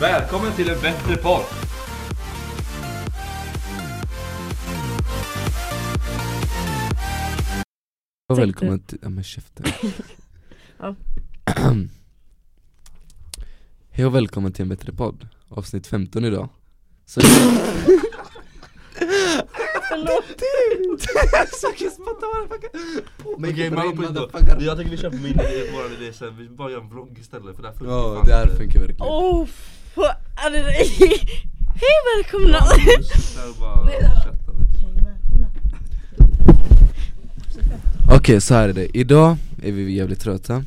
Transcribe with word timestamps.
Välkommen 0.00 0.52
till 0.52 0.70
en 0.70 0.80
bättre 0.80 1.16
podd! 1.16 1.44
Och 8.28 8.38
välkommen 8.38 8.80
till, 8.80 8.98
ja 9.02 9.08
men 9.08 9.24
käften 9.24 9.66
Ja. 10.78 10.94
Hej 13.90 14.06
och 14.06 14.14
välkommen 14.14 14.52
till 14.52 14.62
en 14.62 14.68
bättre 14.68 14.92
podd, 14.92 15.28
avsnitt 15.48 15.86
15 15.86 16.24
idag 16.24 16.48
Så 17.06 17.20
Okej, 23.50 23.70
man 23.70 23.86
hoppar 23.86 24.04
in 24.04 24.14
då. 24.14 24.30
Jag 24.64 24.76
tänker 24.76 24.90
vi 24.90 24.96
kör 24.96 25.10
på 25.10 25.16
min 25.16 25.26
idé, 25.32 25.70
våran 25.72 25.92
idé 26.00 26.12
sen, 26.12 26.36
vi 26.38 26.48
bara 26.48 26.70
gör 26.70 26.80
en 26.80 26.88
vlogg 26.88 27.18
istället 27.20 27.56
för 27.56 27.62
det 27.62 27.68
här 27.68 27.74
funkar 27.74 27.94
Ja 27.94 28.14
fan 28.14 28.26
det 28.26 28.34
här 28.34 28.46
funkar 28.46 28.80
verkligen 28.80 28.98
det 28.98 29.04
Hej 31.82 31.96
välkomna! 32.16 32.58
Okej 38.16 38.40
så 38.40 38.54
här 38.54 38.68
är 38.68 38.72
det, 38.72 38.96
idag 38.96 39.36
är 39.62 39.72
vi 39.72 39.96
jävligt 39.96 40.20
trötta. 40.20 40.54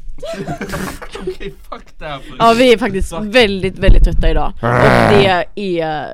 Okej 1.22 1.54
fuck 1.70 1.84
det 1.98 2.06
här 2.06 2.20
Ja 2.40 2.54
vi 2.58 2.74
är 2.74 2.78
faktiskt 2.78 3.14
väldigt, 3.22 3.80
väldigt 3.80 4.04
trötta 4.04 4.30
idag. 4.32 4.54
Och 4.62 5.14
det 5.14 5.46
är, 5.56 6.08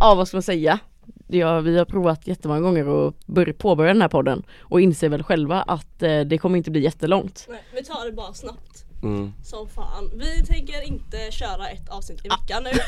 ja 0.00 0.14
vad 0.14 0.28
ska 0.28 0.36
man 0.36 0.42
säga? 0.42 0.78
Det 1.26 1.40
har, 1.40 1.60
vi 1.60 1.78
har 1.78 1.84
provat 1.84 2.26
jättemånga 2.26 2.60
gånger 2.60 3.08
att 3.08 3.26
börja, 3.26 3.54
påbörja 3.54 3.92
den 3.92 4.02
här 4.02 4.08
podden 4.08 4.42
och 4.60 4.80
inser 4.80 5.08
väl 5.08 5.22
själva 5.22 5.62
att 5.62 6.02
eh, 6.02 6.20
det 6.20 6.38
kommer 6.38 6.56
inte 6.56 6.70
bli 6.70 6.80
jättelångt 6.80 7.46
Nej, 7.50 7.62
vi 7.74 7.84
tar 7.84 8.06
det 8.06 8.12
bara 8.12 8.34
snabbt 8.34 8.84
mm. 9.02 9.32
som 9.44 9.68
fan. 9.68 10.10
Vi 10.14 10.46
tänker 10.46 10.88
inte 10.88 11.30
köra 11.30 11.68
ett 11.68 11.88
avsnitt 11.88 12.24
i 12.24 12.28
veckan 12.28 12.64
nu. 12.64 12.70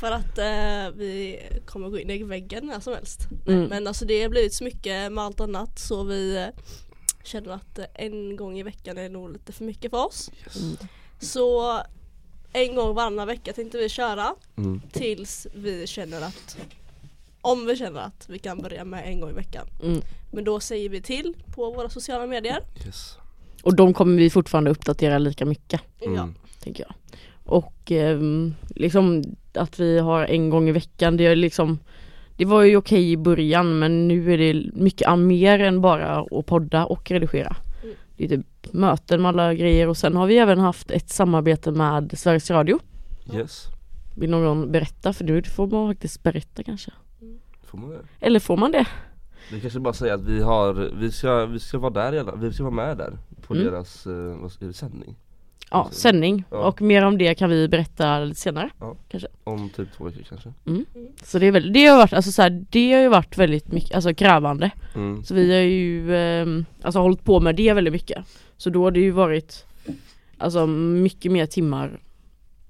För 0.00 0.12
att 0.12 0.38
eh, 0.38 0.96
vi 0.96 1.40
kommer 1.66 1.88
gå 1.88 1.98
in 1.98 2.10
i 2.10 2.22
väggen 2.22 2.66
när 2.66 2.80
som 2.80 2.92
helst. 2.92 3.28
Mm. 3.46 3.64
Men 3.64 3.86
alltså 3.86 4.04
det 4.04 4.22
har 4.22 4.28
blivit 4.28 4.54
så 4.54 4.64
mycket 4.64 5.12
med 5.12 5.24
allt 5.24 5.40
annat 5.40 5.78
så 5.78 6.04
vi 6.04 6.36
eh, 6.36 6.62
känner 7.24 7.50
att 7.50 7.78
eh, 7.78 7.84
en 7.94 8.36
gång 8.36 8.58
i 8.58 8.62
veckan 8.62 8.98
är 8.98 9.08
nog 9.08 9.32
lite 9.32 9.52
för 9.52 9.64
mycket 9.64 9.90
för 9.90 10.06
oss. 10.06 10.30
Mm. 10.56 10.76
Så 11.18 11.80
en 12.52 12.74
gång 12.74 12.94
varannan 12.94 13.26
vecka 13.26 13.52
tänkte 13.52 13.78
vi 13.78 13.88
köra 13.88 14.34
Mm. 14.56 14.80
tills 14.92 15.46
vi 15.54 15.86
känner 15.86 16.20
att 16.22 16.56
om 17.52 17.66
vi 17.66 17.76
känner 17.76 18.00
att 18.00 18.26
vi 18.28 18.38
kan 18.38 18.58
börja 18.58 18.84
med 18.84 19.02
en 19.06 19.20
gång 19.20 19.30
i 19.30 19.32
veckan. 19.32 19.66
Mm. 19.82 20.00
Men 20.30 20.44
då 20.44 20.60
säger 20.60 20.88
vi 20.88 21.02
till 21.02 21.34
på 21.54 21.70
våra 21.70 21.88
sociala 21.88 22.26
medier. 22.26 22.60
Yes. 22.86 23.18
Och 23.62 23.76
de 23.76 23.94
kommer 23.94 24.16
vi 24.16 24.30
fortfarande 24.30 24.70
uppdatera 24.70 25.18
lika 25.18 25.44
mycket 25.44 25.80
Ja. 26.00 26.06
Mm. 26.10 26.34
tänker 26.60 26.84
jag. 26.88 26.94
Och 27.44 27.92
ehm, 27.92 28.54
liksom 28.68 29.22
att 29.54 29.80
vi 29.80 29.98
har 29.98 30.24
en 30.24 30.50
gång 30.50 30.68
i 30.68 30.72
veckan, 30.72 31.16
det 31.16 31.26
är 31.26 31.36
liksom 31.36 31.78
Det 32.36 32.44
var 32.44 32.62
ju 32.62 32.76
okej 32.76 33.12
i 33.12 33.16
början 33.16 33.78
men 33.78 34.08
nu 34.08 34.32
är 34.32 34.38
det 34.38 34.70
mycket 34.72 35.18
mer 35.18 35.58
än 35.60 35.80
bara 35.80 36.20
att 36.20 36.46
podda 36.46 36.84
och 36.84 37.10
redigera. 37.10 37.56
Mm. 37.82 37.94
Det 38.16 38.24
är 38.24 38.28
typ 38.28 38.72
möten 38.72 39.22
med 39.22 39.28
alla 39.28 39.54
grejer 39.54 39.88
och 39.88 39.96
sen 39.96 40.16
har 40.16 40.26
vi 40.26 40.38
även 40.38 40.58
haft 40.58 40.90
ett 40.90 41.10
samarbete 41.10 41.70
med 41.70 42.18
Sveriges 42.18 42.50
Radio. 42.50 42.78
Yes. 43.34 43.66
Vill 44.16 44.30
någon 44.30 44.72
berätta? 44.72 45.12
För 45.12 45.24
nu 45.24 45.42
får 45.42 45.66
man 45.66 45.90
faktiskt 45.94 46.22
berätta 46.22 46.62
kanske. 46.62 46.90
Får 47.76 47.86
man 47.86 47.90
det? 47.90 48.26
Eller 48.26 48.40
får 48.40 48.56
man 48.56 48.72
det? 48.72 48.86
Vi 49.52 49.60
kanske 49.60 49.80
bara 49.80 49.94
säger 49.94 50.14
att 50.14 50.24
vi 50.24 50.42
har, 50.42 50.72
vi 51.00 51.10
ska, 51.12 51.46
vi 51.46 51.58
ska 51.58 51.78
vara 51.78 51.92
där 51.92 52.12
i 52.14 52.18
alla, 52.18 52.34
vi 52.34 52.52
ska 52.52 52.62
vara 52.62 52.74
med 52.74 52.96
där 52.96 53.18
på 53.46 53.54
Mm. 53.54 53.66
deras, 53.66 54.06
eh, 54.06 54.12
vad 54.12 54.52
är 54.62 54.66
det, 54.66 54.72
sändning? 54.72 55.16
Ja, 55.70 55.88
sändning. 55.92 56.44
ja. 56.50 56.56
Och 56.56 56.82
mer 56.82 57.04
om 57.04 57.18
det 57.18 57.34
kan 57.34 57.50
vi 57.50 57.68
berätta 57.68 58.18
lite 58.20 58.40
senare. 58.40 58.70
Om 59.44 59.70
typ 59.70 59.92
två 59.92 60.04
veckor 60.04 60.22
kanske? 60.28 60.52
Så 61.24 61.38
det 61.38 61.46
är 61.46 61.52
väl, 61.52 61.72
det 61.72 61.86
har 61.86 61.96
varit, 61.96 62.12
alltså 62.12 62.32
så 62.32 62.42
här, 62.42 62.64
det 62.70 62.92
har 62.92 63.00
ju 63.00 63.08
varit 63.08 63.38
väldigt 63.38 63.72
mycket, 63.72 63.94
alltså 63.94 64.14
krävande. 64.14 64.70
Mm. 64.94 65.24
Så 65.24 65.34
vi 65.34 65.52
har 65.54 65.60
ju 65.62 66.16
ehm, 66.16 66.64
alltså 66.82 67.00
hållit 67.00 67.24
på 67.24 67.40
med 67.40 67.56
det 67.56 67.72
väldigt 67.72 67.92
mycket. 67.92 68.24
Så 68.56 68.70
då 68.70 68.84
har 68.84 68.90
det 68.90 69.00
ju 69.00 69.10
varit 69.10 69.66
alltså 70.38 70.66
mycket 70.66 71.32
mer 71.32 71.46
timmar 71.46 72.00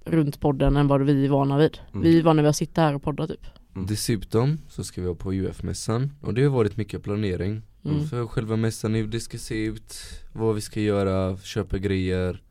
runt 0.05 0.41
podden 0.41 0.77
än 0.77 0.88
vad 0.88 1.03
vi 1.03 1.25
är 1.25 1.28
vana 1.28 1.59
vid. 1.59 1.78
Mm. 1.93 2.03
Vi 2.03 2.19
är 2.19 2.23
vana 2.23 2.43
vid 2.43 2.49
att 2.49 2.56
sitta 2.56 2.81
här 2.83 2.94
och 2.94 3.03
podda 3.03 3.27
typ. 3.27 3.47
Dessutom 3.88 4.59
så 4.69 4.84
ska 4.84 5.00
vi 5.00 5.06
vara 5.06 5.16
på 5.16 5.32
UF-mässan 5.32 6.12
och 6.20 6.34
det 6.34 6.42
har 6.42 6.50
varit 6.50 6.76
mycket 6.76 7.03
planering. 7.03 7.62
Mm. 7.84 8.06
För 8.06 8.26
själva 8.26 8.56
mässan, 8.56 8.94
hur 8.94 9.06
det 9.06 9.20
ska 9.20 9.38
se 9.38 9.64
ut, 9.64 9.94
vad 10.32 10.54
vi 10.54 10.60
ska 10.60 10.81
göra, 10.81 11.37
köpa 11.37 11.78
grejer, 11.78 12.42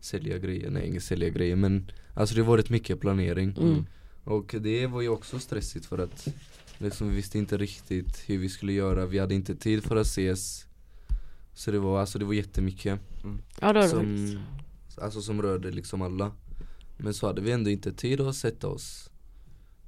sälja 0.00 0.38
grejer, 0.38 0.70
nej 0.70 0.86
inget 0.86 1.02
sälja 1.02 1.28
grejer 1.28 1.56
men 1.56 1.90
Alltså 2.14 2.34
det 2.34 2.40
har 2.40 2.48
varit 2.48 2.70
mycket 2.70 3.00
planering. 3.00 3.56
Mm. 3.60 3.86
Och 4.24 4.54
det 4.60 4.86
var 4.86 5.00
ju 5.00 5.08
också 5.08 5.38
stressigt 5.38 5.86
för 5.86 5.98
att 5.98 6.28
liksom, 6.78 7.08
vi 7.08 7.16
visste 7.16 7.38
inte 7.38 7.56
riktigt 7.56 8.22
hur 8.26 8.38
vi 8.38 8.48
skulle 8.48 8.72
göra, 8.72 9.06
vi 9.06 9.18
hade 9.18 9.34
inte 9.34 9.54
tid 9.54 9.84
för 9.84 9.96
att 9.96 10.06
ses. 10.06 10.66
Så 11.54 11.70
det 11.70 11.78
var, 11.78 12.00
alltså 12.00 12.18
det 12.18 12.24
var 12.24 12.34
jättemycket. 12.34 13.00
Ja 13.60 13.72
det 13.72 13.80
har 13.80 13.84
det 13.84 13.88
som, 13.88 14.38
alltså 14.96 15.22
som 15.22 15.42
rörde 15.42 15.70
liksom 15.70 16.02
alla. 16.02 16.32
Men 16.96 17.14
så 17.14 17.26
hade 17.26 17.40
vi 17.40 17.50
ändå 17.50 17.70
inte 17.70 17.92
tid 17.92 18.20
att 18.20 18.36
sätta 18.36 18.68
oss 18.68 19.10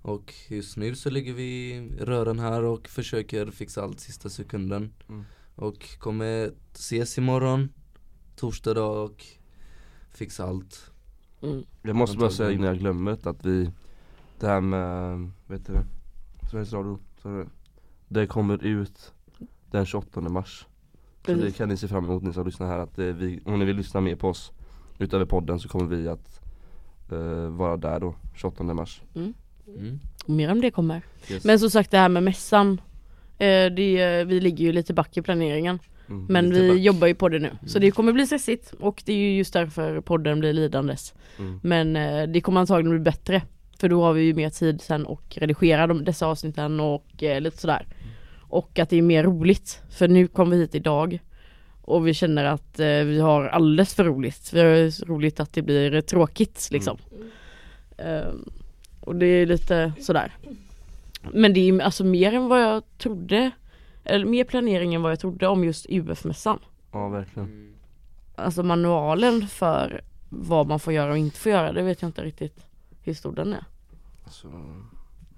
Och 0.07 0.35
just 0.49 0.77
nu 0.77 0.95
så 0.95 1.11
ligger 1.11 1.33
vi 1.33 1.75
i 1.75 1.91
röran 2.01 2.39
här 2.39 2.63
och 2.63 2.89
försöker 2.89 3.51
fixa 3.51 3.83
allt 3.83 4.01
sista 4.01 4.29
sekunden 4.29 4.93
Mm. 5.09 5.25
Och 5.55 5.99
kommer 5.99 6.53
ses 6.73 7.19
imorgon, 7.19 7.69
torsdag 8.37 8.75
dag 8.75 9.05
och 9.05 9.25
fixa 10.11 10.45
allt 10.45 10.91
Mm. 11.43 11.65
Jag 11.83 11.97
måste 11.97 12.17
bara 12.17 12.31
säga 12.31 12.51
innan 12.51 12.67
jag 12.67 12.79
glömmer 12.79 13.11
det 13.23 13.31
att 13.31 13.45
vi 13.45 13.71
Det 14.41 14.47
här 14.47 14.61
med, 14.61 15.31
vet 15.47 15.67
du 15.67 15.73
det? 15.73 15.85
Sveriges 16.51 16.73
Radio, 16.73 16.99
sa 17.23 17.29
du 17.29 17.39
det? 17.39 17.51
Det 18.09 18.27
kommer 18.27 18.65
ut 18.65 19.13
den 19.71 19.87
28 19.87 20.21
mars 20.21 20.67
Så 21.27 21.33
det 21.33 21.39
Precis. 21.39 21.57
kan 21.57 21.69
ni 21.69 21.77
se 21.77 21.89
fram 21.89 22.05
emot 22.05 22.23
ni 22.23 22.33
som 22.33 22.47
lyssnar 22.47 22.67
här 22.67 22.79
att 22.79 22.99
vi, 22.99 23.41
om 23.45 23.59
ni 23.59 23.65
vill 23.65 23.77
lyssna 23.77 24.01
mer 24.01 24.17
på 24.17 24.29
oss 24.29 24.53
Utöver 24.99 25.25
podden 25.25 25.59
så 25.59 25.69
kommer 25.69 25.97
vi 25.97 26.09
att 26.09 26.41
eh, 27.11 27.49
vara 27.49 27.77
där 27.77 28.01
då 28.01 28.15
28 28.35 28.65
mars 28.65 29.03
mm. 29.15 29.35
Mer 30.27 30.51
om 30.51 30.61
det 30.61 30.71
kommer. 30.71 31.03
yes. 31.29 31.45
Men 31.45 31.59
som 31.59 31.71
sagt 31.71 31.91
det 31.91 31.99
här 31.99 32.09
med 32.09 32.23
mässan 32.23 32.81
eh, 33.39 33.67
det, 33.67 34.25
vi 34.25 34.41
ligger 34.41 34.65
ju 34.65 34.73
lite 34.73 34.95
back 34.95 35.17
i 35.17 35.23
planeringen. 35.23 35.79
Mm, 36.09 36.27
Men 36.29 36.55
vi 36.55 36.69
back. 36.69 36.79
jobbar 36.79 37.07
ju 37.07 37.15
på 37.15 37.29
det 37.29 37.39
nu. 37.39 37.51
Så 37.67 37.79
det 37.79 37.91
kommer 37.91 38.13
bli 38.13 38.27
stressigt 38.27 38.73
och 38.81 39.03
det 39.07 39.13
är 39.13 39.17
ju 39.17 39.37
just 39.37 39.53
därför 39.53 40.01
podden 40.01 40.41
blir 40.41 40.53
lidandes. 40.53 41.15
Mm. 41.39 41.61
Men 41.63 41.97
eh, 41.97 42.29
det 42.29 42.41
kommer 42.41 42.61
antagligen 42.61 42.91
bli 42.91 43.01
bättre. 43.01 43.43
För 43.81 43.89
då 43.89 44.03
har 44.03 44.13
vi 44.13 44.23
ju 44.23 44.35
mer 44.35 44.51
tid 44.51 44.81
sen 44.81 45.07
och 45.07 45.23
redigera 45.37 45.87
de, 45.87 46.05
dessa 46.05 46.27
avsnitten 46.27 46.81
och 46.81 47.23
eh, 47.23 47.41
lite 47.41 47.59
sådär. 47.59 47.87
Och 48.41 48.79
att 48.79 48.91
det 48.91 48.97
är 48.97 49.03
mer 49.03 49.25
roligt. 49.25 49.83
För 49.91 50.09
nu 50.09 50.27
kom 50.27 50.51
vi 50.51 50.57
hit 50.57 50.75
idag 50.75 51.19
Och 51.83 52.07
vi 52.07 52.15
känner 52.15 52.45
att 52.45 52.81
eh, 52.81 52.87
vi 52.87 53.21
har 53.21 53.45
alldeles 53.45 53.95
för 53.95 54.05
roligt. 54.05 54.51
Vi 54.53 54.61
har 54.61 55.07
roligt 55.07 55.41
att 55.41 55.53
det 55.53 55.63
blir 55.63 56.01
tråkigt 56.01 56.69
liksom. 56.73 56.99
Ehm, 57.99 58.51
Och 59.07 59.17
det 59.17 59.27
är 59.27 59.47
lite 59.47 59.93
sådär 60.01 60.33
Men 61.33 61.53
det 61.55 61.69
är 61.69 61.81
alltså 61.81 62.05
mer 62.05 62.33
än 62.33 62.49
vad 62.49 62.63
jag 62.63 62.83
trodde 62.99 63.51
Eller 64.05 64.27
mer 64.27 64.45
planering 64.45 64.95
än 64.95 65.03
vad 65.03 65.13
jag 65.13 65.21
trodde 65.21 65.49
om 65.49 65.65
just 65.65 65.87
UF-mässan 65.89 66.59
Ja 66.93 67.09
verkligen 67.09 67.75
Alltså 68.37 68.63
manualen 68.63 69.49
för 69.49 70.01
vad 70.29 70.67
man 70.67 70.81
får 70.81 70.93
göra 70.93 71.11
och 71.11 71.19
inte 71.19 71.39
får 71.39 71.53
göra, 71.53 71.73
det 71.73 71.83
vet 71.83 72.03
jag 72.03 72.09
inte 72.09 72.25
riktigt 72.25 72.67
hur 73.03 73.15
stor 73.15 73.33
den 73.35 73.53
är. 73.53 73.65
alltså, 74.25 74.49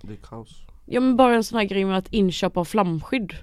Det 0.02 0.12
är 0.12 0.16
kaos 0.16 0.62
Ja 0.86 1.00
men 1.00 1.16
bara 1.16 1.34
en 1.34 1.44
sån 1.44 1.58
här 1.58 1.64
grej 1.64 1.84
med 1.84 1.98
att 1.98 2.12
inköpa 2.12 2.64
flamskydd. 2.64 3.34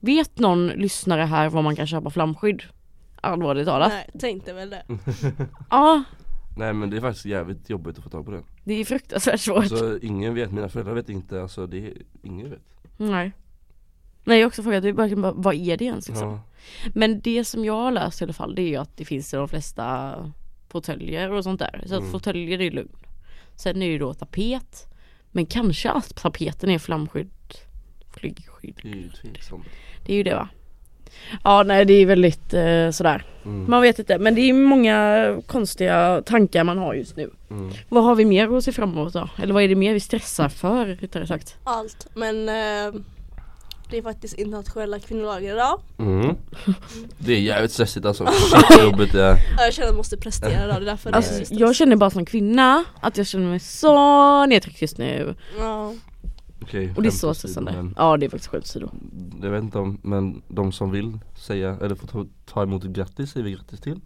Vet 0.00 0.38
någon 0.38 0.66
lyssnare 0.66 1.22
här 1.22 1.48
var 1.48 1.62
man 1.62 1.76
kan 1.76 1.86
köpa 1.86 2.10
flamskydd? 2.10 2.62
Allvarligt 3.20 3.66
talat. 3.66 3.92
Nej, 3.92 4.10
tänkte 4.20 4.52
väl 4.52 4.70
det. 4.70 4.82
Ja, 5.70 6.02
Nej 6.56 6.72
men 6.72 6.90
det 6.90 6.96
är 6.96 7.00
faktiskt 7.00 7.26
jävligt 7.26 7.70
jobbigt 7.70 7.98
att 7.98 8.04
få 8.04 8.10
tag 8.10 8.24
på 8.24 8.30
det 8.30 8.42
det 8.64 8.74
är 8.74 8.84
fruktansvärt 8.84 9.40
svårt. 9.40 9.58
Alltså 9.58 9.98
ingen 10.02 10.34
vet, 10.34 10.52
mina 10.52 10.68
föräldrar 10.68 10.94
vet 10.94 11.08
inte, 11.08 11.42
alltså 11.42 11.66
det 11.66 11.86
är, 11.86 11.94
ingen 12.22 12.50
vet 12.50 12.60
Nej. 12.96 13.32
Nej 14.24 14.38
jag 14.38 14.44
har 14.44 14.48
också 14.48 14.62
frågat, 14.62 14.94
bara, 14.96 15.32
vad 15.32 15.54
är 15.54 15.76
det 15.76 15.84
ens 15.84 16.08
liksom? 16.08 16.28
ja. 16.28 16.40
Men 16.94 17.20
det 17.20 17.44
som 17.44 17.64
jag 17.64 17.74
har 17.74 17.90
läst 17.90 18.20
i 18.20 18.24
alla 18.24 18.32
fall 18.32 18.54
det 18.54 18.62
är 18.62 18.68
ju 18.68 18.76
att 18.76 18.96
det 18.96 19.04
finns 19.04 19.34
i 19.34 19.36
de 19.36 19.48
flesta 19.48 20.14
fåtöljer 20.68 21.32
och 21.32 21.44
sånt 21.44 21.58
där. 21.60 21.84
Så 21.86 21.94
att 21.94 22.00
Mm. 22.00 22.12
fåtöljer 22.12 22.60
är 22.60 22.70
lugn. 22.70 22.96
Sen 23.56 23.76
är 23.76 23.86
det 23.86 23.92
ju 23.92 23.98
då 23.98 24.14
tapet. 24.14 24.86
Men 25.30 25.46
kanske 25.46 25.90
att 25.90 26.16
tapeten 26.16 26.70
är 26.70 26.78
flamskydd. 26.78 27.30
Flygskydd. 28.10 28.80
Det 28.82 28.88
är 28.90 28.94
ju 28.94 29.08
tveksamt 29.10 29.66
Det 30.06 30.12
är 30.12 30.16
ju 30.16 30.22
det 30.22 30.34
va? 30.34 30.48
Ja 31.44 31.62
nej 31.62 31.84
det 31.84 31.94
är 31.94 32.06
väldigt 32.06 32.54
eh, 32.54 32.90
sådär. 32.90 33.24
mm. 33.44 33.70
Man 33.70 33.82
vet 33.82 33.98
inte 33.98 34.18
men 34.18 34.34
det 34.34 34.40
är 34.40 34.52
många 34.52 35.36
konstiga 35.46 36.22
tankar 36.26 36.64
man 36.64 36.78
har 36.78 36.94
just 36.94 37.16
nu. 37.16 37.30
Mm. 37.50 37.70
Vad 37.88 38.04
har 38.04 38.14
vi 38.14 38.24
mer 38.24 38.56
att 38.56 38.64
se 38.64 38.72
fram 38.72 38.92
emot 38.92 39.12
då? 39.12 39.28
Eller 39.42 39.54
vad 39.54 39.62
är 39.62 39.68
det 39.68 39.74
mer 39.74 39.92
vi 39.92 40.00
stressar 40.00 40.48
för 40.48 40.86
rättare 40.86 41.26
sagt? 41.26 41.56
Allt. 41.64 42.06
Men 42.14 42.48
eh, 42.48 43.00
Det 43.90 43.98
är 43.98 44.02
faktiskt 44.02 44.38
internationella 44.38 44.98
kvinnodagen 44.98 45.44
idag. 45.44 45.80
Mm. 45.98 46.36
Det 47.18 47.32
är 47.32 47.40
jävligt 47.40 47.72
stressigt 47.72 48.06
alltså, 48.06 48.26
shit 48.32 48.64
vad 48.76 48.84
jobbigt 48.84 49.12
det 49.12 49.22
är 49.22 49.36
Ja, 49.58 49.64
Jag 49.64 49.72
känner 49.74 49.88
att 49.88 49.92
jag 49.92 49.96
måste 49.96 50.16
prestera 50.16 50.64
idag, 50.64 50.68
det 50.68 50.74
är 50.74 50.80
därför 50.80 51.10
det 51.10 51.14
är 51.14 51.16
Alltså, 51.16 51.54
jag 51.54 51.76
känner 51.76 51.96
bara 51.96 52.10
som 52.10 52.24
kvinna 52.24 52.84
att 53.00 53.16
jag 53.16 53.26
känner 53.26 53.46
mig 53.46 53.60
så 53.60 54.46
nedtryckt 54.46 54.82
just 54.82 54.98
nu. 54.98 55.34
Ja. 55.58 55.92
Okej, 56.62 56.92
Och 56.96 57.02
det 57.02 57.08
är 57.08 57.10
skämt 57.10 57.20
så 57.20 57.34
stressande. 57.34 57.72
men 57.72 57.94
Ja 57.98 58.16
det 58.16 58.26
är 58.26 58.30
faktiskt 58.30 58.50
sjukt 58.50 58.66
sido. 58.66 58.90
Jag 59.42 59.50
vet 59.50 59.62
inte 59.62 59.78
om, 59.78 59.98
men 60.02 60.42
de 60.48 60.72
som 60.72 60.90
vill 60.90 61.18
säga, 61.36 61.76
eller 61.82 61.94
få 61.94 62.06
ta, 62.06 62.26
ta 62.46 62.62
emot 62.62 62.82
grattis 62.84 63.30
säger 63.30 63.44
vi 63.44 63.52
grattis 63.52 63.80
till 63.80 64.00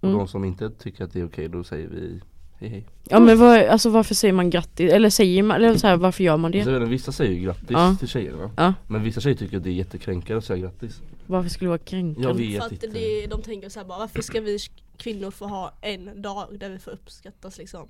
Och 0.00 0.04
Mm. 0.04 0.18
de 0.18 0.28
som 0.28 0.44
inte 0.44 0.70
tycker 0.70 1.04
att 1.04 1.12
det 1.12 1.20
är 1.20 1.26
okej, 1.26 1.48
då 1.48 1.64
säger 1.64 1.88
vi 1.88 2.20
hej 2.58 2.68
hej 2.70 2.86
Ja 3.04 3.20
men 3.20 3.38
vad, 3.38 3.62
alltså 3.64 3.90
varför 3.90 4.14
säger 4.14 4.34
man 4.34 4.50
grattis? 4.50 4.92
Eller 4.92 5.10
säger 5.10 5.42
man, 5.42 5.56
eller 5.56 5.76
så 5.76 5.86
här, 5.86 5.96
varför 5.96 6.24
gör 6.24 6.36
man 6.36 6.52
Så 6.52 6.58
jag 6.58 6.66
det? 6.66 6.72
vet 6.72 6.80
inte, 6.82 6.90
Vissa 6.90 7.12
säger 7.12 7.32
ju 7.34 7.40
grattis 7.40 7.66
Ja. 7.70 7.96
till 7.98 8.08
tjejerna 8.08 8.50
Ja. 8.56 8.74
Men 8.86 9.02
vissa 9.02 9.20
tjejer 9.20 9.36
tycker 9.36 9.56
att 9.56 9.62
det 9.64 9.70
är 9.70 9.74
jättekränkande 9.74 10.38
att 10.38 10.44
säga 10.44 10.58
grattis 10.62 11.02
Varför 11.26 11.48
skulle 11.50 11.66
det 11.66 11.70
vara 11.70 11.78
Jag 11.78 11.86
kränkande? 11.86 12.32
vet 12.46 12.58
För 12.58 12.66
att 12.66 12.72
inte 12.72 12.86
det, 12.86 13.26
de 13.26 13.42
tänker 13.42 13.68
så 13.68 13.80
här 13.80 13.86
bara, 13.86 13.98
varför 13.98 14.22
ska 14.22 14.40
vi 14.40 14.58
kvinnor 14.98 15.30
få 15.30 15.46
ha 15.46 15.72
en 15.80 16.22
dag 16.22 16.46
där 16.60 16.70
vi 16.70 16.78
får 16.78 16.90
uppskattas 16.90 17.58
liksom? 17.58 17.88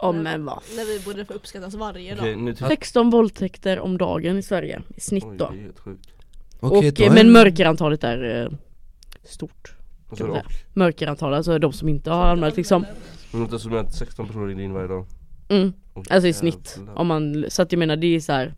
Ja 0.00 0.12
men 0.12 0.44
vad? 0.44 0.62
När 0.76 0.84
vi 0.98 1.04
borde 1.04 1.24
få 1.24 1.32
uppskattas 1.34 1.74
varje 1.74 2.14
Okej, 2.14 2.32
dag. 2.34 2.42
nu 2.42 2.52
tycker 2.54 2.68
16 2.68 3.10
våldtäkter 3.10 3.78
om 3.80 3.98
dagen 3.98 4.38
i 4.38 4.42
Sverige 4.42 4.82
i 4.96 5.00
snitt 5.00 5.24
Oj, 5.24 5.36
då. 5.38 5.50
det 5.50 5.58
är 5.58 5.62
helt 5.62 5.78
sjukt 5.78 6.08
Okej, 6.60 6.88
och, 6.88 7.00
en- 7.00 7.14
men 7.14 7.32
mörkerantalet 7.32 8.04
är 8.04 8.42
eh, 8.42 8.58
stort. 9.24 9.74
Alltså, 10.10 10.24
Kan 10.24 10.32
man 10.32 10.40
och, 10.44 10.52
Mörkerantal, 10.74 11.34
alltså 11.34 11.58
de 11.58 11.72
som 11.72 11.88
inte 11.88 12.10
har 12.10 12.24
anmält 12.26 12.56
liksom. 12.56 12.84
men 13.32 13.42
inte 13.42 13.58
som 13.58 13.76
att 13.76 13.94
16 13.94 14.26
personer 14.26 14.46
ringde 14.46 14.62
in 14.62 14.72
varje 14.72 14.88
dag 14.88 15.06
Mm. 15.50 15.72
Och 15.92 16.10
Alltså 16.10 16.28
i 16.28 16.32
snitt. 16.32 16.74
jävlar. 16.76 16.94
Om 16.98 17.06
man, 17.06 17.44
så 17.48 17.62
att 17.62 17.72
jag 17.72 17.78
menar 17.78 17.96
det 17.96 18.16
är 18.16 18.20
så 18.20 18.32
här. 18.32 18.54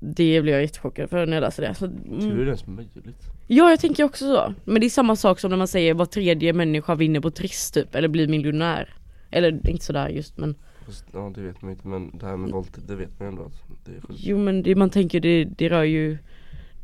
Det 0.00 0.42
blev 0.42 0.54
jag 0.54 0.62
jättechockad 0.62 1.10
för 1.10 1.26
när 1.26 1.36
jag 1.36 1.40
läste 1.40 1.62
det. 1.62 1.74
Så, 1.74 1.86
Hur 1.86 2.16
är 2.16 2.22
mm. 2.24 2.36
det 2.38 2.44
ens 2.44 2.66
möjligt? 2.66 3.22
Ja 3.50 3.70
jag 3.70 3.80
tänker 3.80 4.04
också 4.04 4.24
så. 4.24 4.54
Men 4.64 4.80
det 4.80 4.86
är 4.86 4.90
samma 4.90 5.16
sak 5.16 5.40
som 5.40 5.50
när 5.50 5.56
man 5.56 5.68
säger 5.68 5.94
var 5.94 6.06
tredje 6.06 6.52
människa 6.52 6.94
vinner 6.94 7.20
på 7.20 7.30
Triss 7.30 7.70
typ, 7.70 7.94
eller 7.94 8.08
blir 8.08 8.28
miljonär. 8.28 8.94
Eller 9.30 9.70
inte 9.70 9.84
sådär 9.84 10.08
just 10.08 10.36
men 10.38 10.54
ja 11.12 11.32
det 11.34 11.40
vet 11.40 11.62
man 11.62 11.70
inte 11.70 11.88
men 11.88 12.18
det 12.18 12.26
här 12.26 12.36
med 12.36 12.50
våldtäkt 12.50 12.88
det 12.88 12.96
vet 12.96 13.18
man 13.18 13.28
ändå 13.28 13.42
att 13.42 13.62
det 13.84 13.90
är 13.90 14.00
sjukt 14.00 14.20
Jo 14.22 14.38
men 14.38 14.62
det 14.62 14.74
man 14.74 14.90
tänker 14.90 15.20
det, 15.20 15.44
det 15.44 15.68
rör 15.68 15.82
ju 15.82 16.18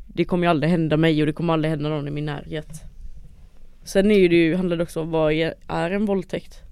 Det 0.07 0.25
kommer 0.25 0.47
ju 0.47 0.51
aldrig 0.51 0.71
hända 0.71 0.97
mig 0.97 1.21
och 1.21 1.27
det 1.27 1.33
kommer 1.33 1.53
aldrig 1.53 1.71
hända 1.71 1.89
någon 1.89 2.09
i 2.09 2.11
min 2.11 2.25
närhet 2.25 2.83
Sen 3.85 4.11
är 4.11 4.19
ju 4.19 4.29
det 4.29 4.37
ju, 4.37 4.55
handlar 4.55 4.77
det 4.77 4.83
också 4.83 5.01
om 5.01 5.11
vad 5.11 5.33
är, 5.33 5.91
en 5.91 6.07
våldtäkt? 6.07 6.63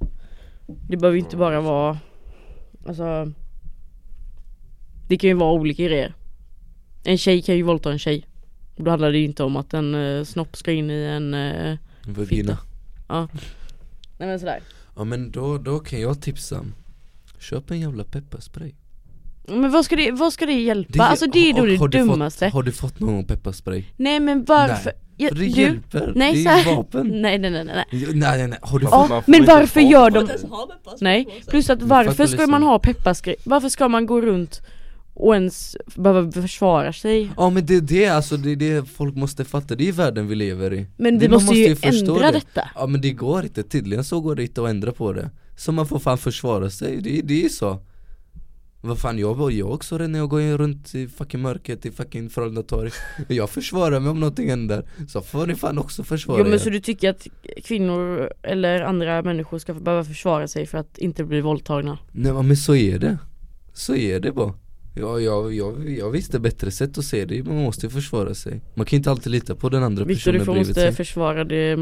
Det 0.88 0.96
behöver 0.96 1.16
ju 1.16 1.24
inte 1.24 1.36
bara 1.36 1.60
vara 1.60 1.98
Alltså 2.86 3.32
Det 5.08 5.16
kan 5.16 5.30
ju 5.30 5.34
vara 5.34 5.52
olika 5.52 5.84
grejer 5.84 6.14
En 7.04 7.18
tjej 7.18 7.42
kan 7.42 7.56
ju 7.56 7.62
våldta 7.62 7.92
en 7.92 7.98
tjej 7.98 8.26
Då 8.76 8.90
handlar 8.90 9.12
det 9.12 9.18
ju 9.18 9.24
inte 9.24 9.44
om 9.44 9.56
att 9.56 9.74
en 9.74 9.94
uh, 9.94 10.24
snopp 10.24 10.56
ska 10.56 10.72
in 10.72 10.90
i 10.90 11.04
en 11.04 11.34
uh, 11.34 11.76
Vagina 12.06 12.58
Nej 14.18 14.28
men 14.28 14.40
sådär 14.40 14.60
Ja 14.96 15.04
men 15.04 15.30
då, 15.30 15.58
då 15.58 15.78
kan 15.78 16.00
jag 16.00 16.22
tipsa 16.22 16.64
Köp 17.38 17.70
en 17.70 17.80
jävla 17.80 18.04
pepparspray 18.04 18.72
Men 19.48 19.70
vad 19.70 19.84
ska 19.84 19.96
det, 19.96 20.10
vad 20.10 20.32
ska 20.32 20.46
det 20.46 20.52
hjälpa? 20.52 20.92
Det- 20.92 21.02
alltså 21.02 21.26
det 21.26 21.50
är 21.50 21.52
då 21.54 21.60
har- 21.60 21.66
det 21.66 21.76
har 21.76 21.88
du 21.88 21.98
dummaste 21.98 22.44
fått, 22.46 22.52
Har 22.54 22.62
du 22.62 22.72
fått 22.72 23.00
någon 23.00 23.24
pepparspray? 23.24 23.84
Nej 23.96 24.20
men 24.20 24.44
varför? 24.44 24.92
Ja, 25.16 25.28
För 25.28 25.34
det 25.34 25.40
du, 25.40 25.46
hjälper, 25.46 26.12
nej, 26.16 26.32
det 26.34 26.42
så 26.42 26.48
är 26.48 26.52
här- 26.52 26.76
vapen 26.76 27.06
nej 27.22 27.38
nej 27.38 27.50
nej 27.50 27.64
nej 27.64 27.84
Nej 27.90 28.06
nej 28.14 28.48
nej, 28.48 28.58
har 28.62 28.78
du 28.78 28.84
fått? 28.86 28.92
Ja, 28.94 29.06
man 29.08 29.22
får 29.22 29.30
men 29.30 29.40
inte 29.40 29.54
varför 29.54 29.80
ha- 29.80 29.90
gör 29.90 30.10
de 30.10 30.26
ens 30.28 30.42
ha 30.44 30.68
Nej, 31.00 31.42
plus 31.48 31.70
att 31.70 31.78
Men 31.78 31.88
varför 31.88 32.12
ska 32.26 32.36
liksom. 32.36 32.50
man 32.50 32.62
ha 32.62 32.78
pepparspray? 32.78 33.34
Varför 33.44 33.68
ska 33.68 33.88
man 33.88 34.06
gå 34.06 34.20
runt 34.20 34.60
och 35.14 35.34
ens 35.34 35.76
behöva 35.96 36.32
försvara 36.32 36.92
sig? 36.92 37.30
Ja 37.36 37.50
men 37.50 37.66
det 37.66 37.74
är 37.76 37.80
det 37.80 38.06
alltså, 38.06 38.36
det 38.36 38.50
är 38.52 38.56
det 38.56 38.88
folk 38.88 39.14
måste 39.16 39.44
fatta, 39.44 39.74
det 39.74 39.88
är 39.88 39.92
världen 39.92 40.26
vi 40.28 40.34
lever 40.34 40.74
i. 40.74 40.86
Men 40.96 41.14
Det- 41.18 41.20
vi 41.26 41.28
man 41.28 41.42
måste 41.44 41.58
ju 41.58 41.76
förstå 41.76 42.14
ändra 42.14 42.26
det. 42.32 42.38
detta. 42.38 42.68
Ja 42.74 42.86
men 42.86 43.00
det 43.00 43.10
går 43.12 43.42
inte, 43.44 43.62
tydligen 43.62 44.04
så 44.04 44.20
går 44.20 44.34
det 44.34 44.42
inte 44.42 44.62
att 44.62 44.70
ändra 44.70 44.92
på 44.92 45.12
det. 45.12 45.30
Så 45.56 45.72
man 45.72 45.86
får 45.86 45.98
fan 45.98 46.18
försvara 46.18 46.70
sig, 46.70 46.96
det, 47.00 47.20
det 47.24 47.44
är 47.44 47.48
så. 47.48 47.78
Vad 48.84 48.98
fan 48.98 49.18
jag, 49.18 49.52
jag 49.52 49.70
också 49.70 49.98
när 49.98 50.18
jag 50.18 50.28
går 50.28 50.58
runt 50.58 50.94
i 50.94 51.08
fucking 51.08 51.40
mörkret 51.42 51.86
i 51.86 51.90
fucking 51.90 52.30
Frölunda 52.30 52.62
torg. 52.62 52.90
Jag 53.28 53.50
försvarar 53.50 54.00
mig 54.00 54.10
om 54.10 54.20
någonting 54.20 54.48
händer. 54.50 54.86
Så 55.08 55.20
får 55.20 55.46
ni 55.46 55.54
fan 55.54 55.78
också 55.78 56.04
försvara 56.04 56.38
Jo 56.38 56.44
men 56.44 56.52
er. 56.54 56.58
så 56.58 56.70
du 56.70 56.80
tycker 56.80 57.10
att 57.10 57.26
kvinnor 57.64 58.32
eller 58.42 58.80
andra 58.80 59.22
människor 59.22 59.58
ska 59.58 59.74
behöva 59.74 60.04
försvara 60.04 60.48
sig 60.48 60.66
för 60.66 60.78
att 60.78 60.98
inte 60.98 61.24
bli 61.24 61.40
våldtagna? 61.40 61.98
Nej 62.12 62.32
men 62.32 62.56
så 62.56 62.74
är 62.74 62.98
det. 62.98 63.18
Så 63.74 63.94
är 63.94 64.20
det 64.20 64.32
bara 64.32 64.54
Ja, 64.94 65.20
jag, 65.20 65.54
jag, 65.54 65.88
jag 65.90 66.10
visste 66.10 66.40
bättre 66.40 66.70
sätt 66.70 66.98
att 66.98 67.04
se 67.04 67.24
det, 67.24 67.42
man 67.42 67.56
måste 67.56 67.86
ju 67.86 67.90
försvara 67.90 68.34
sig. 68.34 68.60
Man 68.74 68.86
kan 68.86 68.96
inte 68.96 69.10
alltid 69.10 69.32
lita 69.32 69.54
på 69.54 69.68
den 69.68 69.82
andra 69.82 70.04
Viktor 70.04 70.18
personen 70.32 70.38
du 70.40 70.44
får 70.44 70.52
bredvid 70.52 70.68
måste 70.68 70.80
sig. 70.80 70.92
försvara 70.92 71.44
det 71.44 71.76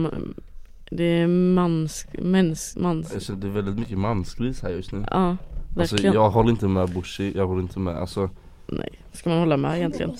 Det 0.91 1.05
är 1.05 1.27
mans, 1.27 2.07
mens, 2.23 2.77
mans 2.77 3.15
Alltså, 3.15 3.33
det 3.33 3.47
är 3.47 3.51
väldigt 3.51 3.79
mycket 3.79 3.99
mansgris 3.99 4.63
här 4.63 4.71
just 4.71 4.93
nu. 4.93 5.05
Ja, 5.11 5.37
Alltså 5.77 5.95
verkligen. 5.95 6.15
jag 6.15 6.31
håller 6.31 6.51
inte 6.51 6.69
med 6.69 6.89
Bushi, 6.91 7.33
jag 7.37 7.47
håller 7.47 7.63
inte 7.63 7.79
med. 7.79 7.97
Alltså 7.97 8.31
Nej, 8.67 8.91
ska 9.13 9.31
man 9.31 9.39
hålla 9.39 9.57
med 9.57 9.77
egentligen? 9.79 10.17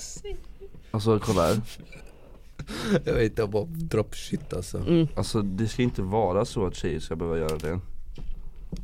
Alltså 0.91 1.19
kolla 1.19 1.41
här. 1.41 1.61
Jag 3.05 3.13
vet 3.13 3.23
inte, 3.23 3.41
jag 3.41 3.49
bara 3.49 3.65
drop 3.65 4.15
shit 4.15 4.53
alltså. 4.53 4.77
Mm. 4.77 5.07
Alltså 5.15 5.41
det 5.41 5.67
ska 5.67 5.81
inte 5.83 6.01
vara 6.01 6.45
så 6.45 6.65
att 6.65 6.75
tjejer 6.75 6.99
ska 6.99 7.15
behöva 7.15 7.37
göra 7.37 7.57
det 7.57 7.79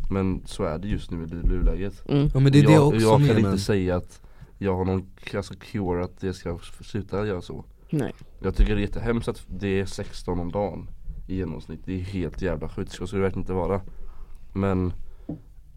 Men 0.09 0.41
så 0.45 0.63
är 0.63 0.77
det 0.77 0.87
just 0.87 1.11
nu 1.11 1.23
i 1.23 1.27
nuläget. 1.27 2.09
Mm. 2.09 2.29
Ja 2.33 2.39
men 2.39 2.51
det 2.51 2.59
är 2.59 2.67
det 2.67 2.73
jag 2.73 2.87
också 2.87 3.01
jag 3.01 3.27
kan 3.27 3.37
inte 3.37 3.57
säga 3.57 3.95
att 3.95 4.21
jag 4.57 4.75
har 4.75 4.85
någon 4.85 5.07
alltså, 5.35 5.53
cure 5.53 6.03
att 6.03 6.19
det 6.19 6.33
ska 6.33 6.59
sluta 6.81 7.27
göra 7.27 7.41
så. 7.41 7.65
Nej. 7.89 8.13
Jag 8.39 8.55
tycker 8.55 8.75
det 8.75 8.81
är 8.81 8.87
jättehemskt 8.87 9.27
att 9.27 9.45
det 9.47 9.79
är 9.79 9.85
16 9.85 10.39
om 10.39 10.51
dagen 10.51 10.89
i 11.27 11.35
genomsnitt. 11.35 11.81
Det 11.85 11.93
är 11.93 12.03
helt 12.03 12.41
jävla 12.41 12.69
sjukt, 12.69 12.91
så 12.91 13.07
ska 13.07 13.17
det 13.17 13.23
verkligen 13.23 13.43
inte 13.43 13.53
vara. 13.53 13.81
Men 14.53 14.93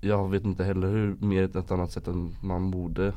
jag 0.00 0.30
vet 0.30 0.44
inte 0.44 0.64
heller 0.64 0.88
hur 0.88 1.16
mer 1.20 1.56
ett 1.56 1.70
annat 1.70 1.92
sätt 1.92 2.08
än 2.08 2.36
man 2.42 2.70
borde 2.70 3.12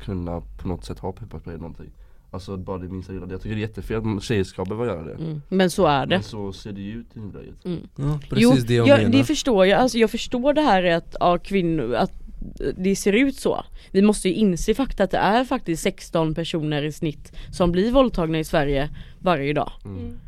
kunna 0.00 0.40
på 0.40 0.68
något 0.68 0.84
sätt 0.84 0.98
ha 0.98 1.12
pepparspray 1.12 1.54
eller 1.54 1.62
någonting 1.62 1.92
Alltså 2.32 2.56
bara 2.56 2.78
det 2.78 2.88
minsta 2.88 3.12
lilla, 3.12 3.26
jag 3.30 3.42
tycker 3.42 3.56
det 3.56 3.60
är 3.60 3.68
jättefel 3.68 4.16
att 4.16 4.22
tjejer 4.22 4.44
ska 4.44 4.64
behöva 4.64 4.86
göra 4.86 5.04
det. 5.04 5.14
Mm. 5.14 5.42
Men 5.48 5.70
så 5.70 5.86
är 5.86 6.06
det. 6.06 6.16
Men 6.16 6.22
så 6.22 6.52
ser 6.52 6.72
det 6.72 6.80
ju 6.80 6.92
ut 6.92 7.16
i 7.16 7.20
nuläget. 7.20 7.64
Mm. 7.64 7.88
Ja 7.96 8.20
precis 8.30 8.64
det 8.64 8.74
jag 8.74 8.88
ja, 8.88 8.96
menar. 8.96 9.10
det 9.10 9.24
förstår 9.24 9.66
jag, 9.66 9.80
alltså 9.80 9.98
jag 9.98 10.10
förstår 10.10 10.52
det 10.52 10.60
här 10.60 10.84
att, 10.84 11.16
ja, 11.20 11.38
kvinnor, 11.38 11.94
att 11.94 12.12
det 12.76 12.96
ser 12.96 13.12
ut 13.12 13.36
så. 13.36 13.64
Vi 13.90 14.02
måste 14.02 14.28
ju 14.28 14.34
inse 14.34 14.74
fakta 14.74 15.04
att 15.04 15.10
det 15.10 15.18
är 15.18 15.44
faktiskt 15.44 15.82
16 15.82 16.34
personer 16.34 16.82
i 16.82 16.92
snitt 16.92 17.32
som 17.52 17.72
blir 17.72 17.92
våldtagna 17.92 18.38
i 18.38 18.44
Sverige 18.44 18.90
varje 19.18 19.52
dag. 19.52 19.72
Mm. 19.84 20.18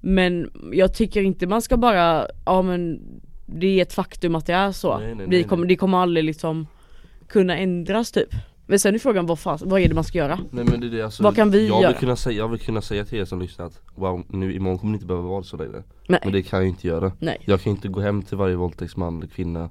Men 0.00 0.50
jag 0.72 0.94
tycker 0.94 1.22
inte 1.22 1.46
man 1.46 1.62
ska 1.62 1.76
bara, 1.76 2.26
ja 2.46 2.62
men 2.62 3.00
det 3.46 3.66
är 3.66 3.82
ett 3.82 3.92
faktum 3.92 4.34
att 4.34 4.46
det 4.46 4.52
är 4.52 4.72
så. 4.72 4.98
Nej, 4.98 5.14
nej, 5.14 5.26
Vi 5.28 5.36
nej, 5.36 5.44
kommer, 5.44 5.64
nej. 5.64 5.68
Det 5.68 5.76
kommer 5.76 5.98
aldrig 5.98 6.24
liksom 6.24 6.66
kunna 7.28 7.56
ändras 7.56 8.12
typ 8.12 8.34
Men 8.70 8.78
sen 8.78 8.94
är 8.94 8.98
frågan 8.98 9.26
vad, 9.26 9.38
fan, 9.38 9.58
vad 9.62 9.80
är 9.80 9.88
det 9.88 9.94
man 9.94 10.04
ska 10.04 10.18
göra? 10.18 10.38
Nej 10.50 10.64
men 10.64 10.80
det 10.80 10.86
är 10.86 10.90
det 10.90 11.02
alltså, 11.02 11.22
Vad 11.22 11.36
kan 11.36 11.50
vi 11.50 11.68
jag 11.68 11.82
göra? 11.82 11.92
vill, 11.92 12.00
kunna 12.00 12.16
säga, 12.16 12.38
jag 12.38 12.48
vill 12.48 12.60
kunna 12.60 12.82
säga 12.82 13.04
till 13.04 13.18
er 13.18 13.24
som 13.24 13.40
lyssnar 13.40 13.66
att 13.66 13.80
Wow, 13.94 14.24
nu 14.28 14.54
imorgon 14.54 14.78
kommer 14.78 14.90
ni 14.92 14.96
inte 14.96 15.06
behöva 15.06 15.28
vara 15.28 15.42
så 15.42 15.56
längre 15.56 15.82
Nej, 16.08 16.20
Men 16.24 16.32
det 16.32 16.42
kan 16.42 16.56
jag 16.56 16.64
ju 16.64 16.70
inte 16.70 16.86
göra 16.86 17.12
nej 17.18 17.38
Jag 17.44 17.60
kan 17.60 17.70
inte 17.70 17.88
gå 17.88 18.00
hem 18.00 18.22
till 18.22 18.36
varje 18.36 18.56
våldtäktsman 18.56 19.16
eller 19.18 19.26
kvinna 19.26 19.70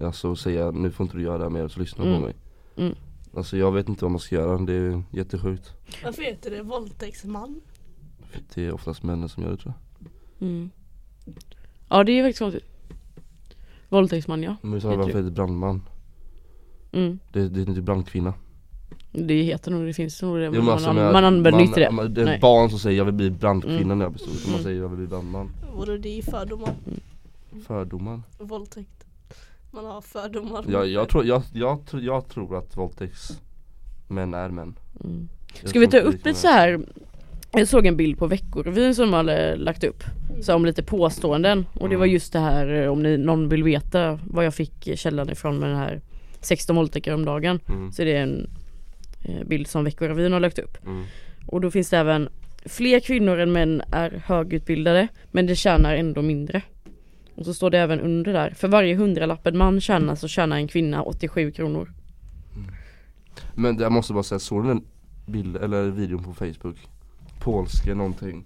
Alltså 0.00 0.28
och 0.28 0.38
säga 0.38 0.70
nu 0.70 0.90
får 0.90 1.04
inte 1.04 1.16
du 1.16 1.22
göra 1.22 1.38
det 1.38 1.44
här 1.44 1.50
mer 1.50 1.68
så 1.68 1.80
lyssna 1.80 2.04
Mm. 2.04 2.16
på 2.20 2.26
mig 2.26 2.34
Mm. 2.76 2.94
Alltså 3.36 3.56
jag 3.56 3.72
vet 3.72 3.88
inte 3.88 4.04
vad 4.04 4.10
man 4.12 4.20
ska 4.20 4.34
göra, 4.34 4.58
det 4.58 4.72
är 4.74 5.02
jättesjukt 5.12 5.72
Varför 6.04 6.22
heter 6.22 6.50
det 6.50 6.62
våldtäktsman? 6.62 7.60
Det 8.54 8.66
är 8.66 8.72
oftast 8.72 9.02
männen 9.02 9.28
som 9.28 9.42
gör 9.42 9.50
det 9.50 9.56
tror 9.56 9.74
jag 10.38 10.48
mm. 10.48 10.70
Ja 11.88 12.04
det 12.04 12.12
är 12.12 12.22
faktiskt 12.24 12.38
konstigt 12.38 12.64
Våldtäktsman 13.88 14.42
ja, 14.42 14.56
Men 14.62 14.72
varför 14.72 15.06
heter 15.06 15.22
det 15.22 15.30
brandman? 15.30 15.82
Mm. 16.92 17.18
Det, 17.32 17.48
det 17.48 17.60
är 17.60 17.68
inte 17.68 17.80
brandkvinna 17.82 18.34
Det 19.12 19.42
heter 19.42 19.70
nog, 19.70 19.86
det 19.86 19.92
finns 19.92 20.22
nog 20.22 20.38
det 20.38 20.44
Jo, 20.44 20.50
men 20.52 20.64
man, 20.64 20.72
alltså, 20.74 20.88
an- 20.90 20.96
men- 20.96 21.12
man 21.12 21.24
använder 21.24 21.60
inte 21.60 21.80
det 21.80 21.90
man- 21.90 22.14
Det 22.14 22.20
är 22.20 22.24
Nej. 22.24 22.34
ett 22.34 22.40
barn 22.40 22.70
som 22.70 22.78
säger 22.78 22.98
jag 22.98 23.04
vill 23.04 23.14
bli 23.14 23.30
brandkvinna 23.30 23.80
Mm. 23.80 23.98
när 23.98 24.04
jag 24.04 24.12
blir 24.12 24.22
stor, 24.22 24.32
utan 24.34 24.50
man 24.50 24.60
Mm. 24.60 24.64
säger 24.64 24.80
jag 24.82 24.88
vill 24.88 24.98
bli 24.98 25.06
brandman 25.06 25.50
Vore 25.76 25.98
det 25.98 26.18
är 26.18 26.22
fördomar? 26.22 26.70
Fördomar 27.66 28.22
Våldtäkt. 28.38 29.04
Man 29.70 29.84
har 29.84 30.00
fördomar. 30.00 30.64
jag, 30.68 30.88
jag, 30.88 31.08
tror, 31.08 31.24
jag, 31.26 31.42
jag, 31.52 31.86
tror- 31.86 32.02
jag 32.02 32.28
tror 32.28 32.58
att 32.58 32.76
våldtäktsmän 32.76 34.34
är 34.34 34.48
män 34.48 34.74
mm. 35.04 35.28
Ska 35.64 35.78
vi 35.80 35.86
ta 35.88 35.98
upp 35.98 36.26
ett 36.26 36.36
så 36.36 36.48
här 36.48 36.80
Jag 37.52 37.68
såg 37.68 37.86
en 37.86 37.96
bild 37.96 38.18
på 38.18 38.26
Veckorevyn 38.26 38.94
som 38.94 39.04
de 39.10 39.12
hade 39.16 39.56
lagt 39.56 39.84
upp 39.84 40.02
Så 40.42 40.54
om 40.54 40.64
lite 40.64 40.82
påståenden 40.82 41.66
och 41.74 41.88
det 41.88 41.96
var 41.96 42.04
Mm. 42.04 42.14
just 42.14 42.32
det 42.32 42.38
här 42.38 42.88
om 42.88 43.02
ni, 43.02 43.16
någon 43.16 43.48
vill 43.48 43.62
veta 43.62 44.18
vad 44.30 44.44
jag 44.46 44.54
fick 44.54 44.98
källan 44.98 45.30
ifrån 45.30 45.58
med 45.58 45.68
den 45.68 45.76
här 45.78 46.00
16 46.40 46.76
våldtäkter 46.76 47.14
om 47.14 47.24
dagen. 47.24 47.60
Mm, 47.68 47.92
Så 47.92 48.04
det 48.04 48.16
är 48.16 48.22
en 48.22 48.50
eh, 49.24 49.44
bild 49.46 49.66
som 49.66 49.84
Veckorevyn 49.84 50.32
har 50.32 50.40
lagt 50.40 50.58
upp. 50.58 50.86
Mm. 50.86 51.04
Och 51.46 51.60
då 51.60 51.70
finns 51.70 51.90
det 51.90 51.98
även 51.98 52.28
Fler 52.64 53.00
kvinnor 53.00 53.38
än 53.38 53.52
män 53.52 53.82
är 53.92 54.22
högutbildade 54.26 55.08
men 55.30 55.46
de 55.46 55.54
tjänar 55.54 55.94
ändå 55.94 56.22
mindre. 56.22 56.62
Och 57.34 57.44
så 57.44 57.54
står 57.54 57.70
det 57.70 57.78
även 57.78 58.00
under 58.00 58.32
där. 58.32 58.50
För 58.50 58.68
varje 58.68 58.94
hundralapp 58.96 59.46
en 59.46 59.56
man 59.58 59.80
tjänar 59.80 60.14
så 60.14 60.28
tjänar 60.28 60.56
en 60.56 60.68
kvinna 60.68 61.02
87 61.02 61.50
kronor. 61.52 61.92
Men 63.54 63.76
det- 63.76 63.82
jag 63.82 63.92
måste 63.92 64.12
bara 64.12 64.22
säga, 64.22 64.38
såg 64.38 64.62
ni 64.62 64.68
den 64.68 64.84
bild, 65.26 65.56
eller 65.56 65.90
videon 65.90 66.22
på 66.24 66.34
Facebook? 66.34 66.76
Polska 67.38 67.94
någonting. 67.94 68.44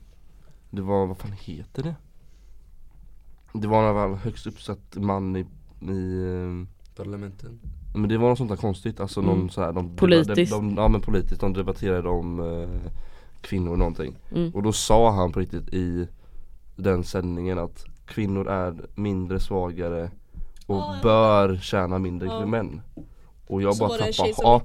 Det 0.70 0.82
var, 0.82 1.06
vad 1.06 1.18
fan 1.18 1.32
heter 1.32 1.82
det? 1.82 1.94
Det 3.52 3.68
var 3.68 3.82
fall 3.94 4.18
högst 4.18 4.46
uppsatt 4.46 4.96
man 4.96 5.36
i, 5.36 5.40
i 5.92 6.22
eh, 6.24 6.66
Parlamenten 6.96 7.60
men 7.94 8.08
det 8.08 8.18
var 8.18 8.28
något 8.28 8.38
sånt 8.38 8.50
där 8.50 8.56
konstigt, 8.56 9.00
alltså 9.00 9.20
Mm. 9.20 9.38
någon 9.38 9.50
så 9.50 9.60
här, 9.60 9.72
de, 9.72 9.96
Politiskt. 9.96 10.52
de, 10.52 10.74
de, 10.74 10.82
Ja 10.82 10.88
men 10.88 11.00
politiskt, 11.00 11.40
de 11.40 11.52
debatterade 11.52 12.08
om 12.08 12.40
eh, 12.40 12.90
kvinnor 13.40 13.72
och 13.72 13.78
någonting 13.78 14.16
Mm. 14.34 14.50
Och 14.54 14.62
då 14.62 14.72
sa 14.72 15.10
han 15.10 15.32
på 15.32 15.40
riktigt 15.40 15.74
i 15.74 16.08
den 16.76 17.04
sändningen 17.04 17.58
att 17.58 17.84
kvinnor 18.06 18.48
är 18.48 18.74
mindre 18.94 19.40
svagare 19.40 20.10
och 20.66 20.76
Ja, 20.76 20.94
ja. 20.94 20.98
bör 21.02 21.56
tjäna 21.56 21.98
mindre 21.98 22.28
Ja. 22.28 22.42
än 22.42 22.50
män 22.50 22.80
Och 23.46 23.62
jag 23.62 23.74
så 23.76 23.88
bara 23.88 23.98
tappade, 23.98 24.32
ja, 24.42 24.60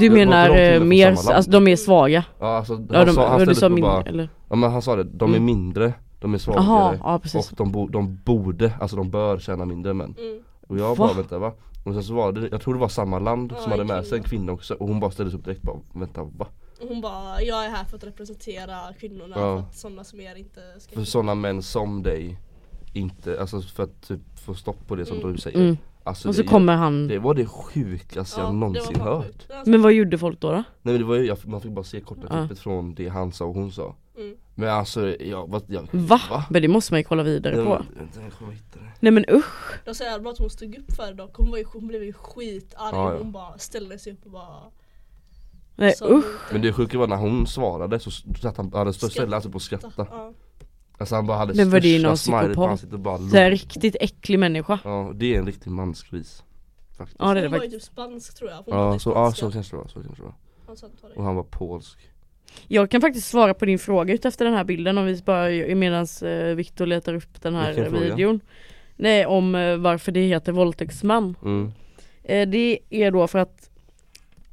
Du 0.00 0.10
menar 0.10 0.80
mer, 0.80 1.10
alltså 1.32 1.50
de 1.50 1.68
är 1.68 1.76
svaga? 1.76 2.24
ja 2.38 2.56
alltså 2.56 2.72
Ja, 2.90 2.96
han 2.98 3.06
de, 3.06 3.12
sa, 3.12 3.28
han 3.28 3.38
du 3.38 3.44
ställde 3.44 3.60
sa 3.60 3.68
mindre 3.68 3.90
bara, 3.90 4.02
eller? 4.02 4.28
ja 4.48 4.56
men 4.56 4.70
han 4.72 4.82
sa 4.82 4.96
det, 4.96 5.02
de 5.04 5.30
är 5.30 5.36
Mm. 5.36 5.44
mindre, 5.46 5.92
de 6.20 6.34
är 6.34 6.38
svagare 6.38 6.64
Jaha, 6.64 6.98
ja 7.02 7.18
precis 7.18 7.50
och 7.50 7.56
de, 7.56 7.72
bo, 7.72 7.88
de 7.88 8.18
borde, 8.24 8.72
alltså 8.80 8.96
de 8.96 9.10
bör 9.10 9.38
tjäna 9.38 9.64
mindre 9.64 9.90
än 9.90 9.96
män 9.96 10.14
Mm. 10.18 10.38
Och 10.68 10.78
jag 10.78 10.88
Va? 10.88 10.94
bara 11.06 11.12
vänta 11.12 11.38
va? 11.38 11.52
Och 11.84 11.94
sen 11.94 12.02
så 12.04 12.14
var 12.14 12.32
det, 12.32 12.48
jag 12.48 12.60
tror 12.60 12.74
det 12.74 12.80
var 12.80 12.88
samma 12.88 13.18
land 13.18 13.52
Ja, 13.56 13.62
som 13.62 13.70
hade 13.72 13.84
med 13.84 14.06
sig 14.06 14.18
en 14.18 14.24
kvinna. 14.24 14.52
också 14.52 14.74
och 14.74 14.88
hon 14.88 15.00
bara 15.00 15.10
ställde 15.10 15.30
sig 15.30 15.38
upp 15.38 15.44
direkt 15.44 15.62
bara 15.62 15.76
vänta 15.92 16.22
va? 16.24 16.46
Och 16.80 16.88
hon 16.88 17.00
bara, 17.00 17.42
jag 17.42 17.64
är 17.64 17.70
här 17.70 17.84
för 17.84 17.96
att 17.96 18.04
representera 18.04 18.78
kvinnorna 19.00 19.36
Ja. 19.38 19.56
för 19.56 19.58
att 19.68 19.76
sådana 19.76 20.04
som 20.04 20.20
er 20.20 20.34
inte 20.34 20.60
ska 20.78 20.94
För 20.94 21.04
sådana 21.04 21.34
män 21.34 21.62
som 21.62 22.02
dig 22.02 22.38
inte, 22.92 23.40
alltså 23.40 23.60
för 23.60 23.82
att 23.82 24.08
typ 24.08 24.20
få 24.38 24.54
stopp 24.54 24.86
på 24.86 24.96
det 24.96 25.06
som 25.06 25.16
Mm. 25.18 25.32
du 25.32 25.38
säger 25.38 25.58
mm. 25.60 25.76
alltså 26.04 26.28
Och 26.28 26.34
så 26.34 26.42
det, 26.42 26.48
kommer 26.48 26.76
han 26.76 27.08
det 27.08 27.18
var 27.18 27.34
det 27.34 27.46
sjukaste 27.46 28.40
Ja, 28.40 28.46
jag 28.46 28.54
någonsin 28.54 29.00
hört. 29.00 29.46
Men 29.66 29.82
vad 29.82 29.92
gjorde 29.92 30.18
folk 30.18 30.40
då? 30.40 30.48
då? 30.48 30.54
Nej 30.54 30.64
men 30.82 30.98
det 30.98 31.04
var 31.04 31.14
ju, 31.16 31.24
jag, 31.26 31.38
man 31.46 31.60
fick 31.60 31.72
bara 31.72 31.84
se 31.84 32.00
korta 32.00 32.22
Ja. 32.30 32.38
klippet 32.38 32.58
från 32.58 32.94
det 32.94 33.08
han 33.08 33.32
sa 33.32 33.44
och 33.44 33.54
hon 33.54 33.72
sa 33.72 33.94
Mm. 34.18 34.36
Men 34.54 34.68
alltså, 34.68 35.16
jag, 35.22 35.48
vad, 35.48 35.62
jag, 35.68 35.88
Va? 35.92 36.20
Men 36.50 36.62
det 36.62 36.68
måste 36.68 36.92
man 36.92 37.00
ju 37.00 37.04
kolla 37.04 37.22
vidare 37.22 37.56
Nej, 37.56 37.64
på. 37.64 37.70
men, 37.70 37.98
vänta, 37.98 38.22
jag 38.22 38.32
kommer 38.32 38.52
hitta 38.52 38.78
det. 38.78 38.92
Nej 39.00 39.12
men 39.12 39.24
usch. 39.30 39.84
Det 39.84 39.94
så 39.94 40.04
jävla 40.04 40.22
bra 40.22 40.32
att 40.32 40.38
hon 40.38 40.50
stod 40.50 40.78
upp 40.78 40.92
för 40.92 41.14
det. 41.14 41.28
Hon, 41.32 41.50
var 41.50 41.58
ju, 41.58 41.64
hon 41.72 41.86
blev 41.86 42.04
ju 42.04 42.12
skitarg. 42.12 42.70
Ja, 42.76 42.90
ja. 42.92 43.12
och 43.12 43.18
hon 43.18 43.32
bara 43.32 43.58
ställde 43.58 43.98
sig 43.98 44.12
upp 44.12 44.24
och 44.24 44.30
bara 44.30 44.62
Nej 45.76 45.92
sa 45.92 46.08
usch. 46.08 46.52
Men 46.52 46.62
det 46.62 46.72
sjuka 46.72 46.98
var 46.98 47.06
när 47.06 47.16
hon 47.16 47.46
svarade 47.46 48.00
så 48.00 48.10
satt 48.10 48.56
han, 48.56 48.72
hade 48.72 48.92
störst 48.92 49.12
ställe 49.12 49.36
alltså 49.36 49.50
på 49.50 49.56
att 49.56 49.62
skratta. 49.62 50.06
Ja. 50.10 50.32
Alltså 50.98 51.14
han 51.14 51.26
bara 51.26 51.38
hade 51.38 51.54
Men 51.54 51.70
var 51.70 51.80
det 51.80 51.98
största 51.98 52.08
någon 52.08 52.16
psykopat? 52.46 52.70
ansiktet 52.70 52.94
och 52.94 53.00
bara 53.00 53.18
Så 53.18 53.36
här 53.36 53.50
log. 53.50 53.52
riktigt 53.52 53.96
äcklig 54.00 54.38
människa. 54.38 54.78
Ja 54.84 55.12
det 55.14 55.34
är 55.34 55.38
en 55.38 55.46
riktig 55.46 55.70
mansgris 55.70 56.44
Faktiskt. 56.96 57.16
Ja 57.20 57.34
det 57.34 57.40
är 57.40 57.42
det 57.42 57.48
Hon 57.48 57.58
var 57.58 57.64
ju 57.64 57.70
typ 57.70 57.82
spansk 57.82 58.34
tror 58.34 58.50
jag. 58.50 58.64
Ja 58.66 58.98
så, 58.98 59.10
ja, 59.10 59.32
så 59.32 59.50
kanske 59.50 59.76
det 59.76 59.80
var, 59.80 59.88
så 59.88 60.02
kanske 60.02 60.22
det 60.22 60.26
var. 60.26 60.34
Han 60.66 60.76
det. 61.02 61.14
Och 61.16 61.24
han 61.24 61.36
var 61.36 61.42
polsk 61.42 61.98
Jag 62.66 62.90
kan 62.90 63.00
faktiskt 63.00 63.28
svara 63.28 63.54
på 63.54 63.64
din 63.64 63.78
fråga 63.78 64.14
utefter 64.14 64.44
den 64.44 64.54
här 64.54 64.64
bilden 64.64 64.98
om 64.98 65.06
vi 65.06 65.22
bara 65.24 65.48
medans 65.74 66.22
eh, 66.22 66.54
Viktor 66.54 66.86
letar 66.86 67.14
upp 67.14 67.42
den 67.42 67.54
här 67.54 67.72
Vilken 67.72 67.90
fråga? 67.92 68.04
videon 68.04 68.40
Nej 68.96 69.26
om 69.26 69.54
eh, 69.54 69.76
varför 69.76 70.12
det 70.12 70.20
heter 70.20 70.52
våldtäktsman 70.52 71.34
mm. 71.44 71.72
eh, 72.24 72.48
Det 72.48 72.78
är 72.90 73.10
då 73.10 73.26
för 73.26 73.38
att 73.38 73.70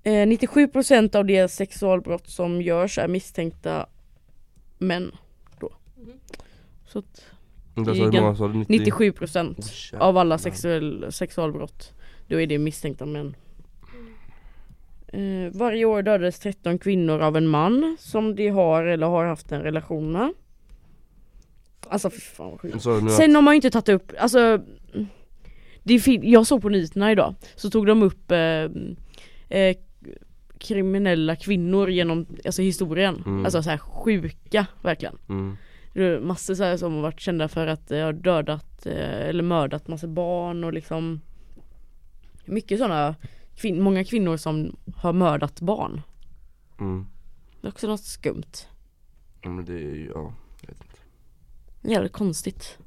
eh, 0.03 0.11
97% 0.11 1.15
av 1.15 1.25
de 1.25 1.47
sexualbrott 1.47 2.29
som 2.29 2.61
görs 2.61 2.97
är 2.97 3.07
misstänkta 3.07 3.85
män 4.77 5.11
då 5.59 5.71
Mhm. 5.97 6.19
Så 6.87 6.99
att 6.99 7.25
Det 7.75 7.91
är 7.91 8.21
många 8.21 8.35
sa 8.35 8.47
du? 8.47 8.53
90? 8.53 8.91
97% 8.91 9.55
Åh, 9.57 9.65
jävlar. 9.91 10.07
av 10.07 10.17
alla 10.17 10.37
sexuell, 10.37 11.05
sexualbrott 11.11 11.93
Då 12.27 12.41
är 12.41 12.47
det 12.47 12.57
misstänkta 12.57 13.05
män 13.05 13.35
eh, 15.15 15.51
Varje 15.53 15.85
år 15.85 16.01
dödades 16.01 16.39
13 16.39 16.79
kvinnor 16.79 17.19
av 17.19 17.37
en 17.37 17.47
man 17.47 17.97
som 17.99 18.35
de 18.35 18.47
har 18.49 18.83
eller 18.83 19.07
har 19.07 19.25
haft 19.25 19.51
en 19.51 19.61
relation 19.61 20.11
med 20.11 20.33
Alltså 21.89 22.09
fy 22.09 22.19
fan 22.19 22.51
vad 22.51 22.61
sjukt 22.61 22.75
att- 22.75 23.11
Sen 23.11 23.35
har 23.35 23.41
man 23.41 23.53
ju 23.53 23.55
inte 23.55 23.71
tagit 23.71 23.89
upp, 23.89 24.11
alltså 24.19 24.59
det 25.83 26.07
Jag 26.07 26.47
såg 26.47 26.61
på 26.61 26.69
nyheterna 26.69 27.11
idag 27.11 27.35
Så 27.55 27.69
tog 27.69 27.85
de 27.85 28.03
upp 28.03 28.31
eh, 28.31 28.39
eh, 29.59 29.75
Kriminella 30.57 31.35
kvinnor 31.35 31.89
genom 31.89 32.25
alltså 32.45 32.61
historien 32.61 33.23
Mm. 33.25 33.45
Alltså 33.45 33.63
så 33.63 33.69
här 33.69 33.77
sjuka 33.77 34.65
verkligen 34.81 35.17
mm. 35.29 36.27
massor 36.27 36.55
så 36.55 36.63
här 36.63 36.77
som 36.77 36.93
har 36.93 37.01
varit 37.01 37.19
kända 37.19 37.47
för 37.47 37.67
att 37.67 37.91
eh, 37.91 37.99
ha 38.03 38.11
dödat 38.11 38.85
eh, 38.85 39.19
eller 39.29 39.43
mördat 39.43 39.87
massa 39.87 40.07
barn 40.07 40.63
och 40.63 40.73
liksom 40.73 41.21
Mycket 42.45 42.77
sådana 42.79 43.15
kvin- 43.57 43.81
många 43.81 44.03
kvinnor 44.03 44.37
som 44.37 44.75
har 44.95 45.13
mördat 45.13 45.61
barn. 45.61 46.01
Mm. 46.79 47.05
Det 47.61 47.67
är 47.67 47.71
också 47.71 47.87
något 47.87 48.03
skumt. 48.03 48.67
Ja 49.41 49.49
men 49.49 49.65
det 49.65 49.73
är 49.73 49.95
ju, 49.95 50.11
ja 50.13 50.33
jag 50.61 50.67
vet 50.67 50.81
inte. 50.81 51.91
Jävligt 51.93 52.11
konstigt. 52.11 52.77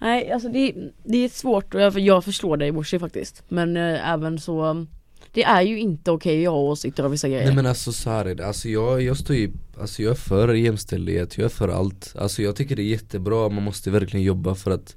Nej 0.00 0.32
alltså 0.32 0.48
det, 0.48 0.74
det 1.04 1.16
är 1.18 1.28
svårt 1.28 1.74
och 1.74 1.80
jag, 1.80 1.98
jag 1.98 2.24
förstår 2.24 2.56
dig 2.56 2.72
Morsi 2.72 2.98
faktiskt. 2.98 3.42
Men 3.48 3.76
eh, 3.76 4.10
även 4.12 4.38
så 4.38 4.86
Det 5.32 5.42
är 5.44 5.62
ju 5.62 5.78
inte 5.78 6.10
okej 6.10 6.46
att 6.46 6.52
ha 6.52 6.58
åsikter 6.60 7.04
av 7.04 7.10
vissa 7.10 7.28
grejer. 7.28 7.44
Nej 7.44 7.54
men 7.54 7.66
alltså 7.66 7.92
så 7.92 8.10
här 8.10 8.24
är 8.24 8.34
det, 8.34 8.46
alltså 8.46 8.68
jag, 8.68 9.02
jag 9.02 9.16
står 9.16 9.36
ju, 9.36 9.52
alltså 9.80 10.02
jag 10.02 10.10
är 10.10 10.14
för 10.14 10.54
jämställdhet, 10.54 11.38
jag 11.38 11.44
är 11.44 11.48
för 11.48 11.68
allt. 11.68 12.14
Alltså 12.18 12.42
jag 12.42 12.56
tycker 12.56 12.76
det 12.76 12.82
är 12.82 12.90
jättebra, 12.90 13.48
man 13.48 13.62
måste 13.62 13.90
verkligen 13.90 14.26
jobba 14.26 14.54
för 14.54 14.70
att 14.70 14.96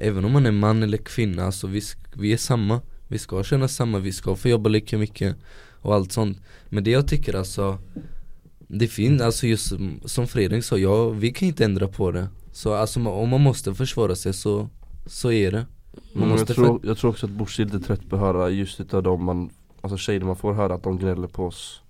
Även 0.00 0.24
om 0.24 0.32
man 0.32 0.46
är 0.46 0.50
man 0.50 0.82
eller 0.82 0.98
kvinna, 0.98 1.44
alltså 1.44 1.66
vi, 1.66 1.80
vi 2.14 2.32
är 2.32 2.36
samma 2.36 2.80
Vi 3.08 3.18
ska 3.18 3.42
känna 3.44 3.68
samma, 3.68 3.98
vi 3.98 4.12
ska 4.12 4.36
få 4.36 4.48
jobba 4.48 4.68
lika 4.68 4.98
mycket 4.98 5.36
och 5.80 5.94
allt 5.94 6.12
sånt 6.12 6.38
Men 6.68 6.84
det 6.84 6.90
jag 6.90 7.08
tycker 7.08 7.34
alltså 7.36 7.78
Det 8.68 8.88
finns, 8.88 9.22
alltså 9.22 9.46
just 9.46 9.72
som- 10.04 10.26
Fredrik 10.26 10.64
sa, 10.64 10.78
ja, 10.78 11.08
vi 11.08 11.30
kan 11.32 11.48
inte 11.48 11.64
ändra 11.64 11.88
på 11.88 12.10
det 12.10 12.28
Så 12.52 12.72
alltså 12.74 13.08
om 13.08 13.28
man 13.28 13.40
måste 13.40 13.74
försvara 13.74 14.14
sig 14.14 14.34
så, 14.34 14.68
så 15.06 15.32
är 15.32 15.50
det 15.52 15.66
Man 16.12 16.20
Men 16.20 16.28
måste 16.28 16.52
jag, 16.52 16.56
tror, 16.56 16.80
jag 16.82 16.98
tror 16.98 17.10
också 17.10 17.26
att 17.26 17.32
Bush 17.32 17.60
är 17.60 17.64
lite 17.64 17.80
trött 17.80 18.08
på 18.08 18.16
att 18.16 18.22
höra 18.22 18.50
just 18.50 18.80
utav 18.80 19.02
dem 19.02 19.24
man 19.24 19.50
Alltså 19.80 19.96
tjejer 19.96 20.20
man 20.20 20.36
får 20.36 20.52
höra 20.52 20.74
att 20.74 20.82
de 20.82 20.98
gnäller 20.98 21.28
på 21.28 21.46
oss 21.46 21.82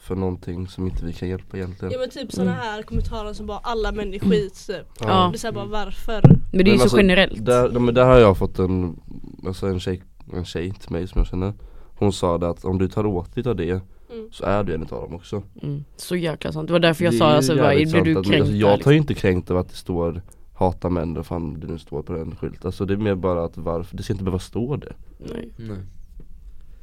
För 0.00 0.14
någonting 0.16 0.68
som 0.68 0.86
inte 0.86 1.04
vi 1.06 1.12
kan 1.12 1.28
hjälpa 1.28 1.56
egentligen 1.56 1.92
Ja 1.92 1.98
men 1.98 2.10
typ 2.10 2.32
såna 2.32 2.52
här 2.52 2.82
kommentarer 2.82 3.32
som 3.32 3.46
bara 3.46 3.58
alla 3.58 3.92
män 3.92 4.14
är 4.14 4.18
skit 4.18 4.66
typ. 4.66 4.86
Ja. 5.00 5.28
Det 5.32 5.36
är 5.36 5.38
såhär 5.38 5.52
bara 5.54 5.64
varför? 5.64 6.22
Men 6.52 6.64
det 6.64 6.70
är 6.70 6.72
ju 6.72 6.78
så 6.78 6.82
alltså, 6.82 6.96
generellt 6.96 7.44
Där, 7.46 7.70
men 7.70 7.94
där 7.94 8.04
har 8.04 8.18
jag 8.18 8.38
fått 8.38 8.58
en, 8.58 9.00
alltså 9.46 9.66
en 9.66 9.80
tjej, 9.80 10.02
en 10.32 10.44
tjej 10.44 10.70
till 10.70 10.92
mig 10.92 11.08
som 11.08 11.18
jag 11.18 11.26
känner. 11.26 11.52
Hon 11.98 12.12
sa 12.12 12.38
det 12.38 12.48
att 12.48 12.64
om 12.64 12.78
du 12.78 12.88
tar 12.88 13.06
åt 13.06 13.34
dig 13.34 13.48
av 13.48 13.56
det 13.56 13.80
Mm. 14.14 14.28
så 14.32 14.44
är 14.44 14.64
du 14.64 14.74
en 14.74 14.82
utav 14.82 15.02
dem 15.02 15.14
också. 15.14 15.42
Mm, 15.62 15.84
Så 15.96 16.16
jäkla 16.16 16.52
sant, 16.52 16.66
det 16.66 16.72
var 16.72 16.80
därför 16.80 17.04
jag 17.04 17.14
Det 17.14 17.18
sa 17.18 17.30
är 17.30 17.36
alltså, 17.36 17.54
vad, 17.56 17.64
jävligt 17.74 17.92
blir 17.92 18.02
du 18.04 18.14
sant 18.14 18.26
att- 18.26 18.30
kränkt 18.32 18.40
alltså, 18.42 18.56
Jag 18.56 18.70
tar 18.70 18.76
liksom? 18.76 18.92
ju 18.92 18.98
inte 18.98 19.14
kränkt 19.14 19.50
av 19.50 19.56
att 19.56 19.68
det 19.68 19.76
står 19.76 20.22
Hata 20.54 20.90
män, 20.90 21.14
vad 21.14 21.26
fan 21.26 21.60
det 21.60 21.66
nu 21.66 21.78
står 21.78 22.02
på 22.02 22.12
den 22.12 22.36
skylten. 22.36 22.60
Alltså 22.64 22.84
det 22.84 22.92
är 22.94 22.96
mer 22.98 23.14
bara 23.14 23.44
att 23.44 23.56
varför, 23.56 23.96
det 23.96 24.02
ska 24.02 24.12
inte 24.12 24.24
behöva 24.24 24.38
stå 24.38 24.76
det. 24.76 24.92
Nej. 25.18 25.50
Nej. 25.56 25.76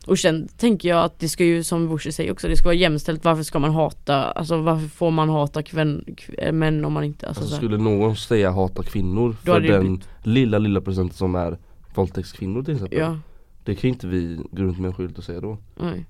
Och 0.08 0.19
sen 0.19 0.48
tänker 0.58 0.89
jag 0.89 1.03
att 1.03 1.19
det 1.19 1.29
ska 1.29 1.43
ju 1.46 1.63
som 1.63 1.88
Bushi 1.88 2.12
säger 2.12 2.31
också, 2.31 2.48
det 2.48 2.58
ska 2.58 2.65
vara 2.67 2.75
jämställt. 2.75 3.25
Varför 3.25 3.43
ska 3.43 3.60
man 3.60 3.72
hata, 3.72 4.15
alltså 4.31 4.58
varför 4.62 4.88
får 4.88 5.12
man 5.12 5.29
hata 5.29 5.63
kvän, 5.63 6.03
kv- 6.08 6.51
män 6.51 6.86
om 6.86 6.93
man 6.93 7.03
inte, 7.03 7.27
alltså, 7.27 7.41
Alltså 7.43 7.55
skulle 7.58 7.77
någon 7.77 8.15
säga 8.15 8.51
hata 8.51 8.84
kvinnor 8.84 9.34
för 9.34 9.60
den 9.60 9.81
blivit- 9.81 10.08
lilla 10.24 10.58
lilla 10.58 10.81
procenten 10.81 11.17
som 11.17 11.36
är 11.36 11.58
våldtäktskvinnor 11.96 12.63
till 12.63 12.74
exempel? 12.74 13.00
Ja, 13.00 13.17
Det 13.63 13.75
kan 13.75 13.87
ju 13.87 13.93
inte 13.93 14.07
vi 14.07 14.39
gå 14.51 14.63
runt 14.63 14.79
med 14.79 14.87
en 14.87 14.93
skylt 14.93 15.17
och 15.17 15.23
säga 15.23 15.41
då. 15.41 15.57
Nej. 15.75 16.05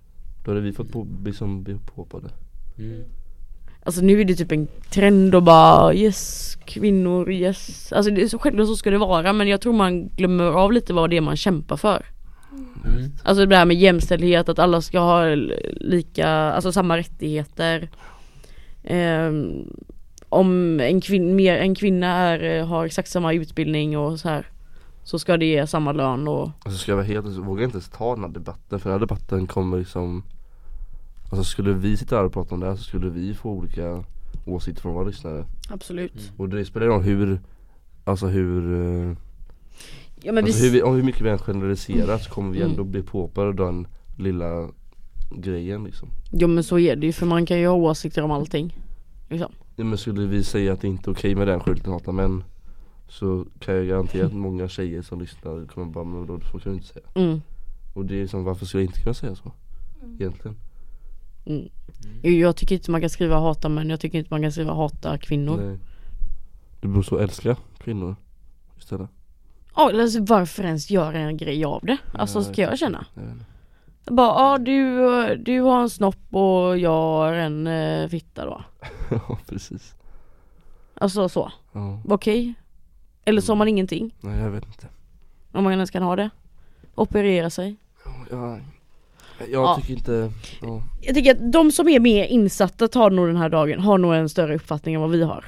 Då 0.45 0.51
hade 0.51 0.61
vi 0.61 0.73
fått 0.73 0.91
på, 0.91 1.07
liksom, 1.25 1.63
bli 1.63 1.77
på 1.95 2.05
på 2.05 2.19
det 2.19 2.31
mm. 2.83 3.03
Alltså 3.83 4.01
nu 4.01 4.21
är 4.21 4.25
det 4.25 4.35
typ 4.35 4.51
en 4.51 4.67
trend 4.89 5.35
och 5.35 5.43
bara 5.43 5.93
yes, 5.93 6.55
kvinnor, 6.65 7.31
yes. 7.31 7.93
Alltså 7.93 8.11
det 8.11 8.21
är 8.21 8.27
så 8.27 8.39
självklart 8.39 8.67
så 8.67 8.75
ska 8.75 8.89
det 8.91 8.97
vara 8.97 9.33
men 9.33 9.47
jag 9.47 9.61
tror 9.61 9.73
man 9.73 10.07
glömmer 10.07 10.43
av 10.43 10.71
lite 10.73 10.93
vad 10.93 11.09
det 11.09 11.17
är 11.17 11.21
man 11.21 11.37
kämpar 11.37 11.77
för. 11.77 12.05
Mm. 12.85 13.11
Alltså 13.23 13.45
det 13.45 13.55
här 13.55 13.65
med 13.65 13.77
jämställdhet, 13.77 14.49
att 14.49 14.59
alla 14.59 14.81
ska 14.81 14.99
ha 14.99 15.35
lika, 15.75 16.27
alltså 16.29 16.71
samma 16.71 16.97
rättigheter. 16.97 17.89
Ehm, 18.83 19.67
Om 20.29 20.79
en, 20.79 21.01
kvin- 21.01 21.33
mer, 21.33 21.57
en 21.57 21.75
kvinna 21.75 22.07
är, 22.07 22.63
har 22.63 22.85
exakt 22.85 23.09
samma 23.09 23.33
utbildning 23.33 23.97
och 23.97 24.19
så 24.19 24.29
här 24.29 24.45
Så 25.09 25.19
ska 25.19 25.37
det 25.37 25.45
ge 25.45 25.67
samma 25.67 25.91
lön 25.91 26.27
och 26.27 26.49
Alltså 26.63 26.79
ska 26.79 26.91
jag 26.91 26.95
vara 26.97 27.05
helt 27.05 27.25
ärlig 27.25 27.35
så 27.35 27.41
vågar 27.41 27.61
jag 27.61 27.67
inte 27.67 27.75
ens 27.77 27.89
ta 27.89 28.15
den 28.15 28.23
här 28.23 28.31
debatten 28.31 28.79
för 28.79 28.89
den 28.89 28.99
här 28.99 29.07
debatten 29.07 29.47
kommer 29.47 29.77
liksom 29.77 30.23
Alltså 31.31 31.43
skulle 31.43 31.73
vi 31.73 31.97
sitta 31.97 32.15
här 32.15 32.23
och 32.23 32.33
prata 32.33 32.55
om 32.55 32.61
det 32.61 32.67
här 32.67 32.75
så 32.75 32.83
skulle 32.83 33.09
vi 33.09 33.33
få 33.33 33.49
olika 33.49 34.03
åsikter 34.45 34.81
från 34.81 34.93
våra 34.93 35.05
lyssnare 35.07 35.45
Absolut 35.69 36.13
Mm. 36.13 36.33
Och 36.37 36.49
det 36.49 36.65
spelar 36.65 36.87
roll 36.87 37.01
hur 37.01 37.39
Alltså 38.03 38.27
hur 38.27 38.73
eh, 38.73 39.15
Ja 40.23 40.31
men 40.31 40.43
alltså 40.43 40.61
vi, 40.61 40.65
hur, 40.69 40.73
vi, 40.73 40.81
om 40.83 40.95
hur 40.95 41.03
mycket 41.03 41.21
vi 41.21 41.29
än 41.29 41.37
generaliserar 41.37 42.17
så 42.17 42.29
kommer 42.29 42.51
vi 42.51 42.57
Mm. 42.59 42.71
ändå 42.71 42.83
bli 42.83 43.03
påpar 43.03 43.45
av 43.45 43.55
den 43.55 43.87
lilla 44.17 44.69
grejen 45.31 45.83
liksom 45.83 46.09
Jo 46.31 46.47
men 46.47 46.63
så 46.63 46.79
är 46.79 46.95
det 46.95 47.05
ju 47.05 47.13
för 47.13 47.25
man 47.25 47.45
kan 47.45 47.59
ju 47.59 47.67
ha 47.67 47.75
åsikter 47.75 48.21
om 48.23 48.31
allting 48.31 48.75
liksom. 49.29 49.51
ja, 49.75 49.83
men 49.83 49.97
skulle 49.97 50.25
vi 50.27 50.43
säga 50.43 50.73
att 50.73 50.81
det 50.81 50.87
inte 50.87 51.09
är 51.09 51.13
okej 51.13 51.35
med 51.35 51.47
den 51.47 51.59
skylten 51.59 51.93
hata 51.93 52.11
män 52.11 52.43
Så 53.09 53.45
kan 53.59 53.75
jag 53.75 53.87
garantera 53.87 54.25
att 54.25 54.33
många 54.33 54.67
tjejer 54.67 55.01
som 55.01 55.19
lyssnar 55.19 55.65
kommer 55.65 55.87
bara 55.87 56.03
men 56.03 56.25
då 56.25 56.39
så 56.39 56.59
kan 56.59 56.71
du 56.71 56.77
inte 56.77 56.87
säga 56.87 57.05
mm. 57.15 57.41
Och 57.93 58.05
det 58.05 58.21
är 58.21 58.27
som 58.27 58.43
varför 58.43 58.65
skulle 58.65 58.83
jag 58.83 58.89
inte 58.89 59.01
kunna 59.01 59.13
säga 59.13 59.35
så? 59.35 59.51
Mm. 60.01 60.15
Egentligen 60.15 60.55
Mm. 61.45 61.69
Jag 62.21 62.55
tycker 62.55 62.75
inte 62.75 62.91
man 62.91 63.01
kan 63.01 63.09
skriva 63.09 63.39
hata 63.39 63.69
män, 63.69 63.89
jag 63.89 63.99
tycker 63.99 64.17
inte 64.17 64.33
man 64.33 64.41
kan 64.41 64.51
skriva 64.51 64.73
hata 64.73 65.17
kvinnor. 65.17 65.57
Nej. 65.57 65.77
Du 66.81 66.87
borde 66.87 67.03
så 67.03 67.17
älska 67.17 67.57
kvinnor 67.77 68.15
istället. 68.77 69.09
Ja, 69.75 70.01
alltså 70.01 70.23
varför 70.23 70.63
ens 70.63 70.89
göra 70.89 71.17
en 71.19 71.37
grej 71.37 71.65
av 71.65 71.85
det? 71.85 71.97
Alltså 72.13 72.43
ska 72.43 72.61
jag 72.61 72.79
känna? 72.79 73.05
Jag 73.13 73.23
inte. 73.23 73.45
Bara, 74.05 74.27
ja 74.27 74.57
du, 74.57 75.35
du 75.35 75.61
har 75.61 75.81
en 75.81 75.89
snopp 75.89 76.35
och 76.35 76.77
jag 76.77 76.89
har 76.89 77.33
en 77.33 77.67
eh, 77.67 78.07
fitta 78.07 78.45
då. 78.45 78.63
ja 79.09 79.37
precis. 79.49 79.95
Alltså 80.93 81.29
så, 81.29 81.51
Ja. 81.71 82.01
okej? 82.09 82.53
Eller 83.25 83.41
så 83.41 83.51
har 83.51 83.57
man 83.57 83.67
ingenting, 83.67 84.15
Nej 84.21 84.39
jag 84.39 84.49
vet 84.49 84.65
inte. 84.65 84.87
om 85.51 85.63
man 85.63 85.73
ens 85.73 85.91
kan 85.91 86.03
ha 86.03 86.15
det. 86.15 86.29
Operera 86.95 87.49
sig. 87.49 87.75
Jag, 88.31 88.39
jag 88.39 88.59
Ja. 89.51 89.75
tycker 89.81 89.93
inte, 89.93 90.31
ja. 90.61 90.83
Jag 91.01 91.15
tycker 91.15 91.31
att 91.31 91.51
de 91.51 91.71
som 91.71 91.87
är 91.89 91.99
mer 91.99 92.25
insatta 92.25 92.87
tar 92.87 93.09
nog 93.09 93.27
den 93.27 93.37
här 93.37 93.49
dagen, 93.49 93.79
har 93.79 93.97
nog 93.97 94.13
en 94.15 94.29
större 94.29 94.55
uppfattning 94.55 94.95
än 94.95 95.01
vad 95.01 95.09
vi 95.09 95.23
har. 95.23 95.45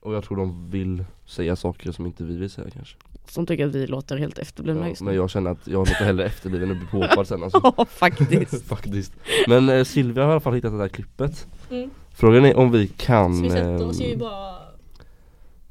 Och 0.00 0.14
jag 0.14 0.24
tror 0.24 0.36
de 0.36 0.70
vill 0.70 1.04
säga 1.26 1.56
saker 1.56 1.92
som 1.92 2.06
inte 2.06 2.24
vi 2.24 2.36
vill 2.36 2.50
säga 2.50 2.70
kanske. 2.70 2.96
Som 3.28 3.46
tycker 3.46 3.66
att 3.66 3.74
vi 3.74 3.86
låter 3.86 4.16
helt 4.16 4.38
efterblivna 4.38 4.80
Ja, 4.82 4.88
just 4.88 5.00
men 5.02 5.12
nu. 5.12 5.16
jag 5.20 5.30
känner 5.30 5.50
att 5.50 5.66
jag 5.66 5.78
låter 5.78 6.04
hellre 6.04 6.24
efterbliven 6.26 6.70
och 6.70 6.76
blir 6.76 6.86
påhoppad 6.86 7.28
sen 7.28 7.42
alltså. 7.42 7.60
Ja 7.76 7.84
faktiskt. 7.84 8.64
Faktiskt. 8.68 9.12
Men 9.48 9.68
eh, 9.68 9.84
Silvia 9.84 10.22
har 10.24 10.30
i 10.30 10.32
alla 10.32 10.40
fall 10.40 10.54
hittat 10.54 10.72
det 10.72 10.78
där 10.78 10.88
klippet. 10.88 11.46
Mm. 11.70 11.90
Frågan 12.14 12.44
är 12.44 12.56
om 12.56 12.70
vi 12.72 12.86
kan 12.86 13.36
Så 13.36 13.42
vi 13.42 13.50
sätter 13.50 13.86
oss 13.86 14.00
ju 14.00 14.12
ehm, 14.12 14.18
bara 14.18 14.54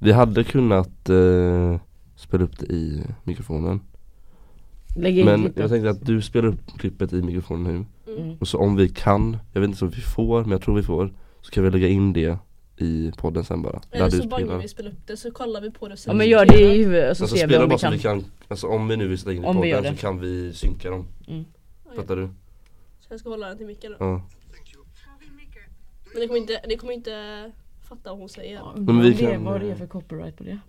Vi 0.03 0.11
hade 0.11 0.43
kunnat 0.43 1.09
eh, 1.09 1.79
spela 2.15 2.43
upp 2.43 2.59
det 2.59 2.65
i 2.73 3.03
mikrofonen 3.23 3.79
Lägg 4.95 5.19
in 5.19 5.25
Men 5.25 5.41
klippet. 5.41 5.59
jag 5.61 5.69
tänkte 5.69 5.89
att 5.89 6.05
du 6.05 6.21
spelar 6.21 6.47
upp 6.49 6.77
klippet 6.79 7.13
i 7.13 7.21
mikrofonen 7.21 7.63
nu 7.73 7.85
Mm. 8.17 8.37
Och 8.39 8.47
så 8.47 8.57
om 8.57 8.75
vi 8.75 8.89
kan, 8.89 9.37
jag 9.53 9.61
vet 9.61 9.69
inte 9.69 9.85
om 9.85 9.91
vi 9.91 10.01
får 10.01 10.41
men 10.41 10.51
jag 10.51 10.61
tror 10.61 10.75
vi 10.75 10.83
får 10.83 11.13
Så 11.41 11.51
kan 11.51 11.63
vi 11.63 11.69
lägga 11.69 11.87
in 11.87 12.13
det 12.13 12.37
i 12.77 13.11
podden 13.17 13.43
sen 13.43 13.61
bara 13.61 13.81
Eller 13.91 14.09
så 14.09 14.17
du 14.21 14.27
bangar 14.27 14.45
spelar 14.45 14.61
vi 14.61 14.67
spelar 14.67 14.91
upp 14.91 15.07
det 15.07 15.17
så 15.17 15.31
kollar 15.31 15.61
vi 15.61 15.71
på 15.71 15.87
det 15.87 15.97
sen 15.97 16.11
Ja 16.11 16.17
men 16.17 16.29
gör 16.29 16.45
det 16.45 16.61
i 16.61 16.77
huvudet 16.77 17.17
så 17.17 17.23
Alltså 17.23 17.37
ser 17.37 17.47
vi 17.47 17.57
om 17.57 17.69
bara 17.69 17.75
vi 17.75 17.77
så 17.79 17.85
kan. 17.85 17.93
vi 17.93 17.99
kan 17.99 18.23
Alltså 18.47 18.67
om 18.67 18.87
vi 18.87 18.97
nu 18.97 19.07
vill 19.07 19.17
spela 19.17 19.35
in 19.35 19.43
i 19.43 19.47
Om 19.47 19.55
gör 19.67 19.77
podden 19.77 19.93
det. 19.93 19.99
så 19.99 20.01
kan 20.01 20.19
vi 20.19 20.53
synka 20.53 20.89
dem 20.89 21.07
Mm. 21.27 21.45
Fattar 21.95 22.15
du? 22.15 22.27
Så 22.99 23.07
jag 23.09 23.19
ska 23.19 23.29
hålla 23.29 23.47
den 23.47 23.57
till 23.57 23.67
micken 23.67 23.91
nu. 23.91 23.97
Ja 23.99 24.21
Men 26.13 26.21
det 26.21 26.27
kommer 26.27 26.39
inte, 26.39 26.59
det 26.69 26.77
kommer 26.77 26.93
inte 26.93 27.51
fatta 27.95 28.09
vad 28.09 28.19
hon 28.19 28.29
säger. 28.29 28.73
Men 28.75 29.01
vi 29.01 29.09
vad, 29.11 29.17
det, 29.19 29.31
kan- 29.31 29.43
vad 29.43 29.63
är 29.63 29.69
det 29.69 29.75
för 29.75 29.87
copyright 29.87 30.37
på 30.37 30.43
det? 30.43 30.59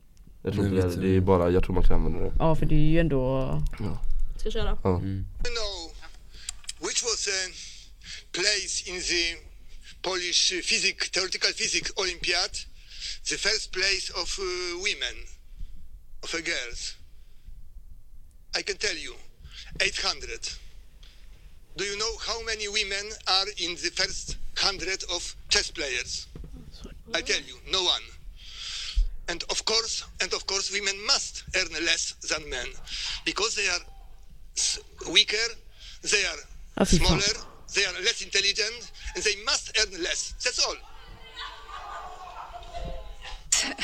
Jag 0.43 0.53
tror 0.55 0.67
inte 0.67 0.89
det, 0.89 0.97
det 1.09 1.17
är 1.17 1.21
bara, 1.21 1.51
jag 1.51 1.65
tror 1.65 1.75
man 1.75 1.85
kan 1.85 1.95
använda 1.97 2.19
det 2.29 2.33
Ja 2.39 2.55
för 2.57 2.67
det 2.67 2.75
är 2.75 2.89
ju 2.95 2.99
ändå 3.01 3.63
Ska 4.37 4.47
jag 4.47 4.53
köra? 4.53 4.79
Ja, 4.85 4.97
Mm. 4.99 5.25
know 5.43 5.75
which 6.89 7.03
was 7.03 7.29
a 7.29 7.41
place 8.33 8.91
in 8.91 9.01
the 9.01 9.25
Polish 10.03 10.43
physics, 10.71 11.11
theoretical 11.11 11.53
physics 11.53 11.93
Olympiad, 11.97 12.51
the 13.31 13.37
first 13.47 13.73
place 13.73 14.13
of 14.23 14.29
uh, 14.39 14.45
women, 14.87 15.17
of 16.25 16.35
uh, 16.35 16.41
girls. 16.41 16.97
I 18.59 18.63
can 18.63 18.77
tell 18.77 18.97
you, 19.07 19.15
800. 19.81 20.41
Do 21.77 21.85
you 21.85 21.97
know 21.97 22.15
how 22.29 22.39
many 22.45 22.69
women 22.69 23.07
are 23.27 23.49
in 23.65 23.77
the 23.77 23.91
first 24.01 24.37
hundred 24.57 25.01
of 25.17 25.23
chess 25.49 25.71
players? 25.71 26.27
I 27.13 27.21
tell 27.21 27.41
you, 27.41 27.57
no 27.71 27.83
one. 27.83 28.03
And 29.29 29.43
of 29.51 29.65
course, 29.65 30.05
and 30.21 30.33
of 30.33 30.47
course, 30.47 30.71
women 30.73 30.95
must 31.07 31.45
earn 31.57 31.69
less 31.85 32.15
than 32.29 32.49
men 32.49 32.67
because 33.25 33.55
they 33.55 33.69
are 33.69 33.81
weaker, 35.13 35.47
they 36.03 36.25
are 36.25 36.39
Ja, 36.77 36.85
fy 36.85 36.99
fan. 36.99 37.07
smaller, 37.07 37.45
they 37.75 37.85
are 37.85 37.93
less 38.03 38.23
intelligent, 38.23 38.91
and 39.15 39.25
they 39.25 39.37
must 39.45 39.73
earn 39.79 40.03
less. 40.03 40.35
That's 40.43 40.59
all. 40.67 40.77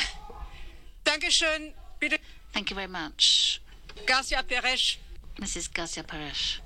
Dankeschön, 1.05 1.73
bitte 1.99 2.19
Thank 2.53 2.69
you 2.69 2.75
very 2.75 2.87
much. 2.91 3.61
Garcia 4.05 4.43
Perez. 4.43 4.97
Mrs. 5.39 5.69
Garcia 5.73 6.03
Perez. 6.03 6.59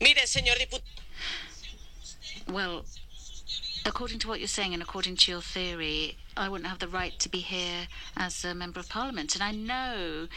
Mire, 0.00 0.26
señor 0.26 0.56
diputado. 0.58 0.84
Well, 2.46 2.84
according 3.84 4.18
to 4.20 4.28
what 4.28 4.40
you're 4.40 4.48
saying 4.48 4.74
and 4.74 4.82
according 4.82 5.16
to 5.16 5.30
your 5.30 5.40
theory, 5.40 6.16
I 6.36 6.48
wouldn't 6.48 6.68
have 6.68 6.78
the 6.78 6.88
right 6.88 7.18
to 7.18 7.28
be 7.28 7.38
here 7.38 7.88
as 8.16 8.44
a 8.44 8.54
member 8.54 8.80
of 8.80 8.88
parliament. 8.88 9.34
And 9.34 9.42
I 9.42 9.52
know 9.52 10.28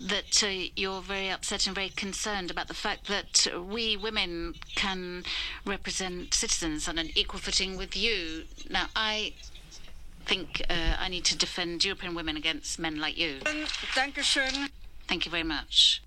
that 0.00 0.42
uh, 0.42 0.70
you're 0.76 1.02
very 1.02 1.30
upset 1.30 1.66
and 1.66 1.74
very 1.74 1.90
concerned 1.90 2.50
about 2.50 2.68
the 2.68 2.74
fact 2.74 3.06
that 3.08 3.46
we 3.68 3.96
women 3.96 4.54
can 4.74 5.24
represent 5.66 6.34
citizens 6.34 6.88
on 6.88 6.98
an 6.98 7.10
equal 7.14 7.40
footing 7.40 7.76
with 7.76 7.96
you. 7.96 8.44
Now, 8.68 8.86
I 8.96 9.34
think 10.26 10.62
uh, 10.70 10.96
I 10.98 11.08
need 11.08 11.24
to 11.26 11.36
defend 11.36 11.84
European 11.84 12.14
women 12.14 12.36
against 12.36 12.78
men 12.78 13.00
like 13.00 13.16
you. 13.18 13.40
Dankeschön. 13.94 14.68
Thank 15.08 15.26
you 15.26 15.30
very 15.30 15.44
much. 15.44 16.02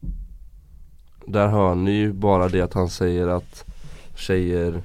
Där 1.27 1.47
hör 1.47 1.75
ni 1.75 1.91
ju 1.91 2.13
bara 2.13 2.49
det 2.49 2.61
att 2.61 2.73
han 2.73 2.89
säger 2.89 3.27
att 3.27 3.65
tjejer 4.15 4.81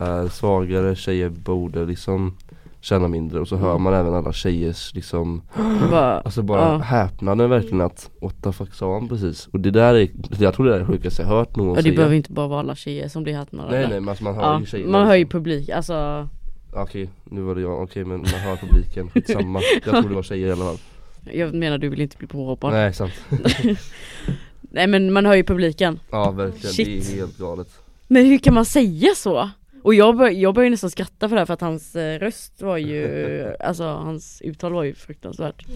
är 0.00 0.28
svagare, 0.28 0.96
tjejer 0.96 1.28
borde 1.28 1.84
liksom 1.86 2.36
känna 2.80 3.08
mindre 3.08 3.40
och 3.40 3.48
så 3.48 3.56
hör 3.56 3.78
man 3.78 3.94
även 3.94 4.14
alla 4.14 4.32
tjejers 4.32 4.94
liksom 4.94 5.42
bara, 5.90 6.20
Alltså 6.20 6.42
bara 6.42 6.60
ja. 6.60 6.78
häpnaden 6.78 7.50
verkligen 7.50 7.80
att 7.80 8.10
what 8.20 8.34
the 8.42 8.52
fuck 8.52 8.74
sa 8.74 8.94
han 8.94 9.08
precis? 9.08 9.46
Och 9.46 9.60
det 9.60 9.70
där 9.70 9.94
är, 9.94 10.08
jag 10.38 10.54
tror 10.54 10.66
det 10.66 10.74
är 10.74 10.78
det 10.78 10.86
sjukaste 10.86 11.22
jag 11.22 11.28
hört 11.28 11.56
någon 11.56 11.68
Ja 11.68 11.74
det 11.74 11.82
säga. 11.82 11.94
behöver 11.94 12.14
inte 12.16 12.32
bara 12.32 12.46
vara 12.48 12.60
alla 12.60 12.74
tjejer 12.74 13.08
som 13.08 13.22
blir 13.22 13.34
häpnade 13.36 13.70
Nej 13.70 13.86
nej 13.88 14.00
men 14.00 14.08
alltså 14.08 14.24
man 14.24 14.34
hör 14.34 14.42
Ja, 14.42 14.60
ju 14.60 14.66
tjejer 14.66 14.86
man 14.86 15.06
hör 15.06 15.14
ju 15.14 15.24
liksom. 15.24 15.38
publik, 15.40 15.68
alltså. 15.68 16.28
Okej, 16.72 17.08
nu 17.24 17.40
var 17.40 17.54
det 17.54 17.60
jag, 17.60 17.82
okej 17.82 18.04
men 18.04 18.16
man 18.20 18.26
hör 18.26 18.56
publiken, 18.56 19.10
skitsamma. 19.10 19.60
Jag 19.84 19.94
tror 20.00 20.08
det 20.08 20.14
var 20.14 20.22
tjejer 20.22 20.48
i 20.48 20.52
alla 20.52 20.64
fall. 20.64 20.78
Jag 21.32 21.54
menar 21.54 21.78
du 21.78 21.88
vill 21.88 22.00
inte 22.00 22.16
bli 22.16 22.26
påhoppad. 22.26 22.72
Nej 22.72 22.94
sant. 22.94 23.12
Nej 24.60 24.86
men 24.86 25.12
man 25.12 25.26
hör 25.26 25.34
ju 25.34 25.44
publiken. 25.44 26.00
Ja 26.10 26.30
verkligen, 26.30 26.72
Shit. 26.72 26.86
det 27.08 27.12
är 27.12 27.16
helt 27.16 27.38
galet. 27.38 27.68
Men 28.08 28.26
hur 28.26 28.38
kan 28.38 28.54
man 28.54 28.64
säga 28.64 29.08
så? 29.16 29.50
Och 29.82 29.94
jag, 29.94 30.16
bör, 30.16 30.30
jag 30.30 30.54
började 30.54 30.70
nästan 30.70 30.90
skratta 30.90 31.28
för 31.28 31.36
det 31.36 31.40
här 31.40 31.46
för 31.46 31.54
att 31.54 31.60
hans 31.60 31.96
eh, 31.96 32.18
röst 32.18 32.62
var 32.62 32.76
ju, 32.76 33.56
alltså 33.60 33.84
hans 33.84 34.42
uttal 34.42 34.72
var 34.72 34.82
ju 34.82 34.94
fruktansvärt 34.94 35.66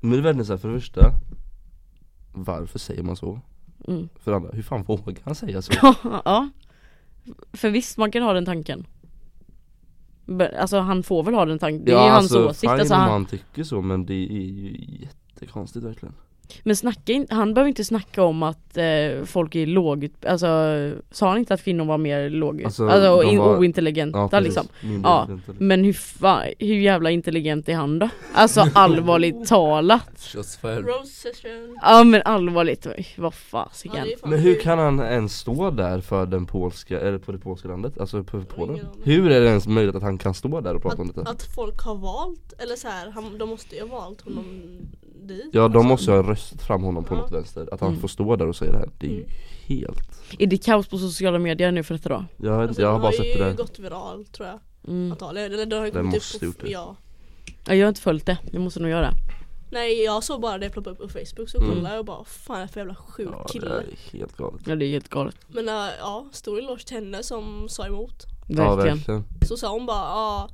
Men 0.00 0.10
det 0.10 0.16
är 0.16 0.22
verkligen 0.22 0.46
såhär, 0.46 0.58
för 0.58 0.68
det 0.68 0.80
första 0.80 1.12
Varför 2.32 2.78
säger 2.78 3.02
man 3.02 3.16
så? 3.16 3.40
mm. 3.88 4.08
För 4.20 4.30
det 4.30 4.36
andra, 4.36 4.50
hur 4.52 4.62
fan 4.62 4.82
vågar 4.82 5.22
han 5.24 5.34
säga 5.34 5.62
så? 5.62 5.72
Ja, 6.24 6.50
för 7.52 7.70
visst 7.70 7.98
man 7.98 8.10
kan 8.10 8.22
ha 8.22 8.32
den 8.32 8.44
tanken 8.44 8.86
Alltså 10.58 10.78
han 10.78 11.02
får 11.02 11.22
väl 11.22 11.34
ha 11.34 11.44
den 11.44 11.58
tanken, 11.58 11.84
det 11.84 11.92
är 11.92 12.04
ju 12.04 12.10
hans 12.10 12.32
åsikt 12.32 12.60
fine 12.60 12.70
alltså, 12.70 12.94
han, 12.94 13.10
han 13.10 13.26
tycker 13.26 13.64
så 13.64 13.82
men 13.82 14.06
det 14.06 14.14
är 14.14 14.42
ju 14.42 14.98
jättekonstigt 15.00 15.86
verkligen 15.86 16.14
Men 16.62 16.76
snacka 16.76 17.12
in, 17.12 17.26
han 17.30 17.54
behöver 17.54 17.68
inte 17.68 17.84
snacka 17.84 18.22
om 18.22 18.42
att 18.42 18.76
eh, 18.76 19.24
folk 19.24 19.54
är 19.54 19.66
låg, 19.66 20.08
alltså 20.26 20.46
sa 21.10 21.28
han 21.28 21.38
inte 21.38 21.54
att 21.54 21.64
kvinnor 21.64 21.84
var 21.84 21.98
mer 21.98 22.30
låg, 22.30 22.64
Alltså, 22.64 22.88
alltså, 22.88 23.22
in, 23.22 23.38
var- 23.38 23.58
ointelligenta 23.58 24.18
Ja 24.18 24.28
precis, 24.28 24.44
liksom 24.46 24.66
Ja. 25.04 25.28
Men 25.58 25.84
hur, 25.84 25.92
fa- 25.92 26.54
hur 26.58 26.74
jävla 26.80 27.10
intelligent 27.10 27.68
är 27.68 27.74
han 27.74 27.98
då? 27.98 28.08
Alltså 28.34 28.66
allvarligt 28.74 29.46
talat. 29.48 30.34
Ja 31.82 32.04
men 32.04 32.22
allvarligt, 32.24 32.86
vad 33.16 33.34
fasiken 33.34 34.06
Men 34.24 34.38
hur 34.38 34.60
kan 34.60 34.78
han 34.78 35.00
ens 35.00 35.36
stå 35.38 35.70
där 35.70 36.00
för 36.00 36.26
den 36.26 36.46
polska, 36.46 37.00
eller 37.00 37.18
på 37.18 37.32
det 37.32 37.38
polska 37.38 37.68
landet? 37.68 37.98
Alltså 38.00 38.24
på 38.24 38.40
Polen? 38.44 38.78
Hur 39.04 39.30
är 39.30 39.40
det 39.40 39.46
ens 39.46 39.66
möjligt 39.66 39.94
att 39.94 40.02
han 40.02 40.18
kan 40.18 40.34
stå 40.34 40.60
där 40.60 40.74
och 40.74 40.82
prata 40.82 41.02
om 41.02 41.08
att, 41.10 41.14
detta? 41.16 41.30
att 41.30 41.42
folk 41.54 41.80
har 41.82 41.94
valt, 41.94 42.52
eller 42.58 42.76
så 42.76 42.88
här, 42.88 43.10
han, 43.10 43.38
de 43.38 43.48
måste 43.48 43.74
ju 43.76 43.80
ha 43.82 43.88
valt 43.88 44.20
honom 44.20 44.44
dit 45.22 45.48
Ja 45.52 45.60
de 45.60 45.64
alltså. 45.76 45.82
måste 45.82 46.10
ju 46.10 46.16
ha 46.16 46.22
röstat 46.30 46.39
fram 46.40 46.82
honom 46.82 47.04
på 47.04 47.14
Ja. 47.14 47.18
något 47.18 47.30
vänster, 47.32 47.68
att 47.72 47.80
han 47.80 47.88
Mm. 47.88 48.00
får 48.00 48.08
stå 48.08 48.36
där 48.36 48.46
och 48.48 48.56
säga 48.56 48.72
det 48.72 48.78
här, 48.78 48.88
det 48.98 49.06
är 49.06 49.10
ju 49.10 49.16
Mm. 49.22 49.30
helt 49.66 50.20
Är 50.38 50.46
det 50.46 50.58
kaos 50.58 50.88
på 50.88 50.98
sociala 50.98 51.38
medier 51.38 51.72
nu 51.72 51.82
för 51.82 51.94
detta 51.94 52.08
då? 52.08 52.24
Jag 52.36 52.50
vet 52.58 52.60
inte, 52.60 52.68
Alltså, 52.68 52.82
jag 52.82 52.92
har 52.92 53.00
bara 53.00 53.12
sett 53.12 53.20
det 53.22 53.28
ju 53.32 53.38
där 53.44 53.52
gått 53.54 53.78
viral 53.78 54.24
tror 54.24 54.48
jag 54.48 54.58
Mm. 54.88 55.12
antagligen, 55.12 55.52
eller 55.52 55.66
den 55.66 55.78
har 55.78 55.86
ju 55.86 55.92
kommit 55.92 56.14
måste 56.14 56.46
upp 56.46 56.58
på, 56.58 56.66
det. 56.66 56.72
ja 56.72 56.96
Ja, 57.66 57.74
jag 57.74 57.86
har 57.86 57.88
inte 57.88 58.00
följt 58.00 58.26
det, 58.26 58.38
jag 58.52 58.62
måste 58.62 58.80
nog 58.80 58.90
göra 58.90 59.00
det 59.10 59.16
Nej 59.72 60.02
jag 60.04 60.24
såg 60.24 60.40
bara 60.40 60.58
det 60.58 60.70
ploppa 60.70 60.90
upp 60.90 60.98
på 60.98 61.08
Facebook 61.08 61.48
så 61.48 61.58
Mm. 61.58 61.70
kollade 61.70 61.88
jag 61.94 61.98
och 61.98 62.04
bara 62.04 62.24
fan 62.24 62.56
är 62.56 62.62
det 62.62 62.68
för 62.68 62.80
jävla 62.80 62.94
sjuk 62.94 63.28
Ja 63.32 63.42
det 63.46 63.52
kille 63.52 63.70
är 63.74 63.84
helt 64.18 64.36
galet 64.36 64.60
Ja 64.66 64.76
det 64.76 64.84
är 64.84 64.90
helt 64.90 65.08
galet, 65.08 65.36
Men 65.48 65.68
äh, 65.68 65.74
ja, 66.00 66.26
stor 66.32 66.58
eloge 66.58 66.84
till 66.86 66.96
henne 66.96 67.22
som 67.22 67.68
sa 67.68 67.86
emot 67.86 68.26
Ja 68.48 68.74
verkligen 68.74 68.96
verkligen 68.96 69.24
Så 69.48 69.56
sa 69.56 69.72
hon 69.72 69.86
bara 69.86 69.96
ja 69.98 70.48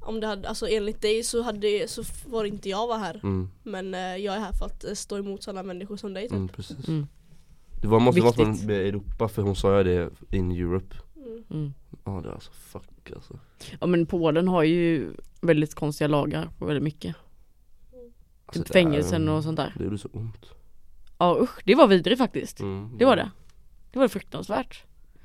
om 0.00 0.20
det 0.20 0.26
hade, 0.26 0.48
alltså 0.48 0.68
enligt 0.68 1.00
dig 1.02 1.22
så 1.22 1.42
hade 1.42 1.58
det, 1.58 1.90
så 1.90 2.02
var 2.26 2.44
inte 2.44 2.68
jag 2.68 2.86
var 2.86 2.98
här. 2.98 3.20
Mm, 3.22 3.50
Men 3.62 3.94
eh, 3.94 4.00
jag 4.16 4.34
är 4.36 4.40
här 4.40 4.52
för 4.52 4.66
att 4.66 4.84
eh, 4.84 4.92
stå 4.94 5.18
emot 5.18 5.42
sådana 5.42 5.62
människor 5.62 5.96
som 5.96 6.14
dig 6.14 6.22
typ. 6.22 6.32
mm, 6.32 6.48
precis. 6.48 6.88
Mm. 6.88 7.06
Det 7.82 7.88
var, 7.88 8.00
måste 8.00 8.20
måste 8.22 8.40
vara 8.40 8.50
Viktigt. 8.50 8.66
med 8.68 8.76
Europa 8.86 9.28
för 9.28 9.42
hon 9.42 9.56
sa 9.56 9.78
ju 9.78 9.84
det 9.84 10.10
in 10.36 10.50
Europe. 10.52 10.96
Mm. 11.16 11.44
mm. 11.50 11.72
Ja 12.04 12.20
det 12.22 12.28
är 12.28 12.32
alltså 12.32 12.50
fuck 12.52 13.10
alltså. 13.14 13.38
Ja 13.80 13.86
men 13.86 14.06
Polen 14.06 14.48
har 14.48 14.62
ju 14.62 15.12
väldigt 15.40 15.74
konstiga 15.74 16.08
lagar 16.08 16.48
på 16.58 16.64
väldigt 16.66 16.82
mycket. 16.84 17.16
Alltså, 18.46 18.62
Typ 18.62 18.72
det 18.72 18.78
är- 18.78 18.82
fängelsen 18.82 19.28
och 19.28 19.42
sånt 19.42 19.56
där. 19.56 19.74
Det 19.78 19.84
gjorde 19.84 19.98
så 19.98 20.08
ont. 20.12 20.46
Ja 21.18 21.38
usch, 21.40 21.60
det 21.64 21.74
var 21.74 21.86
vidrigt 21.86 22.18
faktiskt. 22.18 22.60
Mm, 22.60 22.98
Det 22.98 23.04
var 23.04 23.16
det. 23.16 23.30
Det 23.92 23.98
var 23.98 24.08
fruktansvärt 24.08 24.84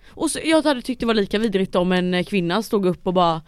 Och 0.10 0.32
så, 0.32 0.40
jag 0.44 0.62
hade 0.64 0.82
tyckt 0.82 1.00
det 1.00 1.06
var 1.06 1.14
lika 1.14 1.40
vidrigt 1.40 1.76
om 1.76 1.92
en 1.92 2.14
eh, 2.14 2.24
kvinna 2.24 2.62
stod 2.62 2.86
upp 2.86 3.08
och 3.08 3.14
bara 3.14 3.42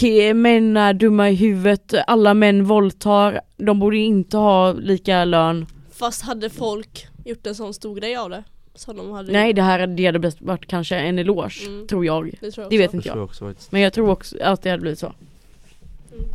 "K- 0.00 0.34
Män 0.34 0.76
är 0.76 0.94
dumma 0.94 1.30
i 1.30 1.34
huvudet, 1.34 1.94
alla 2.06 2.34
män 2.34 2.64
våldtar, 2.64 3.40
de 3.56 3.78
borde 3.80 3.96
inte 3.96 4.36
ha 4.36 4.72
lika 4.72 5.24
lön 5.24 5.66
Fast 5.92 6.22
hade 6.22 6.50
folk 6.50 7.06
gjort 7.24 7.46
en 7.46 7.54
sån 7.54 7.74
stor 7.74 7.94
grej 7.96 8.16
av 8.16 8.30
det? 8.30 8.44
Så 8.74 8.92
de 8.92 9.12
hade 9.12 9.32
Nej 9.32 9.52
det 9.52 9.62
här 9.62 9.86
det 9.86 10.06
hade 10.06 10.18
bäst 10.18 10.40
varit 10.40 10.66
kanske 10.66 10.96
en 10.96 11.18
eloge, 11.18 11.66
Mm. 11.66 11.86
tror 11.86 12.06
jag 12.06 12.30
det 12.40 12.50
tror 12.50 12.64
jag 12.64 12.70
Det 12.70 12.78
vet 12.78 12.94
inte 12.94 13.08
jag 13.08 13.30
jag. 13.40 13.54
Men 13.70 13.80
jag 13.80 13.92
tror 13.92 14.10
också 14.10 14.36
att 14.42 14.62
det 14.62 14.70
hade 14.70 14.80
blivit 14.80 14.98
så 14.98 15.12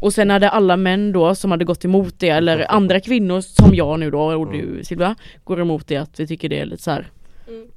Och 0.01 0.13
sen 0.13 0.29
hade 0.29 0.49
alla 0.49 0.77
män 0.77 1.11
då 1.11 1.35
som 1.35 1.51
hade 1.51 1.65
gått 1.65 1.85
emot 1.85 2.19
det, 2.19 2.29
eller 2.29 2.71
andra 2.71 2.99
kvinnor 2.99 3.41
som 3.41 3.75
jag 3.75 3.99
nu 3.99 4.11
då 4.11 4.21
och 4.21 4.51
du 4.51 4.83
Silvia 4.83 5.15
Går 5.43 5.59
emot 5.61 5.87
det 5.87 5.97
att 5.97 6.19
vi 6.19 6.27
tycker 6.27 6.49
det 6.49 6.59
är 6.59 6.65
lite 6.65 6.83
så 6.83 6.91
här. 6.91 7.07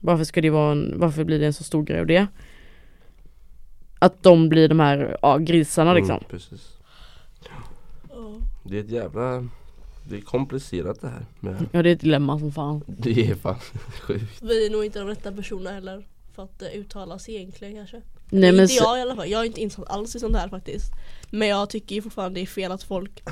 Mm. 0.05 0.12
Varför 0.12 0.25
ska 0.25 0.40
det 0.40 0.51
vara 0.51 0.73
en, 0.73 0.95
varför 0.97 1.25
blir 1.25 1.38
det 1.38 1.47
en 1.47 1.53
så 1.53 1.64
stor 1.64 1.83
grej 1.83 2.01
av 2.01 2.07
det? 2.07 2.27
Att 3.99 4.23
de 4.23 4.49
blir 4.49 4.69
de 4.69 4.81
här 4.81 5.19
ja, 5.23 5.38
grisarna 5.38 5.95
liksom 5.95 6.17
Mm, 6.17 6.25
precis. 6.31 6.75
Det 8.64 8.77
är 8.77 8.81
ett 8.81 8.90
jävla 8.90 9.49
Det 10.09 10.17
är 10.17 10.21
komplicerat 10.21 11.01
det 11.01 11.09
här 11.09 11.27
med, 11.40 11.67
Ja 11.73 11.83
det 11.83 11.90
är 11.90 11.95
ett 11.95 12.01
dilemma 12.01 12.38
som 12.38 12.53
fan 12.53 12.85
Det 12.87 13.31
är 13.31 13.35
fan 13.35 13.59
sjukt 14.01 14.43
Vi 14.43 14.67
är 14.67 14.71
nog 14.71 14.85
inte 14.85 14.99
de 14.99 15.09
rätta 15.09 15.33
personerna 15.33 15.71
heller 15.71 16.07
för 16.35 16.43
att 16.43 16.62
uh, 16.62 16.81
uttala 16.81 17.19
sig 17.19 17.35
egentligen 17.35 17.75
kanske. 17.75 18.03
Nej 18.31 18.53
men 18.53 18.61
inte 18.61 18.75
så, 18.75 18.85
jag 18.85 18.99
i 18.99 19.03
alla 19.03 19.17
fall, 19.17 19.29
jag 19.29 19.40
är 19.40 19.45
inte 19.45 19.61
insatt 19.61 19.88
alls 19.88 20.17
i 20.17 20.21
sånt 20.21 20.37
här 20.37 20.49
faktiskt. 20.49 20.93
Men 21.31 21.49
jag 21.49 21.71
tycker 21.71 21.95
ju 21.95 22.03
fortfarande 22.03 22.40
det 22.40 22.45
är 22.45 22.47
fel 22.47 22.73
att 22.73 22.83
folk 22.83 23.23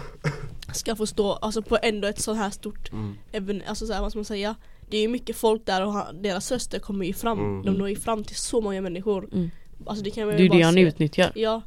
ska 0.75 0.97
få 0.97 1.07
stå, 1.07 1.33
alltså 1.33 1.63
på 1.63 1.79
ändå 1.83 2.09
ett 2.09 2.21
sånt 2.21 2.39
här 2.39 2.51
stort 2.51 2.93
mm. 2.93 3.63
alltså 3.67 3.87
så 3.87 3.93
här, 3.93 4.01
vad 4.01 4.11
ska 4.11 4.19
man 4.19 4.25
säga 4.25 4.55
Det 4.93 4.97
är 4.99 5.03
ju 5.03 5.09
mycket 5.09 5.37
folk 5.37 5.67
där 5.67 5.87
och 5.87 5.93
han, 5.93 6.23
deras 6.23 6.53
röster 6.53 6.79
kommer 6.79 7.07
ju 7.07 7.13
fram, 7.13 7.39
Mm. 7.39 7.63
de 7.63 7.71
når 7.71 7.89
ju 7.89 7.97
fram 7.97 8.25
till 8.25 8.37
så 8.37 8.61
många 8.61 8.81
människor 8.81 9.29
Mm. 9.33 9.51
Alltså 9.87 10.05
det 10.05 10.11
kan 10.11 10.27
man 10.27 10.37
det 10.37 10.43
är 10.43 10.45
ju 10.45 10.49
det 10.49 10.63
han 10.63 10.75
se. 10.75 10.81
utnyttjar 10.81 11.33
Ja, 11.35 11.63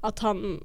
att 0.00 0.18
han 0.18 0.64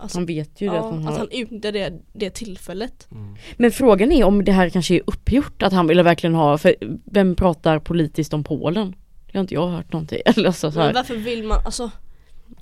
Alltså, 0.00 0.18
Han 0.18 0.26
vet 0.26 0.60
ju 0.60 0.68
det 0.68 0.74
ja, 0.74 0.78
att 0.80 0.84
han 0.94 0.98
att 0.98 1.04
har 1.12 1.18
han 1.18 1.28
utnyttjar 1.30 1.72
det, 1.72 1.92
det 2.12 2.30
tillfället 2.30 3.08
Men 3.56 3.70
frågan 3.72 4.12
är 4.12 4.24
om 4.24 4.44
det 4.44 4.52
här 4.52 4.68
kanske 4.68 4.94
är 4.94 5.02
uppgjort 5.06 5.62
att 5.62 5.72
han 5.72 5.86
ville 5.86 6.02
verkligen 6.02 6.34
ha, 6.34 6.58
för 6.58 6.74
vem 7.04 7.34
pratar 7.34 7.78
politiskt 7.78 8.34
om 8.34 8.44
Polen? 8.44 8.94
Det 9.32 9.38
har 9.38 9.40
inte 9.40 9.54
jag 9.54 9.68
hört 9.68 9.92
någonting, 9.92 10.20
eller 10.26 10.46
alltså 10.46 10.70
så 10.72 10.78
Men 10.78 10.86
här. 10.86 10.94
varför 10.94 11.16
vill 11.16 11.44
man, 11.44 11.60
alltså 11.64 11.90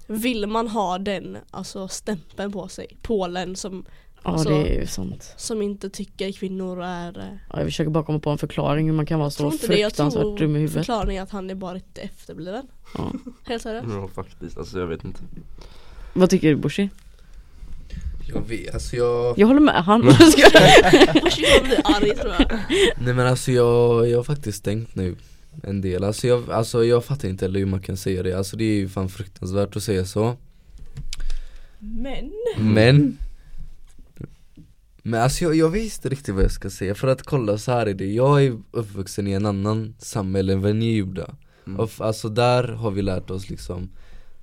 Vill 0.07 0.47
man 0.47 0.69
ha 0.69 0.99
den, 0.99 1.37
alltså 1.51 1.89
stämpeln 1.89 2.53
på 2.53 2.69
sig? 2.69 2.97
Polen 3.03 3.57
som, 3.57 3.85
Ja 4.27 4.33
alltså- 4.33 4.49
det 4.49 4.75
är 4.77 4.81
ju 4.81 4.87
sant. 4.87 5.35
som 5.37 5.63
inte 5.63 5.91
tycker 5.91 6.33
kvinnor 6.33 6.83
är 6.83 7.19
eh, 7.19 7.25
ja, 7.53 7.59
Jag 7.59 7.65
försöker 7.65 7.91
bara 7.91 8.05
komma 8.05 8.19
på 8.19 8.31
en 8.31 8.39
förklaring 8.39 8.87
hur 8.87 8.93
man 8.95 9.07
kan 9.07 9.19
vara 9.19 9.31
så 9.31 9.51
fruktansvärt 9.51 10.39
dum 10.39 10.57
i 10.57 10.59
huvudet. 10.59 10.73
förklaringen 10.87 11.21
är 11.21 11.23
att 11.23 11.31
han 11.31 11.51
är 11.51 11.55
bara 11.55 11.73
lite 11.75 12.01
efterbliven. 12.01 12.67
Ja. 12.99 13.13
Helt 13.45 13.63
seriöst. 13.63 13.87
Ja 13.91 14.09
faktiskt, 14.15 14.59
alltså 14.59 14.79
jag 14.79 14.87
vet 14.87 15.05
inte. 15.05 15.21
Vad 16.13 16.31
tycker 16.31 16.49
du 16.49 16.57
Bushi? 16.57 16.89
Jag 18.35 18.49
vet, 18.49 18.75
alltså 18.75 18.97
jag 18.97 19.39
Jag 19.39 19.47
håller 19.47 19.61
med. 19.61 19.85
Han 19.85 20.03
Först 20.03 20.39
jag 20.39 21.65
blir 21.65 21.81
arg 21.85 22.15
tror 22.17 22.35
jag. 22.39 22.59
Nej 23.05 23.15
men 23.15 23.27
alltså 23.27 23.53
jag, 23.53 24.09
jag 24.09 24.19
har 24.19 24.25
faktiskt 24.25 24.65
tänkt 24.65 24.95
nu 24.95 25.17
en 25.63 25.81
del, 25.81 26.05
alltså 26.05 26.27
jag, 26.27 26.51
alltså 26.51 26.85
jag 26.85 27.05
fattar 27.05 27.29
inte 27.29 27.45
heller 27.45 27.59
hur 27.59 27.67
man 27.67 27.81
kan 27.81 27.97
säga 27.97 28.23
det, 28.23 28.33
alltså 28.33 28.57
det 28.57 28.65
är 28.65 28.75
ju 28.77 28.89
fan 28.89 29.09
fruktansvärt 29.09 29.77
att 29.77 29.83
säga 29.83 30.05
så. 30.05 30.37
Men 31.79 32.33
Men 32.59 33.19
Men 35.07 35.23
alltså 35.23 35.45
jag, 35.45 35.55
jag 35.55 35.71
vet 35.71 35.95
inte 35.95 36.09
riktigt 36.09 36.35
vad 36.35 36.45
jag 36.45 36.51
ska 36.51 36.71
säga, 36.71 36.95
för 36.95 37.09
att 37.09 37.23
kolla 37.23 37.59
så 37.59 37.73
här 37.73 37.87
är 37.87 37.95
det, 37.95 38.13
jag 38.13 38.45
är 38.45 38.59
uppvuxen 38.71 39.27
i 39.27 39.33
en 39.33 39.47
annan 39.47 39.95
samhälle 39.99 40.53
än 40.53 40.63
vad 40.63 40.77
ni 40.77 40.93
är 40.93 40.97
gjorda 40.97 41.37
Mm. 41.67 41.81
och 41.81 41.91
alltså 41.99 42.29
där 42.29 42.69
har 42.69 42.91
vi 42.91 43.03
lärt 43.03 43.31
oss 43.31 43.51
liksom. 43.51 43.91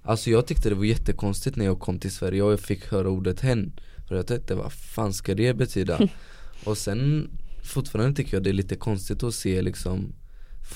Alltså 0.04 0.30
jag 0.30 0.48
tyckte 0.48 0.70
det 0.70 0.76
var 0.76 0.84
jättekonstigt 0.84 1.56
när 1.56 1.66
jag 1.66 1.80
kom 1.80 2.00
till 2.00 2.12
Sverige. 2.12 2.44
Och 2.44 2.52
jag 2.52 2.60
fick 2.60 2.92
höra 2.92 3.10
ordet 3.10 3.40
hen. 3.40 3.72
För 4.08 4.16
jag 4.16 4.28
tänkte 4.28 4.56
vad 4.56 4.74
fan 4.74 5.14
ska 5.14 5.36
det 5.36 5.54
betyda? 5.54 6.00
och 6.66 6.78
sen 6.78 7.30
fortfarande 7.64 8.16
tycker 8.16 8.34
jag 8.38 8.44
det 8.44 8.50
är 8.50 8.54
lite 8.54 8.76
konstigt 8.76 9.24
att 9.24 9.34
se 9.34 9.62
liksom 9.62 10.14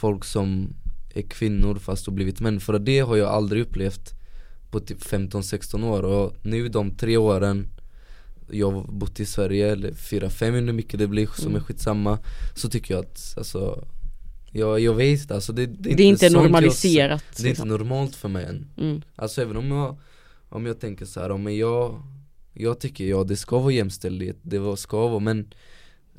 Folk 0.01 0.25
som 0.25 0.73
är 1.15 1.21
kvinnor 1.21 1.75
fast 1.75 2.05
har 2.05 2.13
blivit 2.13 2.39
män, 2.39 2.59
för 2.59 2.79
det 2.79 2.99
har 2.99 3.15
jag 3.15 3.29
aldrig 3.29 3.61
upplevt 3.61 4.13
på 4.71 4.79
typ 4.79 5.01
15-16 5.01 5.85
år. 5.85 6.03
Och 6.03 6.35
nu 6.41 6.67
de 6.67 6.91
tre 6.91 7.17
åren 7.17 7.67
jag 8.51 8.71
har 8.71 8.83
bott 8.83 9.19
i 9.19 9.25
Sverige, 9.25 9.71
eller 9.71 9.91
4-5 9.91 10.51
hur 10.65 10.73
mycket 10.73 10.99
det 10.99 11.07
blir 11.07 11.27
som 11.37 11.55
är 11.55 11.59
skitsamma 11.59 12.19
Så 12.55 12.69
tycker 12.69 12.93
jag 12.93 13.01
att, 13.05 13.33
alltså 13.37 13.87
jag, 14.51 14.79
jag 14.79 14.93
vet 14.93 15.21
inte, 15.21 15.35
alltså 15.35 15.53
det, 15.53 15.65
det 15.65 15.91
är 15.91 15.95
Det 15.97 16.03
är 16.03 16.07
inte 16.07 16.19
sånt 16.19 16.33
jag- 16.33 16.43
normaliserat 16.43 17.23
Det 17.29 17.35
är 17.35 17.39
inte 17.39 17.49
liksom. 17.49 17.67
normalt 17.67 18.15
för 18.15 18.29
mig 18.29 18.45
än 18.45 18.67
mm. 18.77 19.01
Alltså 19.15 19.41
även 19.41 19.57
om 19.57 19.67
jag, 19.71 19.97
om 20.49 20.65
jag 20.65 20.79
tänker 20.79 21.05
så 21.05 21.19
här, 21.19 21.29
om 21.31 21.53
jag 21.55 22.01
Jag 22.53 22.79
tycker 22.79 23.05
ja 23.05 23.23
det 23.23 23.35
ska 23.37 23.59
vara 23.59 23.71
jämställdhet, 23.73 24.37
det 24.41 24.59
var- 24.59 24.75
ska 24.75 25.07
vara 25.07 25.19
men 25.19 25.53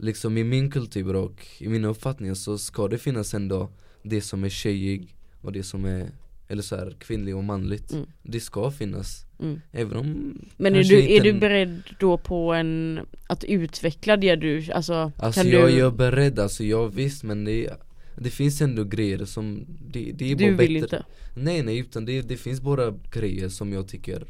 Liksom 0.01 0.39
i 0.39 0.45
min 0.45 0.71
kultur 0.71 1.17
och 1.17 1.47
i 1.59 1.69
mina 1.69 1.89
uppfattningar 1.89 2.35
så 2.35 2.59
ska 2.59 2.89
det 2.89 2.99
finnas 2.99 3.35
ändå 3.35 3.69
det 4.03 4.21
som 4.21 4.45
är 4.45 4.49
tjejig 4.49 5.17
och 5.43 5.53
det 5.53 5.63
som 5.63 5.85
är 5.85 6.11
eller 6.49 6.63
så 6.63 6.77
här, 6.77 6.97
kvinnlig 7.01 7.37
och 7.37 7.45
manligt 7.45 7.93
Mm. 7.93 8.07
Det 8.23 8.41
ska 8.41 8.71
finnas 8.71 9.25
Mm. 9.41 9.61
Även 9.73 9.97
om 9.97 10.39
Men 10.57 10.75
är 10.75 10.85
du, 10.85 11.13
är 11.17 11.21
du 11.21 11.33
beredd 11.33 11.83
då 12.01 12.19
på 12.19 12.55
en, 12.55 13.01
att 13.27 13.45
utveckla 13.45 14.17
det 14.17 14.37
du, 14.37 14.73
alltså, 14.73 15.13
Alltså 15.17 15.41
kan 15.41 15.51
jag, 15.51 15.69
du, 15.69 15.77
jag 15.79 15.87
är 15.93 15.97
beredd, 15.97 16.39
alltså 16.39 16.65
jag 16.65 16.95
visst 16.95 17.25
men 17.25 17.45
det, 17.45 17.71
det 18.17 18.31
finns 18.31 18.61
ändå 18.61 18.85
grejer 18.85 19.25
som, 19.25 19.67
det, 19.93 20.13
det 20.13 20.31
är 20.33 20.37
bara 20.37 20.47
du 20.47 20.55
vill 20.57 20.81
bättre 20.81 20.97
inte? 20.97 21.05
Nej 21.35 21.63
nej 21.63 21.79
utan 21.79 22.05
det, 22.05 22.23
det 22.23 22.37
finns 22.37 22.61
bara 22.61 22.95
grejer 23.13 23.49
som 23.49 23.73
jag 23.73 23.89
tycker 23.89 24.27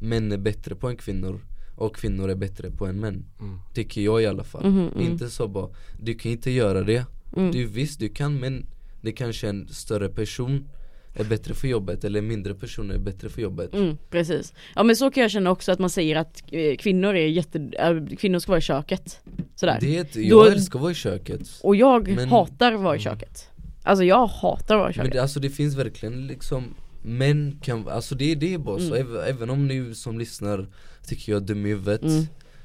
män 0.00 0.32
är 0.32 0.38
bättre 0.38 0.74
på 0.74 0.88
än 0.88 0.96
kvinnor 0.96 1.40
och 1.76 1.96
kvinnor 1.96 2.30
är 2.30 2.34
bättre 2.34 2.70
på 2.70 2.86
än 2.86 3.00
män 3.00 3.24
Mm. 3.40 3.58
Tycker 3.74 4.00
jag 4.00 4.22
i 4.22 4.26
alla 4.26 4.44
fall 4.44 4.66
Mhm, 4.70 4.88
mm. 4.88 5.12
Inte 5.12 5.30
så 5.30 5.48
bara, 5.48 5.68
du 6.00 6.14
kan 6.14 6.32
inte 6.32 6.50
göra 6.50 6.82
det 6.82 7.04
Mm. 7.36 7.52
du, 7.52 7.66
Visst 7.66 8.00
du 8.00 8.08
kan 8.08 8.40
men 8.40 8.66
det 9.00 9.12
kanske 9.12 9.48
en 9.48 9.68
större 9.68 10.08
person 10.08 10.68
är 11.14 11.24
bättre 11.24 11.54
för 11.54 11.68
jobbet 11.68 12.04
eller 12.04 12.20
mindre 12.22 12.54
person 12.54 12.90
är 12.90 12.98
bättre 12.98 13.28
för 13.28 13.42
jobbet 13.42 13.74
Mm, 13.74 13.96
precis. 14.10 14.52
Ja 14.74 14.82
men 14.82 14.96
så 14.96 15.10
kan 15.10 15.22
jag 15.22 15.30
känna 15.30 15.50
också 15.50 15.72
att 15.72 15.78
man 15.78 15.90
säger 15.90 16.16
att 16.16 16.42
eh, 16.52 16.76
kvinnor 16.76 17.14
är 17.14 17.26
jätte, 17.26 17.58
äh, 17.78 18.16
kvinnor 18.16 18.38
ska 18.38 18.52
vara 18.52 18.58
i 18.58 18.62
köket. 18.62 19.20
Sådär. 19.54 19.78
Det 19.80 20.16
jag 20.16 20.30
Då- 20.30 20.44
älskar 20.44 20.78
att 20.78 20.82
vara 20.82 20.92
i 20.92 20.94
köket 20.94 21.40
Och 21.62 21.76
jag 21.76 22.08
Men- 22.08 22.28
hatar 22.28 22.72
att 22.72 22.80
vara 22.80 22.96
i 22.96 22.98
köket. 22.98 23.48
Alltså 23.82 24.04
jag 24.04 24.26
hatar 24.26 24.74
att 24.74 24.78
vara 24.78 24.82
i 24.82 24.86
Men 24.86 24.94
köket. 24.94 25.12
det, 25.12 25.22
alltså 25.22 25.40
det 25.40 25.50
finns 25.50 25.74
verkligen 25.76 26.26
liksom 26.26 26.64
Män 27.02 27.58
kan, 27.62 27.88
alltså 27.88 28.14
det, 28.14 28.34
det 28.34 28.54
är 28.54 28.58
bara 28.58 28.78
så, 28.78 28.94
Mm. 28.94 29.16
även, 29.26 29.50
om 29.50 29.66
ni 29.66 29.94
som 29.94 30.18
lyssnar 30.18 30.66
tycker 31.06 31.32
jag 31.32 31.42
är 31.42 31.46
dum 31.46 31.66
i 31.66 31.68
huvudet 31.68 32.02
Mm. 32.02 32.24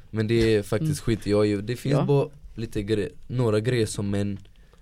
Men 0.09 0.27
det 0.27 0.55
är 0.55 0.63
faktiskt 0.63 0.99
skit 1.01 1.25
jag 1.27 1.45
ju, 1.47 1.61
det 1.61 1.75
finns 1.75 1.93
Ja. 1.93 2.05
bara 2.05 2.29
lite 2.55 2.81
gre- 2.81 3.11
några 3.27 3.59
grejer 3.59 3.85
som 3.85 4.09
män 4.09 4.37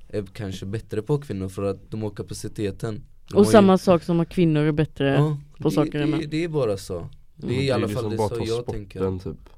är 0.10 0.23
kanske 0.34 0.65
bättre 0.65 1.02
på 1.02 1.17
kvinnor 1.17 1.49
för 1.49 1.63
att 1.63 1.91
de 1.91 2.02
har 2.02 2.10
kapaciteten 2.10 3.04
Och 3.34 3.48
samma 3.48 3.78
sak 3.78 4.04
som 4.04 4.20
att 4.20 4.30
kvinnor 4.30 4.62
är 4.62 4.72
bättre 4.72 5.08
ja, 5.08 5.38
på 5.58 5.70
det, 5.70 5.76
saker 5.76 6.00
än 6.02 6.12
det, 6.12 6.18
män. 6.18 6.30
det 6.30 6.44
är 6.44 6.48
bara 6.48 6.78
så 6.78 7.08
Det 7.36 7.48
är 7.48 7.52
Mm. 7.52 7.62
i 7.64 7.72
alla 7.72 7.88
fall 7.88 8.04
det 8.04 8.10
liksom 8.10 8.30
så 8.30 8.36
jag 8.36 8.48
sporten, 8.64 8.74
tänker 8.74 9.20
typ 9.20 9.50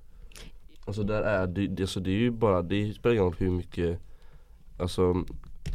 Alltså 0.86 1.04
där 1.04 1.22
är 1.22 1.48
det, 1.48 1.68
det, 1.68 1.84
alltså 1.84 2.00
det 2.00 2.10
är 2.10 2.20
ju 2.20 2.32
bara, 2.32 2.62
det 2.62 2.94
spelar 2.94 3.14
ingen 3.14 3.26
roll 3.26 3.36
hur 3.38 3.50
mycket 3.52 4.00
Alltså 4.78 5.24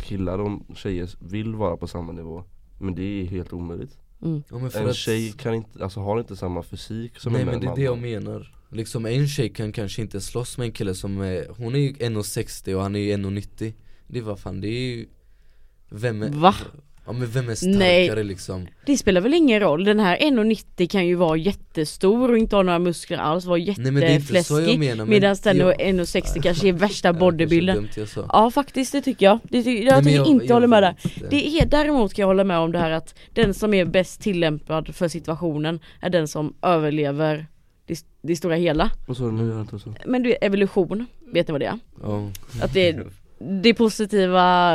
killar 0.03 0.39
och 0.39 0.61
tjejer 0.77 1.11
vill 1.19 1.55
vara 1.55 1.77
på 1.77 1.87
samma 1.87 2.13
nivå 2.13 2.45
Men 2.79 2.95
det 2.95 3.03
är 3.03 3.25
helt 3.25 3.53
omöjligt 3.53 3.97
Mm. 4.23 4.43
ja, 4.51 4.59
men 4.59 4.71
för 4.71 4.81
En 4.81 4.89
att, 4.89 4.97
tjej 4.97 5.33
kan 5.33 5.55
inte, 5.55 5.85
alltså 5.85 6.01
har 6.01 6.19
inte 6.19 6.37
samma 6.37 6.63
fysik 6.63 7.19
som 7.19 7.33
Nej 7.33 7.43
en 7.43 7.49
men 7.49 7.61
det 7.61 7.65
är 7.67 7.69
man 7.69 7.77
det 7.77 7.83
jag 7.83 7.99
menar 7.99 8.55
Liksom 8.73 9.07
en 9.07 9.29
tjej 9.29 9.49
kan 9.49 9.73
kanske 9.73 10.03
inte 10.03 10.21
slåss 10.21 10.59
med 10.59 10.65
en 10.65 10.73
kille 10.73 10.95
som 10.95 11.21
är, 11.21 11.47
hon 11.59 11.75
är 11.75 11.79
ju 11.79 11.93
1,60 11.93 12.75
och 12.75 12.83
han 12.83 12.97
är 12.97 13.01
ju 13.01 13.17
1,90 13.17 13.73
Det 14.07 14.19
är 14.19 14.23
vad 14.23 14.39
fan, 14.39 14.61
det 14.61 14.69
är 14.69 14.97
ju 14.97 15.07
Vem 15.89 16.23
är, 16.23 16.29
Va? 16.29 16.55
Ja 17.07 17.13
men 17.13 17.27
vem 17.31 17.49
är 17.49 17.55
starkare 17.55 18.15
Nej. 18.15 18.25
liksom? 18.25 18.67
Det 18.87 18.97
spelar 18.97 19.21
väl 19.21 19.35
ingen 19.35 19.61
roll, 19.61 19.85
den 19.85 20.01
här 20.01 20.17
1,90 20.17 20.87
kan 20.89 21.07
ju 21.07 21.15
vara 21.15 21.37
jättestor 21.37 22.31
och 22.31 22.39
inte 22.39 22.57
ha 22.57 22.63
några 22.63 22.79
muskler 22.79 23.19
alls, 23.19 23.45
vara 23.45 23.59
det 23.59 23.63
jag 23.65 24.11
jättefläskig 24.13 24.79
men 24.79 25.09
Medan 25.09 25.37
den 25.43 25.57
jag- 25.57 25.81
1,60 25.81 26.43
kanske 26.43 26.69
är 26.69 26.73
värsta 26.73 27.13
det 27.13 27.19
bodybuilden 27.19 27.89
jag. 27.97 28.09
Ja 28.33 28.51
faktiskt 28.51 28.93
det 28.93 29.03
tycker 29.03 29.27
jag, 29.27 29.39
det 29.43 29.63
ty- 29.63 29.83
jag 29.85 30.05
Nej, 30.05 30.13
tycker 30.15 30.31
inte 30.31 30.55
håller 30.55 30.67
med 30.67 30.83
där. 30.83 30.95
Det 31.31 31.47
är 31.61 31.67
däremot 31.67 32.15
kan 32.15 32.23
jag 32.23 32.27
hålla 32.27 32.45
med 32.45 32.59
om 32.59 32.73
det 32.73 32.79
här 32.79 32.91
att 32.91 33.15
den 33.35 33.55
som 33.55 33.75
är 33.75 33.85
bäst 33.85 34.21
tillämpad 34.23 34.95
för 34.95 35.09
situationen 35.09 35.81
är 36.01 36.11
den 36.11 36.29
som 36.29 36.55
överlever 36.63 37.47
det, 37.87 38.05
det 38.23 38.37
stora 38.37 38.55
hela. 38.55 38.91
Vad 39.07 39.17
sa 39.17 39.25
du 39.25 39.33
nu? 39.33 39.67
Jag. 39.73 39.97
Men 40.07 40.23
du, 40.23 40.33
evolution, 40.41 41.07
vet 41.33 41.49
ni 41.49 41.53
vad 41.53 41.61
det 41.61 41.67
är? 41.67 41.79
Ja. 42.03 42.29
Att 42.63 42.75
det 42.75 42.89
är 42.89 43.07
de 43.63 43.75
positiva 43.75 44.75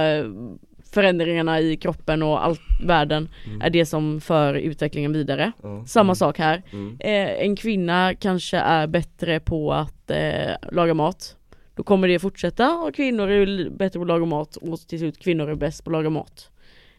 förändringarna 0.96 1.60
i 1.60 1.78
kroppen 1.78 2.24
och 2.24 2.46
allt 2.46 2.62
världen 2.84 3.30
är 3.62 3.70
det 3.70 3.86
som 3.86 4.22
för 4.22 4.54
utvecklingen 4.54 5.14
vidare. 5.14 5.52
Ja. 5.64 5.84
Samma 5.86 6.16
sak 6.16 6.38
här. 6.40 6.64
Mm. 6.72 6.98
Eh, 7.00 7.46
en 7.46 7.56
kvinna 7.56 8.16
kanske 8.16 8.58
är 8.58 8.88
bättre 8.88 9.40
på 9.40 9.74
att 9.74 10.12
eh, 10.12 10.72
laga 10.72 10.94
mat. 10.94 11.36
Då 11.76 11.84
kommer 11.84 12.08
det 12.08 12.20
fortsätta 12.20 12.76
och 12.76 12.96
kvinnor 12.96 13.30
är 13.30 13.70
bättre 13.70 14.00
på 14.00 14.02
att 14.04 14.08
laga 14.08 14.26
mat 14.26 14.56
och 14.56 14.80
till 14.80 15.00
slut 15.00 15.20
kvinnor 15.20 15.50
är 15.50 15.56
bäst 15.56 15.84
på 15.84 15.90
att 15.90 15.92
laga 15.92 16.10
mat. 16.10 16.50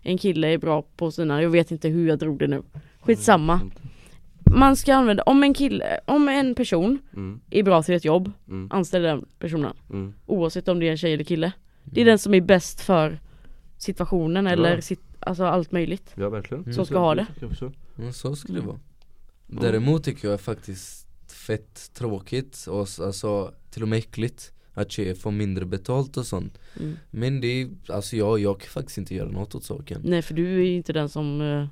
en 0.02 0.18
kille 0.18 0.48
är 0.52 0.58
bra 0.58 0.82
på 0.96 1.10
sina, 1.10 1.42
jag 1.42 1.50
vet 1.50 1.70
inte 1.70 1.88
hur 1.88 2.08
jag 2.08 2.18
drog 2.18 2.38
det 2.38 2.46
nu. 2.46 2.62
Skitsamma. 3.00 3.54
Mm. 3.54 3.70
Man 4.58 4.76
ska 4.76 4.94
använda, 4.94 5.22
om 5.22 5.42
en 5.42 5.54
kille, 5.54 6.00
om 6.06 6.28
en 6.28 6.54
person 6.54 6.98
Mm, 7.12 7.40
är 7.50 7.62
bra 7.62 7.82
till 7.82 7.94
ett 7.94 8.04
jobb, 8.04 8.32
mm, 8.48 8.68
anställ 8.72 9.02
den 9.02 9.24
personen. 9.38 9.72
mm. 9.90 10.14
Oavsett 10.26 10.68
om 10.68 10.80
det 10.80 10.86
är 10.86 10.90
en 10.90 10.96
tjej 10.96 11.12
eller 11.14 11.24
kille. 11.24 11.52
Det 11.84 12.00
är 12.00 12.04
den 12.04 12.18
som 12.18 12.34
är 12.34 12.40
bäst 12.40 12.80
för 12.80 13.18
situationen 13.78 14.46
eller 14.46 14.80
sitt, 14.80 15.00
alltså 15.20 15.44
allt 15.44 15.72
möjligt. 15.72 16.12
Ja 16.14 16.28
verkligen. 16.28 16.74
Så 16.74 16.84
ska 16.84 16.98
ha 16.98 17.14
det. 17.14 17.26
Förstår. 17.48 17.72
Ja, 17.96 18.12
så 18.12 18.36
skulle 18.36 18.58
det 18.58 18.62
Mm. 18.62 18.66
vara 19.48 19.62
Däremot 19.62 20.04
tycker 20.04 20.28
jag 20.28 20.40
faktiskt 20.40 21.06
fett 21.46 21.90
tråkigt 21.94 22.66
och 22.70 22.80
alltså 22.80 23.54
till 23.70 23.82
och 23.82 23.88
med 23.88 23.98
äckligt 23.98 24.52
att 24.74 24.92
tjejer 24.92 25.14
får 25.14 25.30
mindre 25.30 25.64
betalt 25.64 26.16
och 26.16 26.26
sånt 26.26 26.58
Mm. 26.80 26.96
Men 27.10 27.40
det 27.40 27.46
är, 27.62 27.68
alltså 27.88 28.16
jag, 28.16 28.38
jag 28.38 28.60
kan 28.60 28.68
faktiskt 28.68 28.98
inte 28.98 29.14
göra 29.14 29.28
något 29.30 29.54
åt 29.54 29.64
saken 29.64 30.00
Nej 30.04 30.22
för 30.22 30.34
du 30.34 30.54
är 30.60 30.64
ju 30.64 30.76
inte 30.76 30.92
den 30.92 31.08
som, 31.08 31.40
eh, 31.40 31.66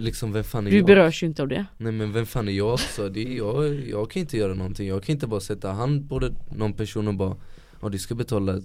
Liksom 0.00 0.32
vem 0.32 0.44
fan 0.44 0.66
är 0.66 0.70
du 0.70 0.76
jag? 0.76 0.86
berörs 0.86 1.22
ju 1.22 1.26
inte 1.26 1.42
av 1.42 1.48
det. 1.48 1.66
Nej 1.78 1.92
men 1.92 2.12
vem 2.12 2.26
fan 2.26 2.48
är 2.48 2.52
jag 2.52 2.72
också? 2.74 3.08
Det 3.08 3.20
är, 3.20 3.36
jag, 3.36 3.74
jag 3.88 4.10
kan 4.10 4.20
inte 4.20 4.36
göra 4.36 4.54
någonting, 4.54 4.88
jag 4.88 5.02
kan 5.02 5.12
inte 5.12 5.26
bara 5.26 5.40
sätta 5.40 5.72
hand 5.72 6.08
på 6.08 6.18
det, 6.18 6.32
någon 6.56 6.72
person 6.72 7.08
och 7.08 7.14
bara 7.14 7.36
Ja 7.82 7.88
du 7.88 7.98
ska 7.98 8.14
betala 8.14 8.60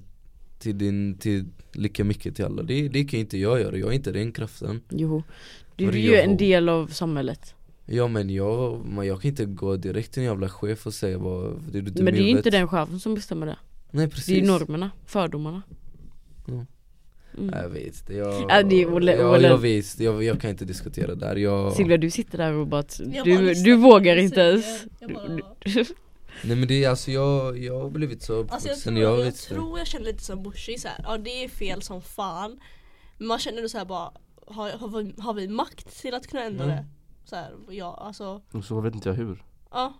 till 0.61 0.77
din, 0.77 1.17
till 1.17 1.45
lika 1.73 2.03
mycket 2.03 2.35
till 2.35 2.45
alla 2.45 2.63
Det, 2.63 2.87
det 2.87 3.03
kan 3.03 3.19
inte 3.19 3.37
jag 3.37 3.59
göra, 3.59 3.77
jag 3.77 3.89
är 3.89 3.93
inte 3.93 4.11
den 4.11 4.31
kraften 4.31 4.81
Jo. 4.89 5.23
Du 5.75 5.87
är 5.87 5.91
det 5.91 5.99
ju 5.99 6.15
en 6.15 6.37
del 6.37 6.69
av 6.69 6.87
samhället. 6.87 7.55
Ja 7.85 8.07
men 8.07 8.29
jag, 8.29 8.81
jag 9.05 9.21
kan 9.21 9.29
inte 9.29 9.45
gå 9.45 9.75
direkt 9.75 10.11
till 10.13 10.21
en 10.23 10.27
jävla 10.29 10.49
chef 10.49 10.85
och 10.87 10.93
säga 10.93 11.17
vad, 11.17 11.61
det 11.71 11.77
är 11.77 11.81
du 11.81 11.91
dum 11.91 12.05
Men 12.05 12.13
det 12.13 12.19
är 12.19 12.23
ju 12.23 12.29
inte 12.29 12.49
den 12.49 12.67
chefen 12.67 12.99
som 12.99 13.15
bestämmer 13.15 13.45
det. 13.45 13.57
Nej 13.91 14.09
precis 14.09 14.25
Det 14.25 14.39
är 14.41 14.59
normerna, 14.59 14.91
fördomarna. 15.05 15.61
Ja. 16.47 16.65
Mm. 17.37 17.49
Jag 17.61 17.69
vet 17.69 18.07
det, 18.07 18.13
jag, 18.15 18.45
Ja, 18.49 18.63
det 18.63 18.81
är 18.81 18.85
Olle- 18.85 19.15
ja, 19.19 19.37
Olle- 19.37 19.47
jag 19.47 19.57
vet, 19.57 19.99
jag, 19.99 20.23
jag 20.23 20.41
kan 20.41 20.49
inte 20.49 20.65
diskutera 20.65 21.15
där, 21.15 21.35
jag 21.35 21.73
Silvia 21.73 21.97
du 21.97 22.09
sitter 22.09 22.37
där 22.37 22.53
och 22.53 22.67
bara, 22.67 22.83
Jag 23.13 23.25
du, 23.25 23.53
du 23.53 23.75
vågar 23.75 24.15
inte 24.17 24.41
ens. 24.41 24.65
Jag 24.99 25.13
bara- 25.13 25.39
Nej 26.43 26.55
men 26.55 26.67
det 26.67 26.83
är 26.83 26.89
alltså 26.89 27.11
jag, 27.11 27.57
jag 27.63 27.79
har 27.81 27.89
blivit 27.89 28.23
så 28.23 28.39
Alltså 28.49 28.67
jag 28.67 28.79
tror 28.79 28.99
jag, 28.99 29.19
jag 29.25 29.35
tror 29.35 29.77
jag 29.79 29.87
känner 29.87 30.05
lite 30.05 30.23
som 30.23 30.43
Bushi 30.43 30.77
så 30.77 30.87
här. 30.87 30.97
ja 31.03 31.17
det 31.17 31.43
är 31.43 31.49
fel 31.49 31.81
som 31.81 32.01
fan 32.01 32.59
Men 33.17 33.27
man 33.27 33.39
känner 33.39 33.67
så 33.67 33.77
här 33.77 33.85
bara 33.85 34.11
har, 34.47 34.69
har, 34.71 34.87
vi, 35.03 35.13
har 35.21 35.33
vi 35.33 35.47
makt 35.47 36.01
till 36.01 36.13
att 36.13 36.27
kunna 36.27 36.43
ändra 36.43 36.63
Mm. 36.63 36.75
det? 36.75 36.85
Så 37.25 37.35
här, 37.35 37.51
ja 37.69 37.97
alltså, 38.07 38.41
Och 38.53 38.63
så 38.65 38.81
vet 38.81 38.95
inte 38.95 39.09
jag 39.09 39.15
hur. 39.15 39.43
ja 39.71 39.93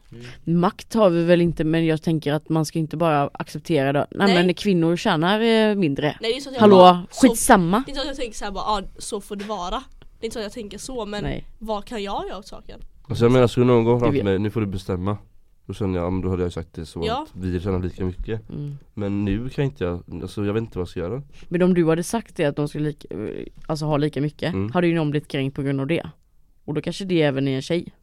Makt 0.44 0.94
har 0.94 1.10
vi 1.10 1.24
väl 1.24 1.42
inte 1.42 1.64
men 1.64 1.86
jag 1.86 2.02
tänker 2.02 2.34
att 2.34 2.50
man 2.50 2.66
ska 2.66 2.80
inte 2.80 2.98
bara 2.98 3.30
acceptera 3.34 3.94
det. 3.94 4.08
Nej, 4.12 4.28
Nej. 4.34 4.46
men 4.46 4.54
kvinnor 4.56 4.96
tjänar 4.96 5.40
eh, 5.42 5.76
mindre. 5.76 6.18
Nej 6.22 6.32
det 6.32 6.38
är 6.38 6.42
så 6.42 6.50
att 6.50 6.56
jag 6.56 6.62
Hallå, 6.62 6.76
bara, 6.78 7.06
så, 7.12 7.28
skitsamma. 7.28 7.84
Det 7.86 7.92
är 7.92 7.92
inte 7.92 7.96
så 7.96 8.02
att 8.02 8.08
jag 8.08 8.16
tänker 8.18 8.38
så 8.38 8.46
här 8.46 8.52
bara, 8.52 8.82
ja 8.82 8.88
så 8.98 9.22
får 9.22 9.36
det 9.36 9.46
vara 9.46 9.70
Det 10.20 10.24
är 10.24 10.26
inte 10.26 10.34
så 10.34 10.40
att 10.40 10.44
jag 10.44 10.52
tänker 10.52 10.78
så 10.78 11.06
men 11.06 11.24
Nej. 11.24 11.46
vad 11.60 11.86
kan 11.86 12.04
jag 12.04 12.26
göra 12.28 12.38
åt 12.38 12.48
saken? 12.48 12.80
Alltså 13.10 13.26
jag 13.26 13.32
menar 13.32 13.48
skulle 13.48 13.66
någon 13.66 13.84
gå 13.84 14.00
fram 14.00 14.12
till 14.12 14.24
mig, 14.24 14.40
nu 14.40 14.52
får 14.52 14.62
du 14.62 14.68
bestämma 14.68 15.18
Då 15.72 15.76
känner 15.76 15.96
jag, 16.00 16.06
ja, 16.06 16.10
men 16.10 16.22
då 16.22 16.30
hade 16.30 16.44
jag 16.44 16.54
sagt 16.54 16.74
det 16.74 16.86
så 16.86 17.04
Ja. 17.06 17.24
att 17.24 17.36
vi 17.42 17.60
tjänar 17.60 17.80
lika 17.80 18.06
mycket 18.06 18.50
Mm. 18.50 18.78
Men 18.94 19.26
nu 19.26 19.50
kan 19.50 19.66
inte 19.66 19.84
jag, 19.84 20.04
alltså 20.22 20.46
jag 20.46 20.54
vet 20.54 20.62
inte 20.62 20.78
vad 20.78 20.82
jag 20.84 20.90
ska 20.90 21.00
göra 21.00 21.22
Men 21.50 21.62
om 21.62 21.74
du 21.74 21.86
hade 21.88 22.04
sagt 22.04 22.36
det 22.36 22.46
att 22.46 22.56
de 22.56 22.68
skulle 22.68 22.88
lika, 22.88 23.08
eh, 23.16 23.46
alltså 23.68 23.86
ha 23.86 23.98
lika 23.98 24.22
mycket, 24.22 24.54
Mm. 24.54 24.72
hade 24.72 24.88
ju 24.88 24.96
någon 24.96 25.12
blivit 25.12 25.28
kränkt 25.28 25.56
på 25.56 25.62
grund 25.62 25.80
av 25.82 25.88
det. 25.88 26.10
Och 26.66 26.74
då 26.74 26.82
kanske 26.82 27.06
det 27.06 27.22
även 27.22 27.48
är 27.48 27.56
en 27.56 27.62
tjej. 27.62 27.94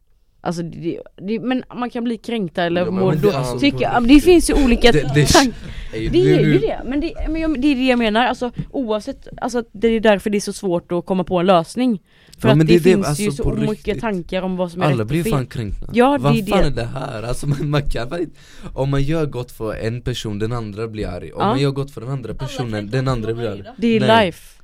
Alltså 0.41 0.61
det, 0.63 0.99
det, 1.27 1.39
men 1.39 1.63
man 1.75 1.89
kan 1.89 2.03
bli 2.03 2.17
kränkta 2.17 2.63
eller 2.63 2.81
Ja, 2.81 2.91
men- 2.91 3.03
må 3.03 3.11
det- 3.11 3.33
alltså, 3.37 3.59
tycker, 3.59 3.77
på 3.77 3.83
ja, 3.83 3.99
men 3.99 4.07
det 4.09 4.19
finns 4.19 4.49
ju 4.49 4.53
olika 4.65 4.91
Det- 4.91 5.11
det- 5.15 5.25
tankar. 5.27 5.53
Det 5.91 6.33
är 6.33 6.39
ju 6.39 6.57
det, 6.59 6.81
men, 6.85 6.99
det, 6.99 7.13
men 7.29 7.41
jag, 7.41 7.61
det 7.61 7.67
är 7.67 7.75
det 7.75 7.87
jag 7.87 7.99
menar, 7.99 8.25
alltså 8.25 8.51
oavsett, 8.71 9.27
alltså 9.41 9.63
det 9.71 9.87
är 9.87 9.99
därför 9.99 10.29
det 10.29 10.37
är 10.37 10.39
så 10.39 10.53
svårt 10.53 10.91
att 10.91 11.05
komma 11.05 11.23
på 11.23 11.37
en 11.39 11.45
lösning. 11.45 11.99
För 12.37 12.47
Ja, 12.47 12.51
att 12.51 12.57
men 12.57 12.67
det, 12.67 12.73
det 12.73 12.91
är 12.91 12.97
det, 12.97 13.03
finns 13.05 13.19
ju 13.19 13.25
alltså, 13.27 13.43
så 13.43 13.49
på 13.49 13.55
mycket 13.55 13.69
riktigt. 13.69 14.01
tankar 14.01 14.41
om 14.41 14.57
vad 14.57 14.71
som 14.71 14.81
är 14.81 14.85
Alla 14.85 15.01
rätt 15.01 15.07
blir 15.07 15.23
fel. 15.23 15.31
fan 15.31 15.45
kränkna 15.45 15.87
Ja, 15.93 16.11
det 16.17 16.23
Vad 16.23 16.37
är 16.37 16.43
fan 16.45 16.59
det. 16.61 16.67
är 16.67 16.71
det 16.71 16.85
här? 16.99 17.23
Alltså 17.23 17.47
man, 17.47 17.69
man 17.69 17.81
kan 17.81 18.09
väl 18.09 18.25
Om 18.73 18.89
man 18.89 19.01
gör 19.03 19.25
gott 19.25 19.51
för 19.51 19.75
en 19.75 20.01
person, 20.01 20.39
den 20.39 20.51
andra 20.51 20.87
blir 20.87 21.07
arg 21.07 21.31
Om 21.33 21.39
Ja. 21.41 21.47
man 21.47 21.59
gör 21.59 21.71
gott 21.71 21.91
för 21.91 22.01
den 22.01 22.09
andra 22.09 22.33
personen, 22.33 22.89
den 22.89 23.07
andra 23.07 23.33
blir 23.33 23.49
arg 23.49 23.63
Det 23.77 23.87
är 23.95 23.99
Nej. 23.99 24.25
life. 24.25 24.58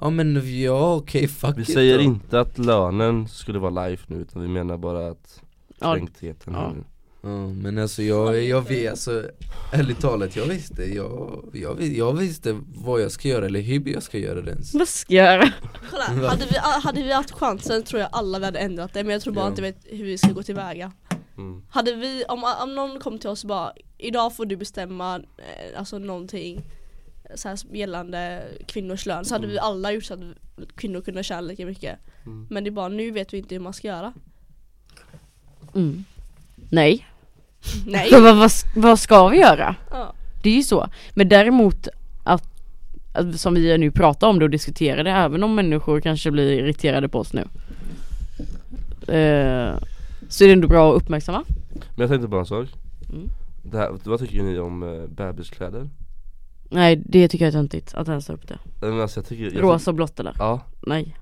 Ja 0.00 0.10
men 0.10 0.60
ja 0.62 0.94
okej, 0.94 1.28
fuck 1.28 1.58
Vi 1.58 1.62
it 1.62 1.72
säger 1.72 1.96
då. 1.96 2.02
inte 2.04 2.40
att 2.40 2.58
lönen 2.58 3.28
skulle 3.28 3.58
vara 3.58 3.86
life 3.88 4.04
nu 4.08 4.16
utan 4.16 4.42
vi 4.42 4.48
menar 4.48 4.76
bara 4.76 5.08
att 5.10 5.40
Ja. 5.80 5.94
kränktheten 5.94 6.52
Ja. 6.54 6.72
nu 6.72 6.84
Ja 7.22 7.46
men 7.46 7.78
alltså 7.78 8.02
jag, 8.02 8.42
jag 8.44 8.68
vet, 8.68 8.90
alltså 8.90 9.24
ärligt 9.72 10.00
talat 10.00 10.36
jag 10.36 10.46
visste, 10.46 10.82
jag, 10.94 11.44
jag, 11.52 11.82
jag 11.82 12.12
visste 12.12 12.60
vad 12.74 13.00
jag 13.02 13.12
ska 13.12 13.28
göra 13.28 13.46
eller 13.46 13.60
hur 13.60 13.88
jag 13.88 14.02
ska 14.02 14.18
göra 14.18 14.40
det 14.42 14.50
ens 14.50 14.74
Vad 14.74 14.88
ska 14.88 15.14
jag 15.14 15.34
göra? 15.34 15.52
Kolla, 15.90 16.28
hade 16.28 16.44
vi, 16.50 16.56
hade 16.82 17.02
vi 17.02 17.12
haft 17.12 17.30
chansen 17.30 17.82
tror 17.82 18.00
jag 18.00 18.08
alla 18.12 18.38
vi 18.38 18.44
hade 18.44 18.58
ändrat 18.58 18.92
det 18.94 19.04
men 19.04 19.12
jag 19.12 19.22
tror 19.22 19.34
bara 19.34 19.44
Ja. 19.44 19.48
inte 19.48 19.62
vet 19.62 19.76
hur 19.84 20.04
vi 20.04 20.18
ska 20.18 20.32
gå 20.32 20.42
tillväga 20.42 20.92
mm. 21.38 21.62
Hade 21.70 21.94
vi, 21.94 22.24
om, 22.28 22.44
om 22.62 22.74
någon 22.74 23.00
kom 23.00 23.18
till 23.18 23.30
oss 23.30 23.44
och 23.44 23.48
bara 23.48 23.72
Idag 23.98 24.36
får 24.36 24.46
du 24.46 24.56
bestämma 24.56 25.16
eh, 25.16 25.78
alltså 25.78 25.98
någonting 25.98 26.62
så 27.34 27.48
här, 27.48 27.58
gällande 27.72 28.42
kvinnors 28.66 29.06
lön 29.06 29.24
så 29.24 29.34
hade 29.34 29.46
vi 29.46 29.58
alla 29.58 29.92
gjort 29.92 30.04
så 30.04 30.14
att 30.14 30.20
kvinnor 30.74 31.00
kunde 31.00 31.22
tjäna 31.22 31.40
lika 31.40 31.66
mycket 31.66 31.98
Mm. 32.26 32.46
Men 32.50 32.64
det 32.64 32.70
är 32.70 32.72
bara 32.72 32.88
nu 32.88 33.10
vet 33.10 33.34
vi 33.34 33.38
inte 33.38 33.54
hur 33.54 33.62
man 33.62 33.72
ska 33.72 33.88
göra 33.88 34.12
Mm. 35.74 36.04
Nej. 36.70 37.06
Nej! 37.86 38.08
För 38.10 38.20
vad, 38.20 38.36
vad, 38.36 38.50
vad 38.76 38.98
ska 38.98 39.28
vi 39.28 39.38
göra? 39.38 39.76
Ja. 39.90 40.12
Det 40.42 40.50
är 40.50 40.54
ju 40.54 40.62
så. 40.62 40.88
Men 41.14 41.28
däremot 41.28 41.88
att, 42.24 42.44
att 43.12 43.40
som 43.40 43.54
vi 43.54 43.78
nu 43.78 43.90
pratar 43.90 44.28
om 44.28 44.38
det 44.38 44.44
och 44.44 44.50
diskuterar 44.50 45.04
det, 45.04 45.10
även 45.10 45.42
om 45.44 45.54
människor 45.54 46.00
kanske 46.00 46.30
blir 46.30 46.52
irriterade 46.52 47.08
på 47.08 47.18
oss 47.18 47.32
nu. 47.32 47.40
Eh, 49.14 49.78
så 50.28 50.44
är 50.44 50.48
det 50.48 50.52
ändå 50.52 50.68
bra 50.68 50.90
att 50.90 51.02
uppmärksamma. 51.02 51.44
Men 51.72 52.00
jag 52.00 52.08
tänkte 52.08 52.28
bara 52.28 52.40
en 52.40 52.46
sak 52.46 52.68
Mm. 53.12 53.28
det 53.62 53.78
här, 53.78 53.96
Vad 54.04 54.20
tycker 54.20 54.42
ni 54.42 54.58
om 54.58 54.82
eh, 54.82 55.06
bebiskläder? 55.08 55.88
Nej 56.70 57.02
det 57.06 57.28
tycker 57.28 57.44
jag 57.44 57.54
är 57.54 57.58
töntigt 57.58 57.94
att 57.94 58.08
ens 58.08 58.26
ta 58.26 58.32
upp 58.32 58.48
det. 58.48 58.58
Jag 58.80 58.88
menar, 58.88 59.02
alltså, 59.02 59.20
jag 59.20 59.26
tycker, 59.26 59.44
jag 59.44 59.62
Rosa 59.62 59.90
och 59.90 59.94
blått 59.94 60.20
eller? 60.20 60.34
Ja, 60.38 60.60
Nej. 60.86 61.16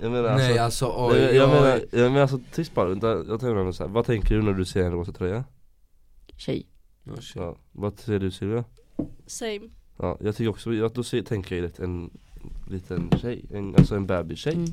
jag 0.00 0.12
menar 0.12 0.24
alltså 0.28 0.48
Nej 0.48 0.58
alltså 0.58 0.94
oj, 0.96 1.14
Nej, 1.14 1.22
jag, 1.22 1.34
jag, 1.34 1.48
menar, 1.48 1.80
jag 1.90 2.12
menar 2.12 2.20
alltså 2.20 2.40
tyst 2.52 2.74
bara, 2.74 2.88
vänta, 2.88 3.08
jag 3.08 3.40
tänker 3.40 3.72
så 3.72 3.82
här. 3.82 3.90
vad 3.90 4.06
tänker 4.06 4.34
du 4.34 4.42
när 4.42 4.52
du 4.52 4.64
ser 4.64 4.84
en 4.84 4.92
rosa 4.92 5.12
tröja? 5.12 5.44
Tjej. 6.36 6.66
Ja, 7.34 7.56
vad 7.72 7.98
säger 7.98 8.20
du 8.20 8.30
Silvia? 8.30 8.64
Same 9.26 9.68
Ja, 9.96 10.18
jag 10.20 10.36
tycker 10.36 10.50
också, 10.50 10.74
ja, 10.74 10.90
då 10.94 11.02
ser, 11.02 11.22
tänker 11.22 11.54
jag 11.56 11.62
direkt 11.62 11.78
en 11.78 12.10
liten 12.70 13.10
tjej, 13.20 13.44
en, 13.50 13.74
alltså 13.76 13.94
en 13.96 14.06
bebistjej 14.06 14.54
Mm. 14.54 14.72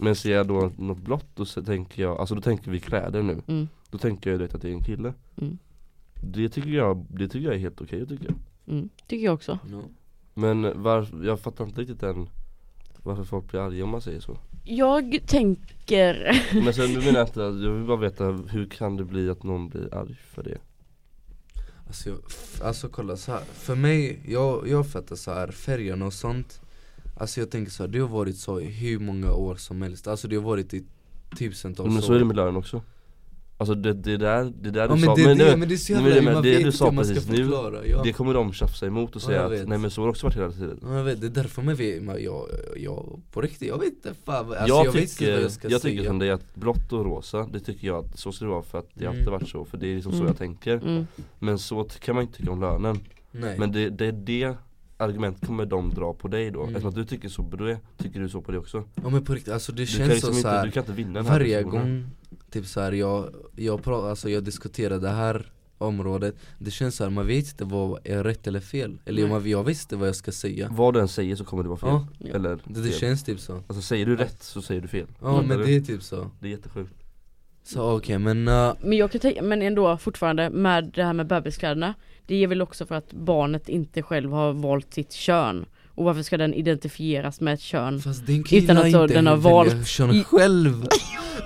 Men 0.00 0.16
ser 0.16 0.32
jag 0.32 0.46
då 0.46 0.70
något 0.78 0.98
blått 0.98 1.36
då 1.36 1.44
så 1.44 1.62
tänker 1.62 2.02
jag, 2.02 2.18
alltså 2.18 2.34
då 2.34 2.40
tänker 2.40 2.70
vi 2.70 2.80
kläder 2.80 3.22
nu 3.22 3.42
Mm. 3.46 3.68
Då 3.90 3.98
tänker 3.98 4.30
jag 4.30 4.40
direkt 4.40 4.54
att 4.54 4.62
det 4.62 4.68
är 4.68 4.72
en 4.72 4.82
kille 4.82 5.14
Mm. 5.40 5.58
Det 6.22 6.48
tycker 6.48 6.70
jag, 6.70 7.06
det 7.08 7.28
tycker 7.28 7.46
jag 7.46 7.54
är 7.54 7.58
helt 7.58 7.80
okej 7.80 8.06
tycker 8.06 8.24
jag 8.24 8.34
Mm. 8.68 8.88
Tycker 9.06 9.24
jag 9.24 9.34
också. 9.34 9.58
Ja. 9.70 9.82
Men 10.34 10.82
varför, 10.82 11.24
jag 11.24 11.40
fattar 11.40 11.64
inte 11.64 11.80
riktigt 11.80 12.02
än 12.02 12.28
Varför 13.02 13.24
folk 13.24 13.50
blir 13.50 13.60
arga 13.60 13.84
om 13.84 13.90
man 13.90 14.02
säger 14.02 14.20
så 14.20 14.38
Jag 14.64 15.18
tänker 15.26 16.42
Men 16.64 16.74
sen 16.74 16.94
du 16.94 17.00
menar 17.00 17.20
inte, 17.20 17.40
jag 17.40 17.72
vill 17.72 17.84
bara 17.86 17.96
veta 17.96 18.24
hur 18.24 18.66
kan 18.66 18.96
det 18.96 19.04
bli 19.04 19.30
att 19.30 19.42
någon 19.42 19.68
blir 19.68 19.94
arg 19.94 20.14
för 20.30 20.42
det? 20.42 20.58
Alltså, 21.86 22.08
jag- 22.08 22.18
alltså 22.62 22.88
kolla 22.88 23.16
så 23.16 23.32
här. 23.32 23.40
för 23.40 23.74
mig, 23.74 24.20
jag, 24.28 24.68
jag 24.68 24.90
fattar 24.90 25.16
så 25.16 25.32
här 25.32 25.48
färgerna 25.48 26.06
och 26.06 26.12
sånt 26.12 26.60
Alltså 27.20 27.40
jag 27.40 27.50
tänker 27.50 27.72
så 27.72 27.82
här, 27.82 27.88
det 27.88 27.98
har 27.98 28.08
varit 28.08 28.36
så 28.36 28.60
i 28.60 28.64
hur 28.64 28.98
många 28.98 29.32
år 29.32 29.54
som 29.54 29.82
helst, 29.82 30.08
alltså 30.08 30.28
det 30.28 30.36
har 30.36 30.42
varit 30.42 30.74
i 30.74 30.84
tusentals 31.38 31.92
Men 31.92 32.02
så 32.02 32.12
är 32.12 32.18
det 32.18 32.24
med 32.24 32.36
lön 32.36 32.56
också 32.56 32.82
Alltså 33.60 33.74
det, 33.74 33.92
det 33.92 34.16
där, 34.16 34.52
det 34.60 34.70
där 34.70 34.80
Ja 34.80 34.86
du 34.86 34.90
men 34.92 35.00
sa 35.04 35.14
det, 35.14 35.34
nu- 35.34 35.44
det, 35.44 35.56
men 35.56 35.68
det 35.68 35.74
är 35.74 35.76
så 35.76 35.92
men 35.92 36.04
jävla, 36.04 36.14
det- 36.20 36.22
man 36.34 36.42
det 36.42 36.50
vet 36.56 36.64
du 36.64 36.72
sa 36.72 36.84
hur 36.84 36.92
man 36.92 37.04
ska 37.04 37.14
precis 37.14 37.30
nu, 37.30 37.36
förklara 37.36 37.86
ja. 37.86 38.00
Det 38.04 38.12
kommer 38.12 38.34
de 38.34 38.52
tjafsa 38.52 38.86
emot 38.86 39.16
och 39.16 39.22
Ja, 39.22 39.26
säga 39.26 39.42
jag 39.42 39.54
att 39.54 39.68
nej 39.68 39.78
men 39.78 39.90
så 39.90 40.00
har 40.00 40.06
det 40.06 40.10
också 40.10 40.26
varit 40.26 40.36
hela 40.36 40.50
tiden 40.50 40.78
Ja, 40.82 40.96
jag 40.96 41.04
vet, 41.04 41.20
det 41.20 41.26
är 41.26 41.30
därför 41.30 41.62
man 41.62 41.74
vet, 41.74 42.02
man, 42.02 42.22
jag, 42.22 42.46
jag, 42.76 43.20
på 43.32 43.40
riktigt, 43.40 43.68
jag 43.68 43.78
vet 43.78 43.88
inte 43.88 44.14
fan 44.24 44.36
alltså, 44.46 44.66
jag, 44.68 44.86
jag, 44.86 44.92
tycker, 44.94 45.26
vad 45.26 45.34
jag, 45.34 45.42
jag 45.42 45.52
ska 45.52 45.68
tycker 45.68 45.80
säga 45.80 46.04
som 46.04 46.18
det 46.18 46.26
är 46.26 46.32
att 46.32 46.54
blått 46.54 46.92
och 46.92 47.04
rosa, 47.04 47.48
det 47.52 47.60
tycker 47.60 47.86
jag 47.86 48.04
att 48.04 48.18
så 48.18 48.32
ska 48.32 48.44
det 48.44 48.50
vara 48.50 48.62
för 48.62 48.78
att 48.78 48.88
det 48.94 49.04
har 49.04 49.10
alltid 49.12 49.28
Mm. 49.28 49.40
varit 49.40 49.48
så, 49.48 49.64
för 49.64 49.78
det 49.78 49.86
är 49.86 49.94
liksom 49.94 50.12
så 50.12 50.16
Mm. 50.18 50.26
jag 50.28 50.38
tänker 50.38 50.74
mm. 50.76 51.06
Men 51.38 51.58
så 51.58 51.84
kan 51.84 52.14
man 52.14 52.24
inte 52.24 52.36
tycka 52.38 52.50
om 52.52 52.60
lönen 52.60 52.98
Nej, 53.30 53.58
Men 53.58 53.72
det, 53.72 53.90
det 53.90 54.06
är 54.06 54.12
det 54.12 54.54
argument 55.00 55.46
kommer 55.46 55.66
de 55.66 55.90
dra 55.90 56.14
på 56.14 56.28
dig 56.28 56.50
då, 56.50 56.58
Mm. 56.62 56.68
eftersom 56.74 56.88
att 56.88 56.94
du 56.94 57.04
tycker 57.04 57.28
så 57.28 57.42
på 57.42 57.56
det, 57.56 57.78
tycker 57.96 58.20
du 58.20 58.28
så 58.28 58.40
på 58.42 58.52
det 58.52 58.58
också 58.58 58.84
ja 59.02 59.08
men 59.08 59.24
på 59.24 59.34
riktigt, 59.34 59.52
alltså 59.52 59.72
det 59.72 59.82
Du 59.82 59.86
känns 59.86 59.98
kan 59.98 60.08
liksom 60.08 60.30
så, 60.32 60.36
inte, 60.38 60.42
så 60.42 60.48
här, 60.48 60.64
du 60.64 60.70
kan 60.70 60.82
inte 60.82 60.92
vinna 60.92 61.12
den 61.12 61.26
här 61.26 61.32
Varje 61.32 61.56
diskussionen. 61.58 62.00
gång, 62.02 62.10
typ 62.50 62.66
så 62.66 62.80
här, 62.80 62.92
jag, 62.92 63.34
jag, 63.56 63.88
alltså 63.88 64.30
jag 64.30 64.44
diskuterar 64.44 64.98
det 64.98 65.08
här 65.10 65.52
området 65.80 66.34
Det 66.58 66.70
känns 66.70 66.96
så 66.96 67.04
här, 67.04 67.10
man 67.10 67.26
vet 67.26 67.46
inte 67.50 67.64
vad 67.64 67.98
är 68.04 68.24
rätt 68.24 68.46
eller 68.46 68.60
fel 68.60 68.98
Eller 69.04 69.22
Nej. 69.22 69.30
man, 69.30 69.48
jag 69.50 69.64
visste 69.64 69.96
vad 69.96 70.08
jag 70.08 70.16
ska 70.16 70.32
säga 70.32 70.68
Vad 70.72 70.94
du 70.94 71.00
än 71.00 71.08
säger 71.08 71.36
så 71.36 71.44
kommer 71.44 71.62
det 71.62 71.68
vara 71.68 71.78
fel, 71.78 72.06
Ja. 72.18 72.34
Eller 72.34 72.48
Det, 72.64 72.80
det 72.80 72.82
fel. 72.82 72.92
känns 72.92 73.24
typ 73.24 73.40
så 73.40 73.54
Alltså 73.56 73.82
säger 73.82 74.06
du 74.06 74.16
rätt 74.16 74.42
så 74.42 74.62
säger 74.62 74.80
du 74.80 74.88
fel 74.88 75.06
Ja 75.20 75.26
Fattar 75.34 75.48
men 75.48 75.58
du? 75.58 75.64
det 75.64 75.76
är 75.76 75.80
typ 75.80 76.02
så 76.02 76.30
Det 76.40 76.46
är 76.46 76.50
jättesjukt 76.50 76.92
Så 77.64 77.96
okej 77.96 78.18
men, 78.18 78.48
uh, 78.48 78.72
Men 78.80 78.98
jag 78.98 79.12
kan 79.12 79.20
tänka, 79.20 79.42
men 79.42 79.62
ändå 79.62 79.96
fortfarande 79.96 80.50
med 80.50 80.90
det 80.94 81.04
här 81.04 81.12
med 81.12 81.26
bebiskläderna 81.26 81.94
Det 82.26 82.42
är 82.42 82.46
väl 82.46 82.62
också 82.62 82.86
för 82.86 82.94
att 82.94 83.12
barnet 83.12 83.68
inte 83.68 84.02
själv 84.02 84.32
har 84.32 84.52
valt 84.52 84.94
sitt 84.94 85.12
kön 85.12 85.66
Och 85.94 86.04
varför 86.04 86.22
ska 86.22 86.36
den 86.36 86.54
identifieras 86.54 87.40
med 87.40 87.54
ett 87.54 87.60
kön? 87.60 88.00
Fast 88.00 88.26
din 88.26 88.44
Utan 88.52 88.78
att 88.78 88.86
inte 88.86 89.06
den 89.06 89.26
har 89.26 89.36
valt 89.36 89.86
kön 89.88 90.24
själv 90.24 90.86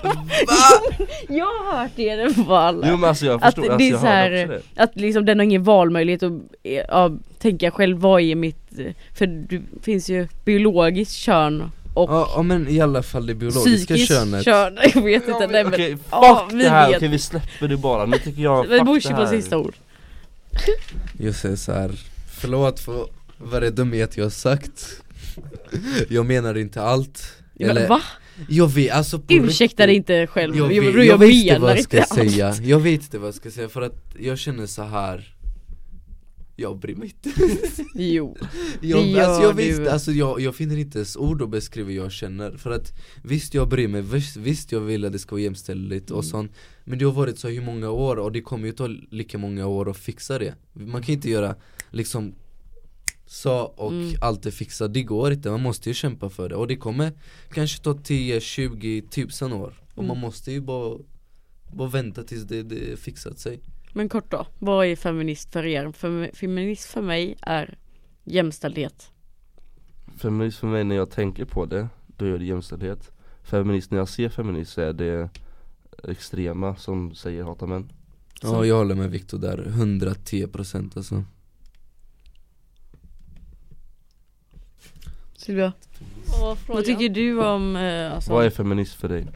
Jag 1.29 1.45
har 1.45 1.77
hört 1.79 1.91
det 1.97 2.03
i 2.03 2.11
alla 2.11 2.31
fall. 2.31 2.85
Jo 2.89 2.97
men 2.97 3.09
alltså 3.09 3.27
jag 3.27 3.35
Att 3.45 3.55
förstår, 3.55 3.63
det 3.63 3.73
alltså, 3.73 3.87
är 3.87 3.91
jag 3.91 4.01
så 4.01 4.07
här- 4.07 4.31
det 4.31 4.83
Att 4.83 4.97
liksom 4.97 5.25
den 5.25 5.39
har 5.39 5.45
ingen 5.45 5.63
valmöjlighet 5.63 6.23
att 6.23 6.33
ja, 6.63 7.11
tänka 7.39 7.71
själv 7.71 7.99
vad 7.99 8.21
är 8.21 8.35
mitt, 8.35 8.71
för 9.15 9.27
det 9.27 9.63
finns 9.83 10.11
ju 10.11 10.29
biologiskt 10.45 11.15
kön 11.15 11.71
och 11.95 12.11
Ja 12.11 12.31
ja, 12.37 12.43
men 12.43 12.69
i 12.69 12.81
alla 12.81 13.03
fall 13.03 13.27
det 13.27 13.35
biologiska 13.35 13.87
psykiskt 13.95 14.09
könet 14.09 14.45
kön, 14.45 14.79
jag 14.95 15.03
vet 15.03 15.29
inte, 15.29 15.47
nej 15.47 15.65
men 15.65 15.75
Okej, 15.75 15.97
fuck 15.97 16.05
ja, 16.11 16.49
vi 16.53 16.63
det 16.63 16.69
här, 16.71 16.89
vet. 16.89 16.97
okej 16.97 17.09
vi 17.09 17.19
släpper 17.19 17.69
det 17.69 17.77
bara, 17.77 18.07
nu 18.07 18.19
tycker 18.19 18.43
jag, 18.43 18.69
Men 18.69 18.79
fuck 18.87 18.87
Bushi 18.87 19.09
det 19.09 19.15
på 19.15 19.21
här 19.21 19.27
sista 19.31 19.59
ord 19.59 19.75
Jag 21.19 21.35
säger 21.35 21.57
så 21.57 21.73
här. 21.73 21.91
förlåt 22.41 22.81
för 22.81 23.07
varje 23.39 23.71
dumhet 23.71 24.17
jag 24.17 24.25
har 24.25 24.31
sagt 24.31 25.03
Jag 26.09 26.27
menar 26.27 26.59
inte 26.59 26.83
allt 26.83 27.33
Men 27.59 27.89
va? 27.89 28.03
Jag 28.49 28.69
vet, 28.69 28.93
alltså 28.93 29.19
på 29.19 29.35
Ursäkta 29.35 29.87
dig 29.87 29.97
inte 29.97 30.27
själv, 30.27 30.57
jag, 30.57 30.73
jag, 30.73 30.83
vet, 30.83 30.95
jag, 30.95 31.05
jag 31.07 31.19
vet 31.19 31.31
inte 31.35 31.59
vad 31.59 31.71
jag 31.77 31.85
ska 31.85 31.99
allt. 32.01 32.15
säga 32.15 32.55
Jag 32.63 32.81
vet 32.81 33.03
inte 33.03 33.19
vad 33.19 33.29
jag 33.29 33.35
ska 33.35 33.51
säga 33.51 33.69
för 33.69 33.83
att 33.83 34.15
jag 34.19 34.39
känner 34.39 34.67
så 34.67 34.83
här. 34.83 35.35
Jag 36.63 36.79
bryr 36.79 36.95
mig 36.97 37.09
inte. 37.15 37.41
Jo, 37.95 38.37
jag, 38.81 39.05
Det 39.05 39.21
alltså, 39.21 39.43
jag, 39.43 39.55
visst, 39.55 39.81
alltså, 39.81 40.13
jag, 40.13 40.41
jag 40.41 40.55
finner 40.55 40.77
inte 40.77 40.99
ens 40.99 41.17
ord 41.17 41.43
att 41.43 41.51
beskriva 41.51 41.89
hur 41.89 41.97
jag 41.97 42.13
känner. 42.13 42.51
För 42.57 42.71
att 42.71 42.93
visst 43.23 43.55
jag 43.55 43.69
bryr 43.69 43.89
mig, 43.89 44.03
visst, 44.03 44.37
visst 44.37 44.73
jag 44.73 44.81
vill 44.81 45.05
att 45.05 45.13
det 45.13 45.19
ska 45.19 45.35
vara 45.35 45.43
jämställdhet 45.43 46.11
och 46.11 46.19
Mm. 46.25 46.31
sånt 46.31 46.53
Men 46.85 46.99
det 46.99 47.05
har 47.05 47.13
varit 47.13 47.39
så 47.39 47.49
i 47.49 47.61
många 47.61 47.91
år 47.91 48.17
och 48.19 48.33
det 48.33 48.41
kommer 48.41 48.67
ju 48.67 48.73
ta 48.73 48.87
lika 49.11 49.39
många 49.39 49.67
år 49.67 49.91
att 49.91 49.97
fixa 49.97 50.39
det. 50.39 50.55
Man 50.73 51.03
kan 51.03 51.15
inte 51.15 51.31
göra 51.31 51.55
liksom 51.91 52.35
så 53.27 53.59
och 53.61 53.93
Mm. 53.93 54.15
alltid 54.21 54.55
fixa, 54.55 54.89
det 54.89 55.03
går 55.03 55.33
inte, 55.33 55.51
man 55.51 55.63
måste 55.63 55.91
ju 55.91 55.95
kämpa 55.95 56.31
för 56.31 56.49
det. 56.49 56.55
Och 56.55 56.67
det 56.69 56.77
kommer 56.77 57.13
kanske 57.55 57.83
ta 57.83 57.95
10, 57.95 58.41
20, 58.41 59.03
tusen 59.03 59.53
år. 59.53 59.75
Och 59.95 59.99
Mm. 60.05 60.09
man 60.09 60.19
måste 60.19 60.53
ju 60.53 60.61
bara, 60.61 60.99
bara 61.73 61.89
vänta 61.89 62.23
tills 62.23 62.43
det, 62.43 62.63
det 62.63 62.99
fixat 63.01 63.39
sig 63.39 63.61
men 63.93 64.09
kort 64.09 64.31
då, 64.31 64.47
vad 64.59 64.87
är 64.87 64.97
feminist 64.97 65.53
för 65.53 65.67
er? 65.67 65.93
Fem, 65.93 66.27
feminist 66.33 66.91
för 66.91 67.03
mig 67.03 67.37
är 67.41 67.79
jämställdhet. 68.25 69.11
Feminist 70.17 70.59
för 70.59 70.67
mig 70.67 70.85
när 70.85 70.97
jag 70.97 71.11
tänker 71.11 71.45
på 71.45 71.67
det, 71.67 71.89
då 72.07 72.25
är 72.25 72.39
det 72.39 72.45
jämställdhet. 72.45 73.11
Feminist 73.43 73.91
när 73.91 73.99
jag 73.99 74.09
ser 74.09 74.29
feminist 74.29 74.73
så 74.73 74.81
är 74.81 74.93
det 74.93 75.29
extrema 76.05 76.77
som 76.77 77.15
säger 77.15 77.45
hata 77.45 77.67
män 77.67 77.93
Ja 78.43 78.67
jag 78.67 78.77
håller 78.77 78.95
med 78.95 79.11
Viktor 79.11 79.39
där, 79.39 79.65
110% 79.67 80.97
alltså. 80.97 81.25
Sylvia, 85.37 85.73
Och 86.43 86.59
vad 86.69 86.85
tycker 86.85 87.09
du 87.09 87.45
om 87.45 87.77
eh, 87.77 88.13
alltså, 88.13 88.33
Vad 88.33 88.47
är 88.47 88.51
feminist 88.51 88.95
för 88.95 89.09
dig? 89.09 89.27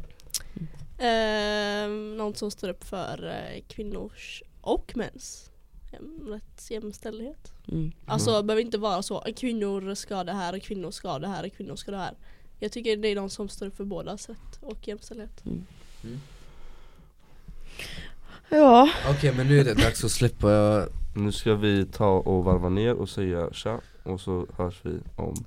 Ehm, 0.98 2.16
någon 2.16 2.34
som 2.34 2.50
står 2.50 2.68
upp 2.68 2.84
för 2.84 3.26
eh, 3.26 3.62
kvinnors 3.68 4.42
och 4.60 4.92
mäns 4.96 5.50
jämställdhet. 6.70 7.52
mm. 7.68 7.92
Alltså 8.06 8.36
det 8.36 8.42
behöver 8.42 8.62
inte 8.62 8.78
vara 8.78 9.02
så, 9.02 9.24
kvinnor 9.36 9.94
ska 9.94 10.24
det 10.24 10.32
här, 10.32 10.58
kvinnor 10.58 10.90
ska 10.90 11.18
det 11.18 11.28
här, 11.28 11.48
kvinnor 11.48 11.76
ska 11.76 11.90
det 11.90 11.98
här. 11.98 12.14
Jag 12.58 12.72
tycker 12.72 12.96
det 12.96 13.08
är 13.08 13.14
någon 13.14 13.30
som 13.30 13.48
står 13.48 13.66
upp 13.66 13.76
för 13.76 13.84
bådas 13.84 14.28
rätt 14.28 14.58
och 14.60 14.88
jämställdhet. 14.88 15.44
Ja, 18.48 18.90
Okej 19.10 19.34
men 19.36 19.46
nu 19.48 19.58
är 19.60 19.64
det 19.64 19.74
dags 19.74 20.04
att 20.04 20.10
släppa 20.10 20.86
Nu 21.16 21.32
ska 21.32 21.54
vi 21.54 21.86
ta 21.86 22.08
och 22.08 22.44
varva 22.44 22.68
ner 22.68 22.94
och 22.94 23.08
säga 23.08 23.52
tja 23.52 23.80
och 24.02 24.20
så 24.20 24.46
hörs 24.56 24.80
vi 24.82 24.98
om 25.16 25.44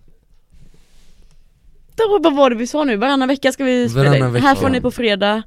då, 2.08 2.20
vad 2.24 2.36
var 2.36 2.50
det 2.50 2.56
vi 2.56 2.68
sa 2.68 2.84
nu? 2.84 2.96
Varannan 2.98 3.28
vecka 3.28 3.52
ska 3.52 3.64
vi 3.64 3.90
spela 3.90 4.18
in. 4.18 4.36
Här 4.36 4.56
får 4.56 4.70
ni 4.70 4.82
på 4.82 4.92
fredag, 4.92 5.44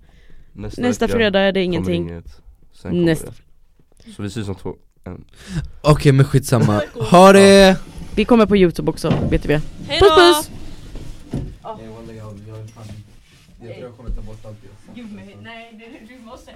nästa, 0.53 0.83
nästa 0.83 1.09
fredag 1.09 1.41
är 1.41 1.53
det 1.53 1.63
ingenting 1.63 2.11
inget. 2.11 2.27
Sen 2.73 2.91
kommer 2.91 3.05
Nästa. 3.05 3.27
det. 4.05 4.13
Så 4.13 4.23
vi 4.23 4.29
ses 4.29 4.49
om 4.49 4.55
två, 4.55 4.77
en. 5.05 5.25
Okej 5.83 6.13
men 6.13 6.25
skitsamma, 6.25 6.83
ha 6.95 7.33
det! 7.33 7.77
Vi 8.17 8.25
kommer 8.25 8.47
på 8.47 8.57
youtube 8.57 8.91
också, 8.91 9.13
vet 9.31 9.47
vi 9.47 9.61
Hejdå! 9.89 10.07
Puss 10.07 10.49
puss! 10.49 10.51
Jag 13.63 13.75
tror 13.75 13.89
jag 13.89 13.97
kommer 13.97 14.11
ta 14.11 14.21
bort 14.23 14.45
allt 14.45 14.57
Nej, 15.43 16.09
du 16.09 16.25
måste 16.25 16.51